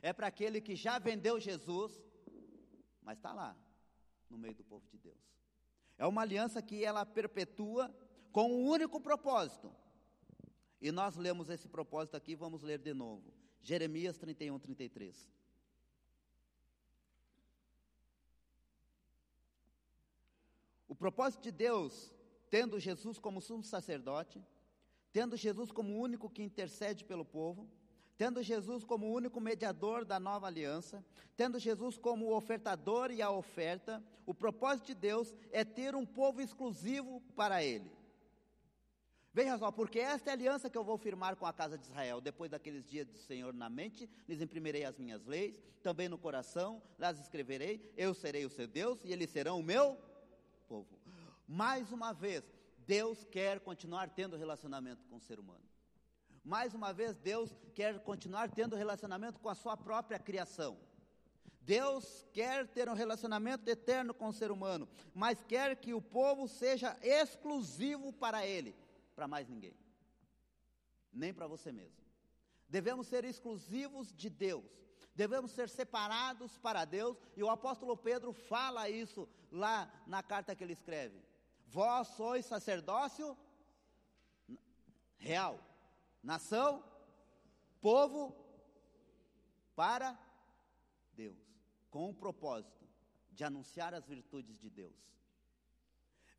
é 0.00 0.12
para 0.12 0.28
aquele 0.28 0.60
que 0.60 0.76
já 0.76 0.98
vendeu 0.98 1.38
Jesus, 1.38 2.00
mas 3.02 3.18
está 3.18 3.34
lá, 3.34 3.56
no 4.30 4.38
meio 4.38 4.54
do 4.54 4.64
povo 4.64 4.86
de 4.88 4.96
Deus. 4.96 5.18
É 5.98 6.06
uma 6.06 6.22
aliança 6.22 6.62
que 6.62 6.84
ela 6.84 7.04
perpetua 7.04 7.94
com 8.32 8.50
um 8.50 8.68
único 8.68 9.00
propósito. 9.00 9.74
E 10.80 10.90
nós 10.90 11.16
lemos 11.16 11.50
esse 11.50 11.68
propósito 11.68 12.16
aqui, 12.16 12.34
vamos 12.34 12.62
ler 12.62 12.78
de 12.78 12.94
novo. 12.94 13.34
Jeremias 13.62 14.16
31, 14.16 14.58
33. 14.58 15.28
Propósito 21.00 21.44
de 21.44 21.50
Deus, 21.50 22.12
tendo 22.50 22.78
Jesus 22.78 23.18
como 23.18 23.40
sumo 23.40 23.64
sacerdote, 23.64 24.38
tendo 25.10 25.34
Jesus 25.34 25.72
como 25.72 25.94
o 25.94 25.98
único 25.98 26.28
que 26.28 26.42
intercede 26.42 27.06
pelo 27.06 27.24
povo, 27.24 27.66
tendo 28.18 28.42
Jesus 28.42 28.84
como 28.84 29.06
o 29.06 29.14
único 29.14 29.40
mediador 29.40 30.04
da 30.04 30.20
nova 30.20 30.46
aliança, 30.46 31.02
tendo 31.38 31.58
Jesus 31.58 31.96
como 31.96 32.26
o 32.26 32.36
ofertador 32.36 33.10
e 33.10 33.22
a 33.22 33.30
oferta, 33.30 34.04
o 34.26 34.34
propósito 34.34 34.88
de 34.88 34.94
Deus 34.94 35.34
é 35.50 35.64
ter 35.64 35.94
um 35.94 36.04
povo 36.04 36.42
exclusivo 36.42 37.22
para 37.34 37.64
Ele. 37.64 37.90
Veja 39.32 39.56
só, 39.56 39.72
porque 39.72 40.00
esta 40.00 40.28
é 40.28 40.32
a 40.32 40.34
aliança 40.34 40.68
que 40.68 40.76
eu 40.76 40.84
vou 40.84 40.98
firmar 40.98 41.34
com 41.34 41.46
a 41.46 41.52
casa 41.52 41.78
de 41.78 41.86
Israel. 41.86 42.20
Depois 42.20 42.50
daqueles 42.50 42.84
dias 42.84 43.06
do 43.06 43.16
Senhor 43.16 43.54
na 43.54 43.70
mente, 43.70 44.10
lhes 44.28 44.42
imprimirei 44.42 44.84
as 44.84 44.98
minhas 44.98 45.24
leis, 45.24 45.62
também 45.82 46.10
no 46.10 46.18
coração 46.18 46.82
las 46.98 47.18
escreverei. 47.18 47.90
Eu 47.96 48.12
serei 48.12 48.44
o 48.44 48.50
seu 48.50 48.66
Deus 48.66 49.02
e 49.02 49.14
eles 49.14 49.30
serão 49.30 49.60
o 49.60 49.62
meu 49.62 49.96
povo. 50.70 50.86
Mais 51.48 51.90
uma 51.90 52.12
vez, 52.12 52.44
Deus 52.86 53.24
quer 53.24 53.58
continuar 53.58 54.08
tendo 54.10 54.36
relacionamento 54.36 55.04
com 55.08 55.16
o 55.16 55.20
ser 55.20 55.40
humano. 55.40 55.64
Mais 56.44 56.74
uma 56.74 56.92
vez, 56.92 57.16
Deus 57.16 57.50
quer 57.74 57.98
continuar 58.00 58.48
tendo 58.50 58.76
relacionamento 58.76 59.40
com 59.40 59.48
a 59.48 59.54
sua 59.54 59.76
própria 59.76 60.18
criação. 60.18 60.78
Deus 61.60 62.24
quer 62.32 62.68
ter 62.68 62.88
um 62.88 62.94
relacionamento 62.94 63.68
eterno 63.68 64.14
com 64.14 64.28
o 64.28 64.32
ser 64.32 64.50
humano, 64.52 64.88
mas 65.12 65.42
quer 65.42 65.74
que 65.76 65.92
o 65.92 66.00
povo 66.00 66.46
seja 66.46 66.96
exclusivo 67.02 68.12
para 68.12 68.46
Ele, 68.46 68.74
para 69.16 69.28
mais 69.28 69.48
ninguém, 69.48 69.76
nem 71.12 71.34
para 71.34 71.48
você 71.48 71.70
mesmo. 71.72 72.00
Devemos 72.68 73.08
ser 73.08 73.24
exclusivos 73.24 74.12
de 74.12 74.30
Deus, 74.30 74.64
devemos 75.14 75.50
ser 75.52 75.68
separados 75.68 76.56
para 76.58 76.84
Deus, 76.84 77.18
e 77.36 77.42
o 77.42 77.50
apóstolo 77.50 77.96
Pedro 77.96 78.32
fala 78.32 78.88
isso 78.88 79.28
lá 79.50 79.90
na 80.06 80.22
carta 80.22 80.54
que 80.54 80.64
ele 80.64 80.72
escreve. 80.72 81.20
Vós 81.66 82.08
sois 82.08 82.46
sacerdócio 82.46 83.36
real, 85.18 85.60
nação, 86.22 86.82
povo 87.80 88.34
para 89.76 90.18
Deus, 91.14 91.38
com 91.90 92.10
o 92.10 92.14
propósito 92.14 92.88
de 93.30 93.44
anunciar 93.44 93.94
as 93.94 94.06
virtudes 94.06 94.58
de 94.58 94.68
Deus. 94.68 94.94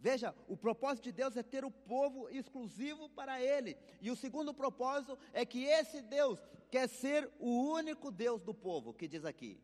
Veja, 0.02 0.34
o 0.47 0.58
propósito 0.58 1.04
de 1.04 1.12
Deus 1.12 1.38
é 1.38 1.43
ter 1.43 1.64
o 1.64 1.70
povo 1.70 2.28
exclusivo 2.30 3.08
para 3.10 3.39
Ele. 3.39 3.78
E 4.02 4.10
o 4.10 4.16
segundo 4.16 4.52
propósito 4.52 5.16
é 5.32 5.45
que 5.45 5.64
esse 5.66 6.02
Deus 6.02 6.39
quer 6.72 6.89
ser 6.89 7.32
o 7.39 7.72
único 7.72 8.10
Deus 8.10 8.41
do 8.41 8.52
povo, 8.52 8.95
que 8.95 9.08
diz 9.08 9.24
aqui: 9.24 9.62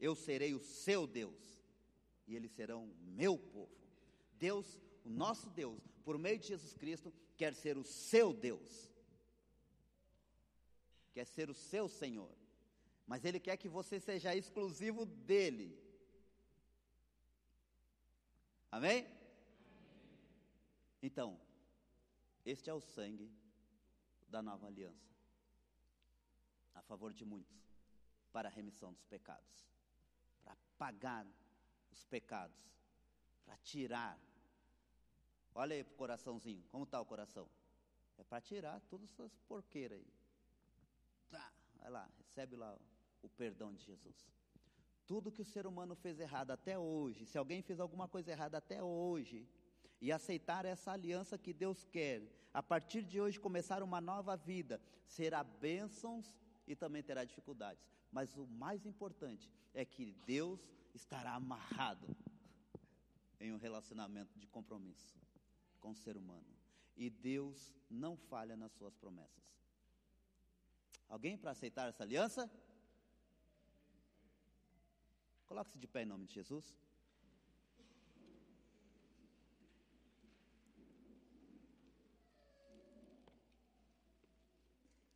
Eu 0.00 0.16
serei 0.16 0.54
o 0.54 0.58
seu 0.58 1.06
Deus, 1.06 1.62
e 2.26 2.34
eles 2.34 2.50
serão 2.50 2.92
meu 3.00 3.38
povo. 3.38 3.70
Deus, 4.32 4.82
o 5.04 5.08
nosso 5.08 5.48
Deus, 5.50 5.80
por 6.04 6.18
meio 6.18 6.40
de 6.40 6.48
Jesus 6.48 6.74
Cristo, 6.74 7.14
quer 7.36 7.54
ser 7.54 7.78
o 7.78 7.84
seu 7.84 8.32
Deus, 8.32 8.92
quer 11.14 11.26
ser 11.26 11.48
o 11.48 11.54
seu 11.54 11.88
Senhor, 11.88 12.34
mas 13.06 13.24
Ele 13.24 13.38
quer 13.38 13.56
que 13.56 13.68
você 13.68 14.00
seja 14.00 14.34
exclusivo 14.34 15.06
dEle. 15.06 15.78
Amém? 18.68 19.15
Então, 21.06 21.40
este 22.44 22.68
é 22.68 22.74
o 22.74 22.80
sangue 22.80 23.32
da 24.28 24.42
nova 24.42 24.66
aliança, 24.66 25.08
a 26.74 26.82
favor 26.82 27.12
de 27.14 27.24
muitos, 27.24 27.64
para 28.32 28.48
a 28.48 28.50
remissão 28.50 28.92
dos 28.92 29.04
pecados, 29.04 29.70
para 30.42 30.56
pagar 30.76 31.24
os 31.92 32.02
pecados, 32.02 32.60
para 33.44 33.56
tirar. 33.58 34.18
Olha 35.54 35.76
aí 35.76 35.84
para 35.84 35.94
o 35.94 35.96
coraçãozinho, 35.96 36.64
como 36.72 36.82
está 36.82 37.00
o 37.00 37.06
coração? 37.06 37.48
É 38.18 38.24
para 38.24 38.40
tirar 38.40 38.80
todas 38.90 39.08
essas 39.12 39.38
porqueiras 39.46 40.00
aí. 40.00 40.12
Tá, 41.30 41.52
vai 41.76 41.88
lá, 41.88 42.10
recebe 42.18 42.56
lá 42.56 42.76
o 43.22 43.28
perdão 43.28 43.72
de 43.72 43.84
Jesus. 43.84 44.28
Tudo 45.06 45.30
que 45.30 45.42
o 45.42 45.44
ser 45.54 45.68
humano 45.68 45.94
fez 45.94 46.18
errado 46.18 46.50
até 46.50 46.76
hoje, 46.76 47.26
se 47.26 47.38
alguém 47.38 47.62
fez 47.62 47.78
alguma 47.78 48.08
coisa 48.08 48.32
errada 48.32 48.58
até 48.58 48.82
hoje, 48.82 49.48
e 50.00 50.12
aceitar 50.12 50.64
essa 50.64 50.92
aliança 50.92 51.38
que 51.38 51.52
Deus 51.52 51.84
quer, 51.84 52.22
a 52.52 52.62
partir 52.62 53.02
de 53.02 53.20
hoje 53.20 53.40
começar 53.40 53.82
uma 53.82 54.00
nova 54.00 54.36
vida, 54.36 54.80
será 55.06 55.42
bênçãos 55.42 56.36
e 56.66 56.74
também 56.74 57.02
terá 57.02 57.24
dificuldades. 57.24 57.86
Mas 58.10 58.36
o 58.36 58.46
mais 58.46 58.84
importante 58.86 59.50
é 59.74 59.84
que 59.84 60.12
Deus 60.26 60.60
estará 60.94 61.34
amarrado 61.34 62.16
em 63.40 63.52
um 63.52 63.58
relacionamento 63.58 64.38
de 64.38 64.46
compromisso 64.46 65.18
com 65.80 65.90
o 65.90 65.96
ser 65.96 66.16
humano. 66.16 66.46
E 66.96 67.10
Deus 67.10 67.74
não 67.90 68.16
falha 68.16 68.56
nas 68.56 68.72
suas 68.72 68.94
promessas. 68.94 69.44
Alguém 71.08 71.36
para 71.36 71.50
aceitar 71.50 71.88
essa 71.88 72.02
aliança? 72.02 72.50
Coloque-se 75.46 75.78
de 75.78 75.86
pé 75.86 76.02
em 76.02 76.06
nome 76.06 76.26
de 76.26 76.34
Jesus. 76.34 76.74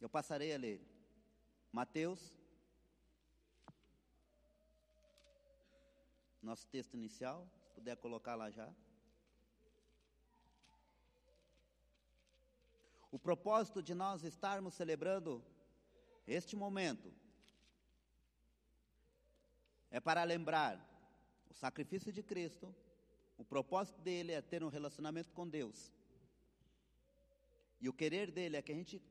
Eu 0.00 0.08
passarei 0.08 0.54
a 0.54 0.58
ler. 0.58 0.80
Mateus, 1.70 2.36
nosso 6.42 6.66
texto 6.66 6.94
inicial, 6.94 7.46
se 7.62 7.70
puder 7.70 7.96
colocar 7.96 8.34
lá 8.34 8.50
já. 8.50 8.72
O 13.12 13.18
propósito 13.18 13.82
de 13.82 13.94
nós 13.94 14.24
estarmos 14.24 14.74
celebrando 14.74 15.44
este 16.26 16.56
momento 16.56 17.12
é 19.90 20.00
para 20.00 20.22
lembrar 20.24 20.74
o 21.50 21.54
sacrifício 21.54 22.12
de 22.12 22.22
Cristo, 22.22 22.74
o 23.36 23.44
propósito 23.44 24.00
dele 24.00 24.32
é 24.32 24.40
ter 24.40 24.62
um 24.62 24.68
relacionamento 24.68 25.32
com 25.32 25.48
Deus. 25.48 25.92
E 27.80 27.88
o 27.88 27.92
querer 27.92 28.30
dele 28.30 28.56
é 28.56 28.62
que 28.62 28.72
a 28.72 28.74
gente 28.74 29.02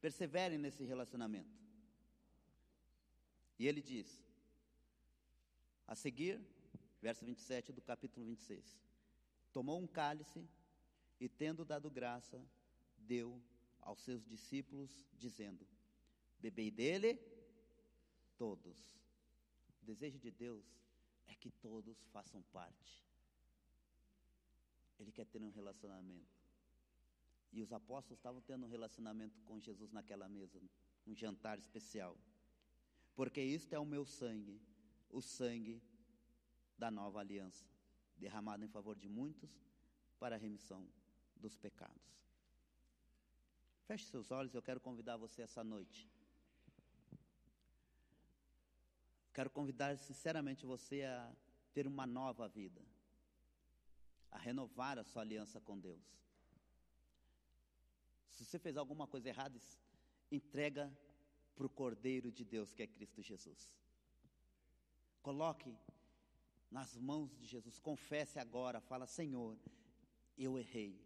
Perseverem 0.00 0.58
nesse 0.58 0.84
relacionamento. 0.84 1.60
E 3.58 3.66
ele 3.66 3.82
diz, 3.82 4.24
a 5.86 5.94
seguir, 5.94 6.40
verso 7.02 7.24
27 7.24 7.72
do 7.72 7.82
capítulo 7.82 8.24
26. 8.24 8.80
Tomou 9.52 9.78
um 9.78 9.86
cálice 9.86 10.48
e, 11.18 11.28
tendo 11.28 11.64
dado 11.64 11.90
graça, 11.90 12.40
deu 12.96 13.42
aos 13.82 13.98
seus 14.00 14.24
discípulos, 14.24 15.04
dizendo: 15.18 15.66
Bebei 16.38 16.70
dele 16.70 17.18
todos. 18.38 18.78
O 19.82 19.84
desejo 19.84 20.18
de 20.18 20.30
Deus 20.30 20.64
é 21.26 21.34
que 21.34 21.50
todos 21.50 21.98
façam 22.12 22.40
parte. 22.52 23.04
Ele 24.98 25.12
quer 25.12 25.26
ter 25.26 25.42
um 25.42 25.50
relacionamento. 25.50 26.39
E 27.52 27.60
os 27.60 27.72
apóstolos 27.72 28.18
estavam 28.18 28.40
tendo 28.40 28.66
um 28.66 28.68
relacionamento 28.68 29.40
com 29.42 29.58
Jesus 29.58 29.90
naquela 29.92 30.28
mesa, 30.28 30.60
um 31.06 31.14
jantar 31.14 31.58
especial. 31.58 32.16
Porque 33.14 33.40
isto 33.40 33.72
é 33.72 33.78
o 33.78 33.84
meu 33.84 34.04
sangue, 34.04 34.60
o 35.10 35.20
sangue 35.20 35.82
da 36.78 36.90
nova 36.90 37.20
aliança, 37.20 37.66
derramado 38.16 38.64
em 38.64 38.68
favor 38.68 38.96
de 38.96 39.08
muitos 39.08 39.50
para 40.18 40.36
a 40.36 40.38
remissão 40.38 40.86
dos 41.36 41.56
pecados. 41.56 42.10
Feche 43.86 44.04
seus 44.04 44.30
olhos, 44.30 44.54
eu 44.54 44.62
quero 44.62 44.80
convidar 44.80 45.16
você 45.16 45.42
essa 45.42 45.64
noite. 45.64 46.08
Quero 49.34 49.50
convidar 49.50 49.96
sinceramente 49.98 50.64
você 50.64 51.02
a 51.02 51.32
ter 51.72 51.86
uma 51.86 52.06
nova 52.06 52.48
vida, 52.48 52.80
a 54.30 54.38
renovar 54.38 54.98
a 54.98 55.04
sua 55.04 55.22
aliança 55.22 55.60
com 55.60 55.78
Deus. 55.78 56.20
Se 58.40 58.46
você 58.46 58.58
fez 58.58 58.78
alguma 58.78 59.06
coisa 59.06 59.28
errada, 59.28 59.60
entrega 60.32 60.90
para 61.54 61.66
o 61.66 61.68
Cordeiro 61.68 62.32
de 62.32 62.42
Deus, 62.42 62.72
que 62.72 62.82
é 62.82 62.86
Cristo 62.86 63.20
Jesus. 63.20 63.76
Coloque 65.20 65.76
nas 66.70 66.96
mãos 66.96 67.36
de 67.36 67.46
Jesus, 67.46 67.78
confesse 67.78 68.38
agora, 68.38 68.80
fala: 68.80 69.06
Senhor, 69.06 69.58
eu 70.38 70.58
errei, 70.58 70.98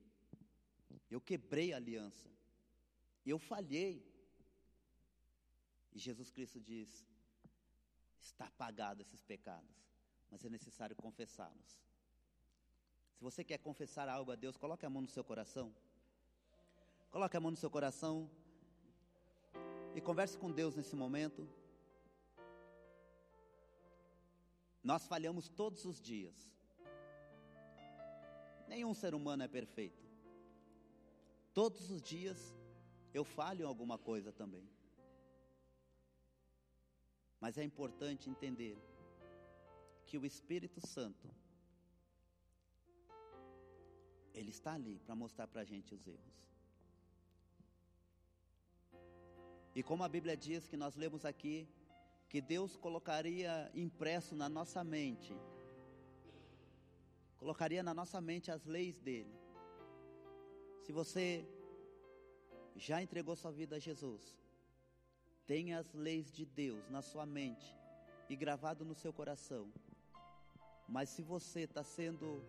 eu 1.10 1.20
quebrei 1.20 1.72
a 1.72 1.76
aliança, 1.76 2.30
eu 3.26 3.36
falhei. 3.36 4.06
E 5.92 5.98
Jesus 5.98 6.30
Cristo 6.30 6.60
diz: 6.60 7.04
está 8.20 8.48
pagado 8.52 9.02
esses 9.02 9.24
pecados, 9.24 9.74
mas 10.30 10.44
é 10.44 10.48
necessário 10.48 10.94
confessá-los. 10.94 11.82
Se 13.16 13.24
você 13.24 13.42
quer 13.42 13.58
confessar 13.58 14.08
algo 14.08 14.30
a 14.30 14.36
Deus, 14.36 14.56
coloque 14.56 14.86
a 14.86 14.90
mão 14.90 15.02
no 15.02 15.08
seu 15.08 15.24
coração. 15.24 15.74
Coloque 17.14 17.36
a 17.36 17.40
mão 17.40 17.52
no 17.52 17.56
seu 17.56 17.70
coração 17.70 18.28
e 19.94 20.00
converse 20.00 20.36
com 20.36 20.50
Deus 20.50 20.74
nesse 20.74 20.96
momento. 20.96 21.48
Nós 24.82 25.06
falhamos 25.06 25.48
todos 25.48 25.84
os 25.84 26.00
dias. 26.00 26.34
Nenhum 28.66 28.92
ser 28.92 29.14
humano 29.14 29.44
é 29.44 29.46
perfeito. 29.46 30.04
Todos 31.52 31.88
os 31.88 32.02
dias 32.02 32.52
eu 33.12 33.24
falho 33.24 33.62
em 33.62 33.68
alguma 33.68 33.96
coisa 33.96 34.32
também. 34.32 34.68
Mas 37.40 37.56
é 37.58 37.62
importante 37.62 38.28
entender 38.28 38.76
que 40.04 40.18
o 40.18 40.26
Espírito 40.26 40.84
Santo, 40.84 41.30
ele 44.34 44.50
está 44.50 44.72
ali 44.72 44.98
para 44.98 45.14
mostrar 45.14 45.46
para 45.46 45.60
a 45.60 45.64
gente 45.64 45.94
os 45.94 46.08
erros. 46.08 46.53
E 49.74 49.82
como 49.82 50.04
a 50.04 50.08
Bíblia 50.08 50.36
diz 50.36 50.68
que 50.68 50.76
nós 50.76 50.94
lemos 50.94 51.24
aqui, 51.24 51.68
que 52.28 52.40
Deus 52.40 52.76
colocaria 52.76 53.70
impresso 53.74 54.34
na 54.36 54.48
nossa 54.48 54.84
mente, 54.84 55.34
colocaria 57.36 57.82
na 57.82 57.92
nossa 57.92 58.20
mente 58.20 58.50
as 58.50 58.64
leis 58.64 59.00
dele. 59.00 59.34
Se 60.84 60.92
você 60.92 61.46
já 62.76 63.02
entregou 63.02 63.34
sua 63.34 63.50
vida 63.50 63.76
a 63.76 63.78
Jesus, 63.78 64.36
tenha 65.46 65.78
as 65.78 65.92
leis 65.92 66.32
de 66.32 66.44
Deus 66.44 66.88
na 66.88 67.02
sua 67.02 67.26
mente 67.26 67.76
e 68.28 68.36
gravado 68.36 68.84
no 68.84 68.94
seu 68.94 69.12
coração. 69.12 69.72
Mas 70.88 71.08
se 71.08 71.22
você 71.22 71.60
está 71.60 71.82
sendo 71.82 72.44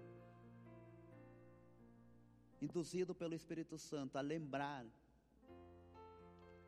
induzido 2.61 3.13
pelo 3.13 3.33
Espírito 3.33 3.77
Santo 3.77 4.17
a 4.17 4.21
lembrar 4.21 4.85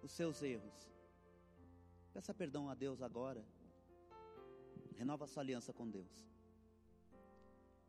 os 0.08 0.14
seus 0.14 0.42
erros. 0.42 0.78
Peça 2.14 2.34
perdão 2.34 2.70
a 2.70 2.74
Deus 2.74 3.02
agora. 3.02 3.44
Renova 4.96 5.28
sua 5.28 5.44
aliança 5.44 5.74
com 5.74 5.88
Deus. 5.88 6.26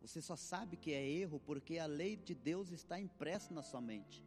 Você 0.00 0.20
só 0.20 0.34
sabe 0.34 0.76
que 0.76 0.92
é 0.92 1.08
erro 1.08 1.38
porque 1.38 1.78
a 1.78 1.86
lei 1.86 2.16
de 2.16 2.34
Deus 2.34 2.70
está 2.72 2.98
impressa 2.98 3.54
na 3.54 3.62
sua 3.62 3.80
mente. 3.80 4.26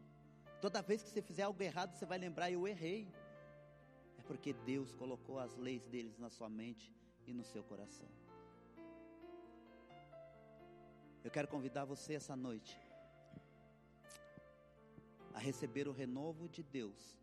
Toda 0.61 0.81
vez 0.81 1.03
que 1.03 1.09
você 1.09 1.21
fizer 1.21 1.43
algo 1.43 1.61
errado, 1.61 1.93
você 1.93 2.05
vai 2.05 2.17
lembrar: 2.17 2.49
eu 2.49 2.65
errei. 2.65 3.13
É 4.17 4.21
porque 4.23 4.53
Deus 4.53 4.93
colocou 4.93 5.37
as 5.37 5.57
leis 5.57 5.85
deles 5.85 6.17
na 6.17 6.29
sua 6.29 6.49
mente 6.49 6.95
e 7.27 7.33
no 7.33 7.43
seu 7.43 7.63
coração. 7.63 8.07
Eu 11.25 11.29
quero 11.29 11.47
convidar 11.49 11.83
você 11.83 12.13
essa 12.13 12.37
noite 12.37 12.79
a 15.33 15.39
receber 15.39 15.89
o 15.89 15.91
renovo 15.91 16.47
de 16.47 16.63
Deus 16.63 17.20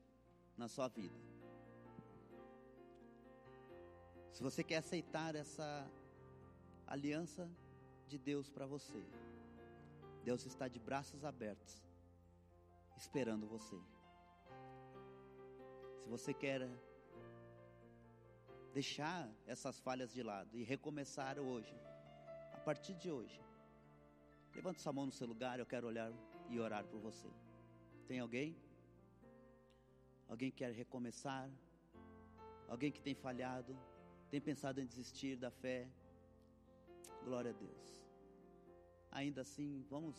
na 0.59 0.69
sua 0.69 0.89
vida. 0.89 1.15
Se 4.33 4.43
você 4.43 4.63
quer 4.63 4.77
aceitar 4.77 5.35
essa 5.35 5.91
aliança 6.87 7.51
de 8.07 8.19
Deus 8.19 8.51
para 8.51 8.67
você, 8.67 9.03
Deus 10.25 10.45
está 10.45 10.69
de 10.69 10.79
braços 10.79 11.25
abertos, 11.25 11.83
esperando 12.97 13.47
você. 13.47 13.77
Se 16.03 16.09
você 16.09 16.35
quer 16.35 16.69
deixar 18.75 19.31
essas 19.47 19.79
falhas 19.81 20.13
de 20.13 20.23
lado 20.23 20.59
e 20.59 20.65
recomeçar 20.65 21.39
hoje, 21.39 21.75
a 22.53 22.59
partir 22.59 22.95
de 22.95 23.11
hoje, 23.11 23.41
levante 24.55 24.81
sua 24.81 24.93
mão 24.93 25.07
no 25.07 25.13
seu 25.13 25.27
lugar, 25.27 25.59
eu 25.59 25.67
quero 25.67 25.87
olhar 25.87 26.13
e 26.49 26.59
orar 26.59 26.85
por 26.85 27.01
você. 27.01 27.29
Tem 28.07 28.21
alguém? 28.21 28.57
Alguém 30.29 30.51
que 30.51 30.59
quer 30.59 30.73
recomeçar? 30.73 31.51
Alguém 32.69 32.93
que 32.93 33.01
tem 33.01 33.15
falhado? 33.15 33.77
Tem 34.31 34.41
pensado 34.41 34.81
em 34.81 34.87
desistir 34.87 35.37
da 35.37 35.51
fé? 35.51 35.89
Glória 37.25 37.51
a 37.51 37.55
Deus. 37.55 38.05
Ainda 39.11 39.41
assim, 39.41 39.85
vamos 39.89 40.17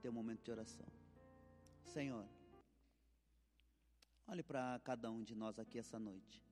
ter 0.00 0.08
um 0.08 0.12
momento 0.12 0.42
de 0.42 0.50
oração. 0.50 0.86
Senhor, 1.84 2.26
olhe 4.26 4.42
para 4.42 4.80
cada 4.82 5.10
um 5.10 5.22
de 5.22 5.34
nós 5.34 5.58
aqui 5.58 5.78
essa 5.78 5.98
noite. 5.98 6.42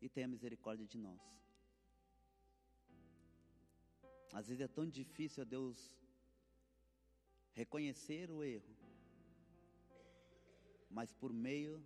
E 0.00 0.08
tenha 0.08 0.26
misericórdia 0.26 0.86
de 0.86 0.98
nós. 0.98 1.20
Às 4.32 4.48
vezes 4.48 4.62
é 4.62 4.68
tão 4.68 4.88
difícil, 4.88 5.44
Deus, 5.44 5.96
reconhecer 7.52 8.30
o 8.30 8.42
erro. 8.42 8.73
Mas 10.94 11.12
por 11.12 11.32
meio 11.32 11.84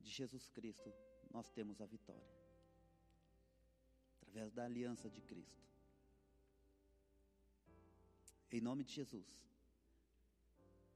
de 0.00 0.10
Jesus 0.10 0.48
Cristo, 0.48 0.92
nós 1.32 1.48
temos 1.50 1.80
a 1.80 1.86
vitória. 1.86 2.28
Através 4.16 4.52
da 4.52 4.64
aliança 4.64 5.08
de 5.08 5.20
Cristo. 5.20 5.62
Em 8.50 8.60
nome 8.60 8.82
de 8.82 8.92
Jesus, 8.92 9.28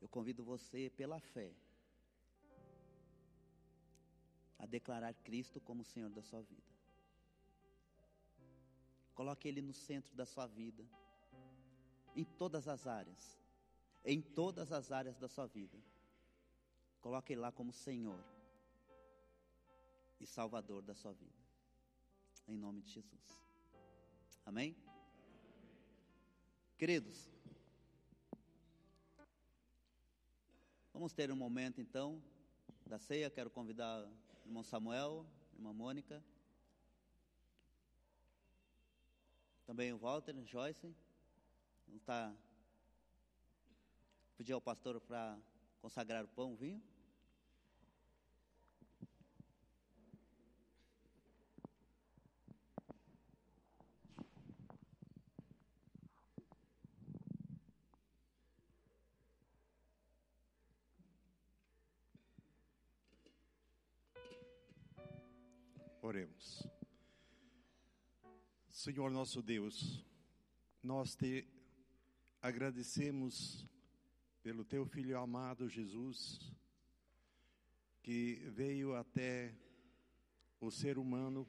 eu 0.00 0.08
convido 0.08 0.42
você, 0.42 0.90
pela 0.96 1.20
fé, 1.20 1.54
a 4.58 4.66
declarar 4.66 5.14
Cristo 5.14 5.60
como 5.60 5.84
Senhor 5.84 6.10
da 6.10 6.22
sua 6.22 6.42
vida. 6.42 6.72
Coloque 9.14 9.46
Ele 9.46 9.62
no 9.62 9.72
centro 9.72 10.12
da 10.16 10.26
sua 10.26 10.48
vida, 10.48 10.84
em 12.16 12.24
todas 12.24 12.66
as 12.66 12.84
áreas, 12.88 13.38
em 14.04 14.20
todas 14.20 14.72
as 14.72 14.90
áreas 14.90 15.16
da 15.16 15.28
sua 15.28 15.46
vida. 15.46 15.78
Coloque 17.04 17.34
Ele 17.34 17.42
lá 17.42 17.52
como 17.52 17.70
Senhor 17.70 18.18
e 20.18 20.26
Salvador 20.26 20.80
da 20.80 20.94
sua 20.94 21.12
vida. 21.12 21.36
Em 22.48 22.56
nome 22.56 22.80
de 22.80 22.92
Jesus. 22.92 23.38
Amém? 24.46 24.74
Queridos, 26.78 27.30
vamos 30.94 31.12
ter 31.12 31.30
um 31.30 31.36
momento 31.36 31.78
então 31.78 32.22
da 32.86 32.98
ceia. 32.98 33.28
Quero 33.28 33.50
convidar 33.50 34.02
o 34.42 34.48
irmão 34.48 34.62
Samuel, 34.62 35.26
a 35.52 35.56
irmã 35.56 35.74
Mônica, 35.74 36.24
também 39.66 39.92
o 39.92 39.98
Walter, 39.98 40.34
Joyce. 40.46 40.96
Vamos 41.86 42.00
estar. 42.00 42.34
Pedir 44.38 44.54
ao 44.54 44.60
pastor 44.62 44.98
para 45.02 45.38
consagrar 45.82 46.24
o 46.24 46.28
pão, 46.28 46.54
o 46.54 46.56
vinho. 46.56 46.93
Oremos. 66.06 66.62
Senhor 68.68 69.10
nosso 69.10 69.40
Deus, 69.40 70.04
nós 70.82 71.16
te 71.16 71.48
agradecemos 72.42 73.66
pelo 74.42 74.66
teu 74.66 74.84
filho 74.84 75.18
amado 75.18 75.66
Jesus, 75.66 76.52
que 78.02 78.34
veio 78.50 78.94
até 78.94 79.54
o 80.60 80.70
ser 80.70 80.98
humano, 80.98 81.48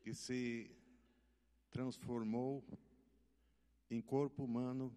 que 0.00 0.12
se 0.12 0.76
transformou 1.70 2.66
em 3.88 4.02
corpo 4.02 4.42
humano 4.42 4.92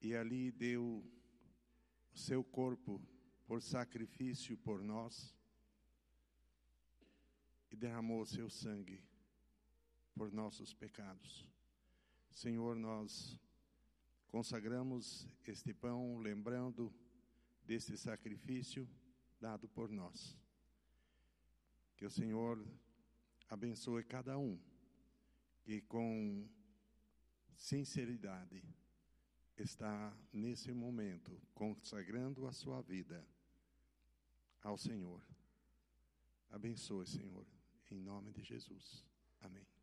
e 0.00 0.16
ali 0.16 0.50
deu 0.50 1.04
o 2.14 2.18
seu 2.18 2.42
corpo 2.42 2.98
por 3.46 3.62
sacrifício 3.62 4.56
por 4.58 4.82
nós 4.82 5.34
e 7.70 7.76
derramou 7.76 8.26
seu 8.26 8.50
sangue 8.50 9.02
por 10.14 10.32
nossos 10.32 10.74
pecados. 10.74 11.46
Senhor, 12.30 12.74
nós 12.76 13.38
consagramos 14.28 15.28
este 15.46 15.72
pão 15.72 16.18
lembrando 16.18 16.92
deste 17.64 17.96
sacrifício 17.96 18.88
dado 19.40 19.68
por 19.68 19.90
nós. 19.90 20.36
Que 21.96 22.04
o 22.04 22.10
Senhor 22.10 22.62
abençoe 23.48 24.04
cada 24.04 24.36
um 24.38 24.58
que 25.62 25.80
com 25.82 26.48
sinceridade 27.56 28.62
está 29.56 30.16
nesse 30.32 30.72
momento 30.72 31.40
consagrando 31.54 32.46
a 32.46 32.52
sua 32.52 32.82
vida 32.82 33.26
ao 34.66 34.76
Senhor. 34.76 35.22
Abençoe, 36.50 37.06
Senhor, 37.06 37.46
em 37.88 38.00
nome 38.00 38.32
de 38.32 38.42
Jesus. 38.42 39.04
Amém. 39.40 39.75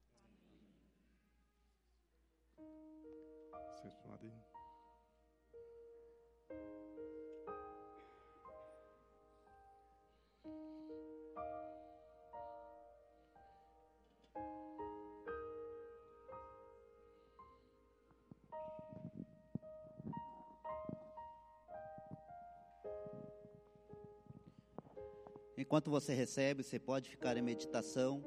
Enquanto 25.64 25.89
você 25.89 26.14
recebe, 26.14 26.61
você 26.61 26.78
pode 26.78 27.09
ficar 27.09 27.38
em 27.38 27.41
meditação. 27.41 28.22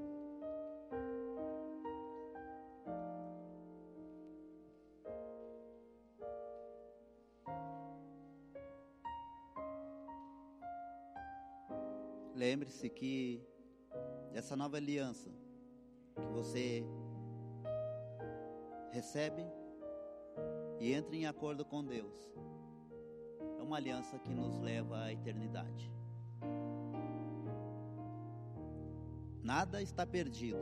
Lembre-se 12.35 12.89
que 12.89 13.47
essa 14.33 14.57
nova 14.57 14.79
aliança 14.79 15.31
que 16.15 16.33
você 16.33 16.83
recebe 18.93 19.45
e 20.81 20.91
entra 20.95 21.15
em 21.15 21.27
acordo 21.27 21.67
com 21.67 21.85
Deus 21.85 22.17
é 23.59 23.63
uma 23.63 23.77
aliança 23.77 24.19
que 24.19 24.33
nos 24.33 24.59
leva 24.59 25.03
à 25.03 25.13
eternidade. 25.13 25.96
Nada 29.47 29.81
está 29.81 30.05
perdido. 30.05 30.59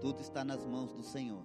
Tudo 0.00 0.20
está 0.20 0.44
nas 0.44 0.64
mãos 0.64 0.92
do 0.92 1.02
Senhor. 1.02 1.42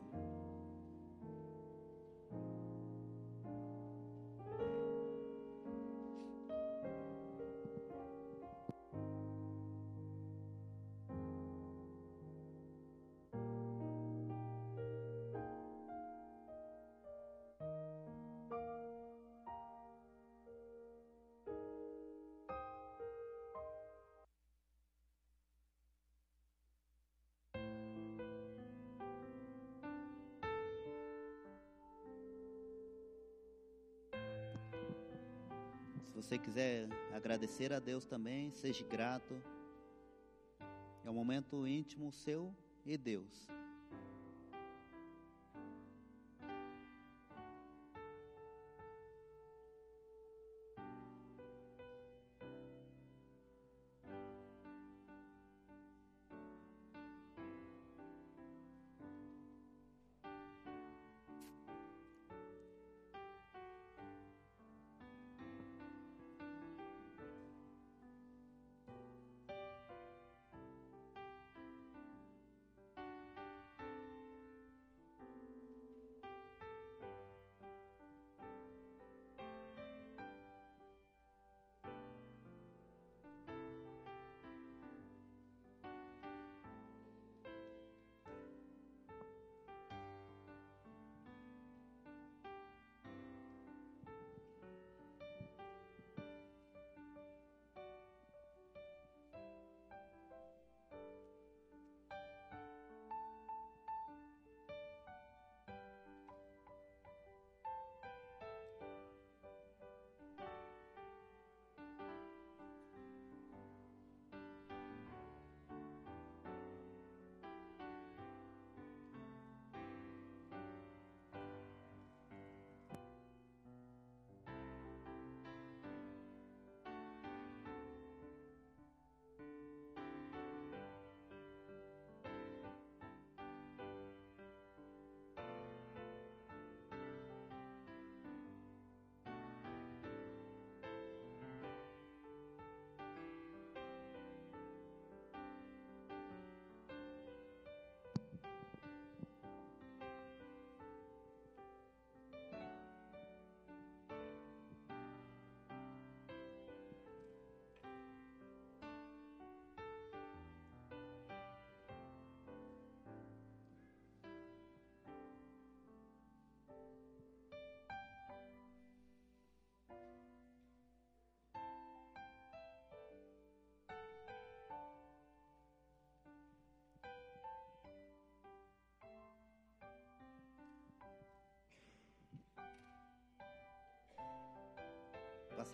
Agradecer 37.37 37.71
a 37.71 37.77
Deus 37.79 38.03
também, 38.03 38.49
seja 38.49 38.83
grato. 38.83 39.39
É 41.05 41.09
um 41.09 41.13
momento 41.13 41.67
íntimo 41.67 42.11
seu 42.11 42.51
e 42.83 42.97
Deus. 42.97 43.56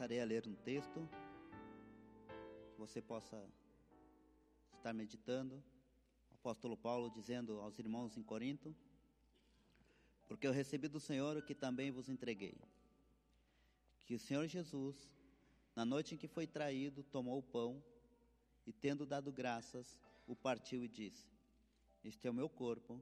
Passarei 0.04 0.20
a 0.20 0.26
ler 0.26 0.46
um 0.46 0.54
texto 0.54 1.10
que 2.74 2.78
você 2.78 3.02
possa 3.02 3.42
estar 4.76 4.92
meditando. 4.92 5.64
O 6.30 6.34
apóstolo 6.34 6.76
Paulo 6.76 7.10
dizendo 7.10 7.62
aos 7.62 7.80
irmãos 7.80 8.18
em 8.18 8.22
Corinto: 8.22 8.76
Porque 10.28 10.46
eu 10.46 10.52
recebi 10.52 10.90
do 10.90 11.00
Senhor 11.00 11.38
o 11.38 11.42
que 11.42 11.56
também 11.56 11.90
vos 11.90 12.10
entreguei. 12.10 12.54
Que 14.06 14.14
o 14.14 14.20
Senhor 14.20 14.46
Jesus, 14.46 15.16
na 15.74 15.86
noite 15.86 16.16
em 16.16 16.18
que 16.18 16.28
foi 16.28 16.46
traído, 16.46 17.02
tomou 17.04 17.40
o 17.40 17.44
pão 17.44 17.82
e, 18.68 18.74
tendo 18.74 19.06
dado 19.06 19.32
graças, 19.32 19.98
o 20.28 20.36
partiu 20.36 20.84
e 20.84 20.90
disse: 20.90 21.32
Este 22.04 22.28
é 22.28 22.30
o 22.30 22.34
meu 22.34 22.50
corpo, 22.50 23.02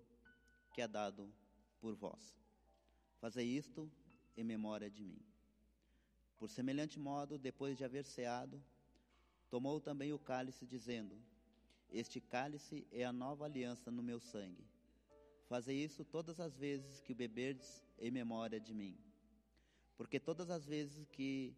que 0.72 0.84
é 0.84 0.88
dado 0.88 1.34
por 1.80 1.96
vós. 1.96 2.38
Fazei 3.20 3.48
isto 3.48 3.92
em 4.38 4.44
memória 4.44 4.88
de 4.88 5.04
mim. 5.04 5.31
Por 6.42 6.50
semelhante 6.50 6.98
modo, 6.98 7.38
depois 7.38 7.78
de 7.78 7.84
haver 7.84 8.04
ceado, 8.04 8.60
tomou 9.48 9.80
também 9.80 10.12
o 10.12 10.18
cálice, 10.18 10.66
dizendo: 10.66 11.16
Este 11.88 12.20
cálice 12.20 12.88
é 12.92 13.06
a 13.06 13.14
nova 13.14 13.46
aliança 13.46 13.92
no 13.92 14.02
meu 14.02 14.20
sangue. 14.20 14.66
Fazei 15.48 15.84
isso 15.84 16.04
todas 16.04 16.40
as 16.40 16.58
vezes 16.58 17.00
que 17.00 17.12
o 17.12 17.16
beberdes 17.16 17.86
em 18.00 18.10
memória 18.10 18.60
de 18.60 18.74
mim. 18.74 18.98
Porque 19.96 20.20
todas 20.20 20.50
as 20.50 20.66
vezes 20.66 21.06
que 21.12 21.56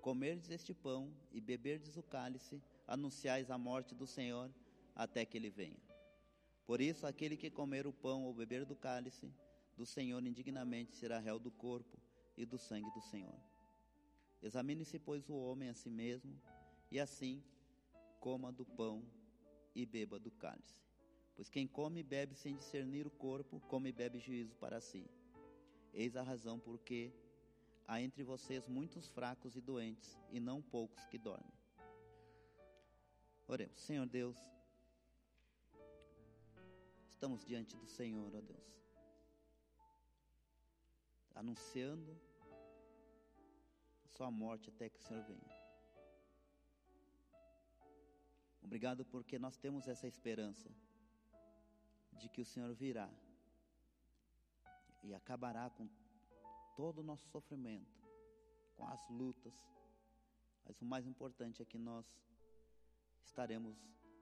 comerdes 0.00 0.48
este 0.48 0.72
pão 0.72 1.12
e 1.32 1.40
beberdes 1.40 1.96
o 1.96 2.02
cálice, 2.04 2.62
anunciais 2.86 3.50
a 3.50 3.58
morte 3.58 3.96
do 3.96 4.06
Senhor 4.06 4.48
até 4.94 5.24
que 5.24 5.36
ele 5.36 5.50
venha. 5.50 5.82
Por 6.64 6.80
isso, 6.80 7.04
aquele 7.04 7.36
que 7.36 7.50
comer 7.50 7.84
o 7.84 7.92
pão 7.92 8.22
ou 8.22 8.32
beber 8.32 8.64
do 8.64 8.76
cálice 8.76 9.28
do 9.76 9.84
Senhor 9.84 10.24
indignamente 10.24 10.94
será 10.94 11.18
réu 11.18 11.40
do 11.40 11.50
corpo 11.50 11.98
e 12.36 12.46
do 12.46 12.58
sangue 12.58 12.92
do 12.92 13.00
Senhor. 13.00 13.49
Examine-se, 14.42 14.98
pois, 14.98 15.28
o 15.28 15.34
homem 15.34 15.68
a 15.68 15.74
si 15.74 15.90
mesmo, 15.90 16.40
e 16.90 16.98
assim 16.98 17.42
coma 18.18 18.50
do 18.52 18.64
pão 18.64 19.04
e 19.74 19.84
beba 19.84 20.18
do 20.18 20.30
cálice. 20.30 20.80
Pois 21.34 21.48
quem 21.48 21.66
come 21.66 22.00
e 22.00 22.02
bebe 22.02 22.34
sem 22.34 22.56
discernir 22.56 23.06
o 23.06 23.10
corpo, 23.10 23.60
come 23.60 23.90
e 23.90 23.92
bebe 23.92 24.18
juízo 24.18 24.54
para 24.56 24.80
si. 24.80 25.08
Eis 25.92 26.16
a 26.16 26.22
razão 26.22 26.58
porque 26.58 27.12
há 27.86 28.00
entre 28.00 28.22
vocês 28.22 28.68
muitos 28.68 29.08
fracos 29.08 29.56
e 29.56 29.60
doentes, 29.60 30.18
e 30.30 30.38
não 30.38 30.62
poucos 30.62 31.04
que 31.06 31.18
dormem. 31.18 31.52
Oremos, 33.48 33.80
Senhor 33.80 34.06
Deus, 34.06 34.36
estamos 37.08 37.44
diante 37.44 37.76
do 37.76 37.86
Senhor, 37.86 38.32
ó 38.34 38.40
Deus, 38.40 38.80
anunciando 41.34 42.16
sua 44.20 44.30
morte 44.30 44.68
até 44.68 44.86
que 44.90 44.98
o 44.98 45.02
Senhor 45.02 45.22
venha. 45.22 45.50
Obrigado 48.62 49.02
porque 49.02 49.38
nós 49.38 49.56
temos 49.56 49.88
essa 49.88 50.06
esperança 50.06 50.68
de 52.18 52.28
que 52.28 52.42
o 52.42 52.44
Senhor 52.44 52.74
virá 52.74 53.08
e 55.02 55.14
acabará 55.14 55.70
com 55.70 55.88
todo 56.76 56.98
o 56.98 57.02
nosso 57.02 57.26
sofrimento, 57.28 57.98
com 58.76 58.86
as 58.86 59.08
lutas, 59.08 59.54
mas 60.66 60.78
o 60.82 60.84
mais 60.84 61.06
importante 61.06 61.62
é 61.62 61.64
que 61.64 61.78
nós 61.78 62.06
estaremos 63.24 63.74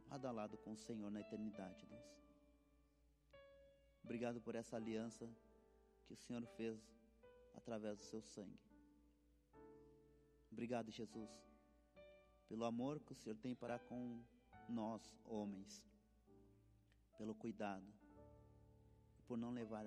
lado 0.08 0.28
a 0.28 0.30
lado 0.30 0.56
com 0.58 0.74
o 0.74 0.76
Senhor 0.76 1.10
na 1.10 1.22
eternidade, 1.22 1.84
Deus. 1.86 2.08
Obrigado 4.04 4.40
por 4.40 4.54
essa 4.54 4.76
aliança 4.76 5.28
que 6.06 6.12
o 6.12 6.16
Senhor 6.16 6.46
fez 6.56 6.78
através 7.56 7.98
do 7.98 8.04
seu 8.04 8.22
sangue. 8.22 8.67
Obrigado, 10.50 10.90
Jesus, 10.90 11.30
pelo 12.48 12.64
amor 12.64 13.00
que 13.00 13.12
o 13.12 13.16
Senhor 13.16 13.36
tem 13.36 13.54
para 13.54 13.78
com 13.78 14.22
nós, 14.68 15.14
homens, 15.24 15.82
pelo 17.16 17.34
cuidado, 17.34 17.86
por 19.26 19.36
não 19.36 19.50
levar, 19.50 19.84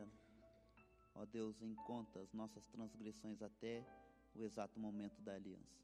ó 1.16 1.26
Deus, 1.26 1.62
em 1.62 1.76
conta 1.76 2.20
as 2.20 2.32
nossas 2.34 2.66
transgressões 2.68 3.42
até 3.42 3.86
o 4.36 4.44
exato 4.44 4.80
momento 4.80 5.22
da 5.22 5.34
aliança. 5.34 5.82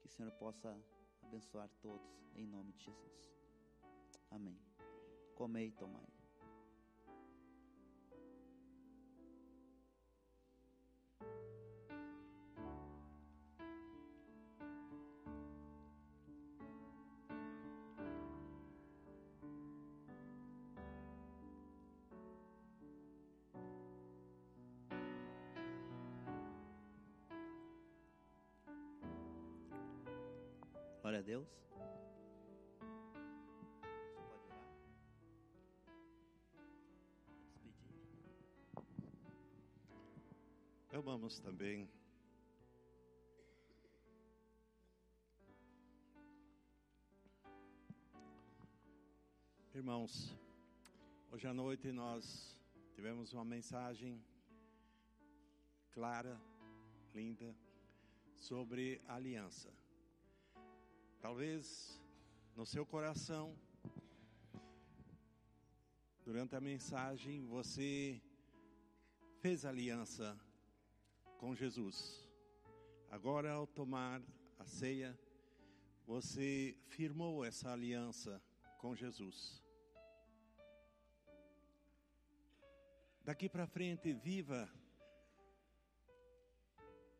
Que 0.00 0.06
o 0.06 0.10
Senhor 0.10 0.32
possa 0.32 0.76
abençoar 1.22 1.68
todos, 1.80 2.26
em 2.34 2.46
nome 2.46 2.72
de 2.72 2.84
Jesus. 2.84 3.32
Amém. 4.30 4.58
Comei 5.34 5.68
e 5.68 5.72
tomai. 5.72 6.21
Glória 31.12 31.20
a 31.20 31.26
Deus. 31.26 31.48
Eu 40.90 41.02
vamos 41.02 41.38
também 41.38 41.86
Irmãos, 49.74 50.34
hoje 51.30 51.46
à 51.46 51.52
noite 51.52 51.92
nós 51.92 52.58
tivemos 52.94 53.34
uma 53.34 53.44
mensagem 53.44 54.24
clara, 55.92 56.40
linda, 57.12 57.54
sobre 58.34 59.02
aliança. 59.06 59.81
Talvez 61.22 62.02
no 62.56 62.66
seu 62.66 62.84
coração, 62.84 63.56
durante 66.24 66.56
a 66.56 66.60
mensagem, 66.60 67.46
você 67.46 68.20
fez 69.38 69.64
aliança 69.64 70.36
com 71.38 71.54
Jesus. 71.54 72.28
Agora, 73.08 73.52
ao 73.52 73.68
tomar 73.68 74.20
a 74.58 74.64
ceia, 74.66 75.16
você 76.04 76.76
firmou 76.88 77.44
essa 77.44 77.70
aliança 77.70 78.42
com 78.78 78.92
Jesus. 78.96 79.62
Daqui 83.22 83.48
para 83.48 83.68
frente, 83.68 84.12
viva 84.12 84.68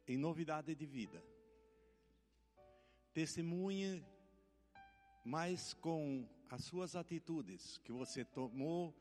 em 0.08 0.16
novidade 0.16 0.74
de 0.74 0.86
vida. 0.86 1.31
Testemunhe 3.12 4.04
mais 5.24 5.74
com 5.74 6.26
as 6.50 6.64
suas 6.64 6.96
atitudes, 6.96 7.78
que 7.78 7.92
você 7.92 8.24
tomou 8.24 8.94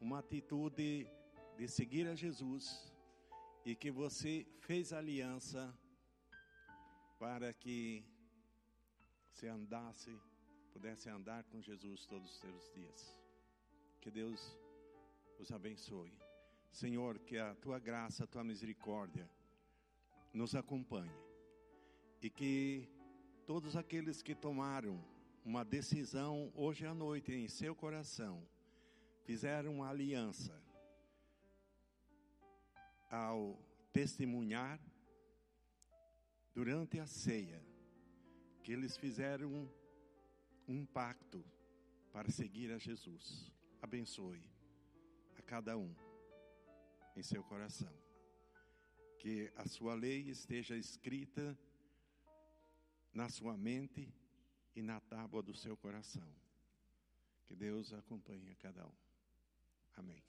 uma 0.00 0.18
atitude 0.18 1.08
de 1.56 1.68
seguir 1.68 2.06
a 2.08 2.14
Jesus 2.14 2.92
e 3.64 3.74
que 3.74 3.90
você 3.90 4.46
fez 4.60 4.92
aliança 4.92 5.72
para 7.18 7.52
que 7.52 8.04
você 9.32 9.48
andasse, 9.48 10.16
pudesse 10.72 11.08
andar 11.08 11.44
com 11.44 11.60
Jesus 11.60 12.06
todos 12.06 12.30
os 12.30 12.38
seus 12.38 12.70
dias. 12.72 13.18
Que 14.00 14.10
Deus 14.10 14.56
os 15.38 15.50
abençoe. 15.50 16.12
Senhor, 16.70 17.18
que 17.20 17.38
a 17.38 17.54
tua 17.54 17.78
graça, 17.78 18.24
a 18.24 18.26
tua 18.26 18.44
misericórdia 18.44 19.30
nos 20.32 20.54
acompanhe 20.54 21.24
e 22.20 22.28
que 22.28 22.88
todos 23.46 23.76
aqueles 23.76 24.22
que 24.22 24.34
tomaram 24.34 25.02
uma 25.44 25.64
decisão 25.64 26.50
hoje 26.54 26.86
à 26.86 26.94
noite 26.94 27.32
em 27.32 27.46
seu 27.48 27.74
coração, 27.74 28.42
fizeram 29.24 29.74
uma 29.74 29.90
aliança 29.90 30.58
ao 33.10 33.58
testemunhar 33.92 34.80
durante 36.54 36.98
a 36.98 37.06
ceia 37.06 37.62
que 38.62 38.72
eles 38.72 38.96
fizeram 38.96 39.70
um, 40.66 40.86
pacto 40.86 41.44
para 42.10 42.30
seguir 42.30 42.72
a 42.72 42.78
Jesus. 42.78 43.52
Abençoe 43.82 44.42
a 45.36 45.42
cada 45.42 45.76
um 45.76 45.94
em 47.14 47.22
seu 47.22 47.44
coração. 47.44 47.92
Que 49.18 49.52
a 49.54 49.68
sua 49.68 49.94
lei 49.94 50.22
esteja 50.30 50.76
escrita 50.76 51.58
na 53.14 53.28
sua 53.28 53.56
mente 53.56 54.12
e 54.74 54.82
na 54.82 55.00
tábua 55.00 55.42
do 55.42 55.54
seu 55.54 55.76
coração. 55.76 56.28
Que 57.46 57.54
Deus 57.54 57.92
acompanhe 57.92 58.54
cada 58.56 58.84
um. 58.86 58.92
Amém. 59.96 60.22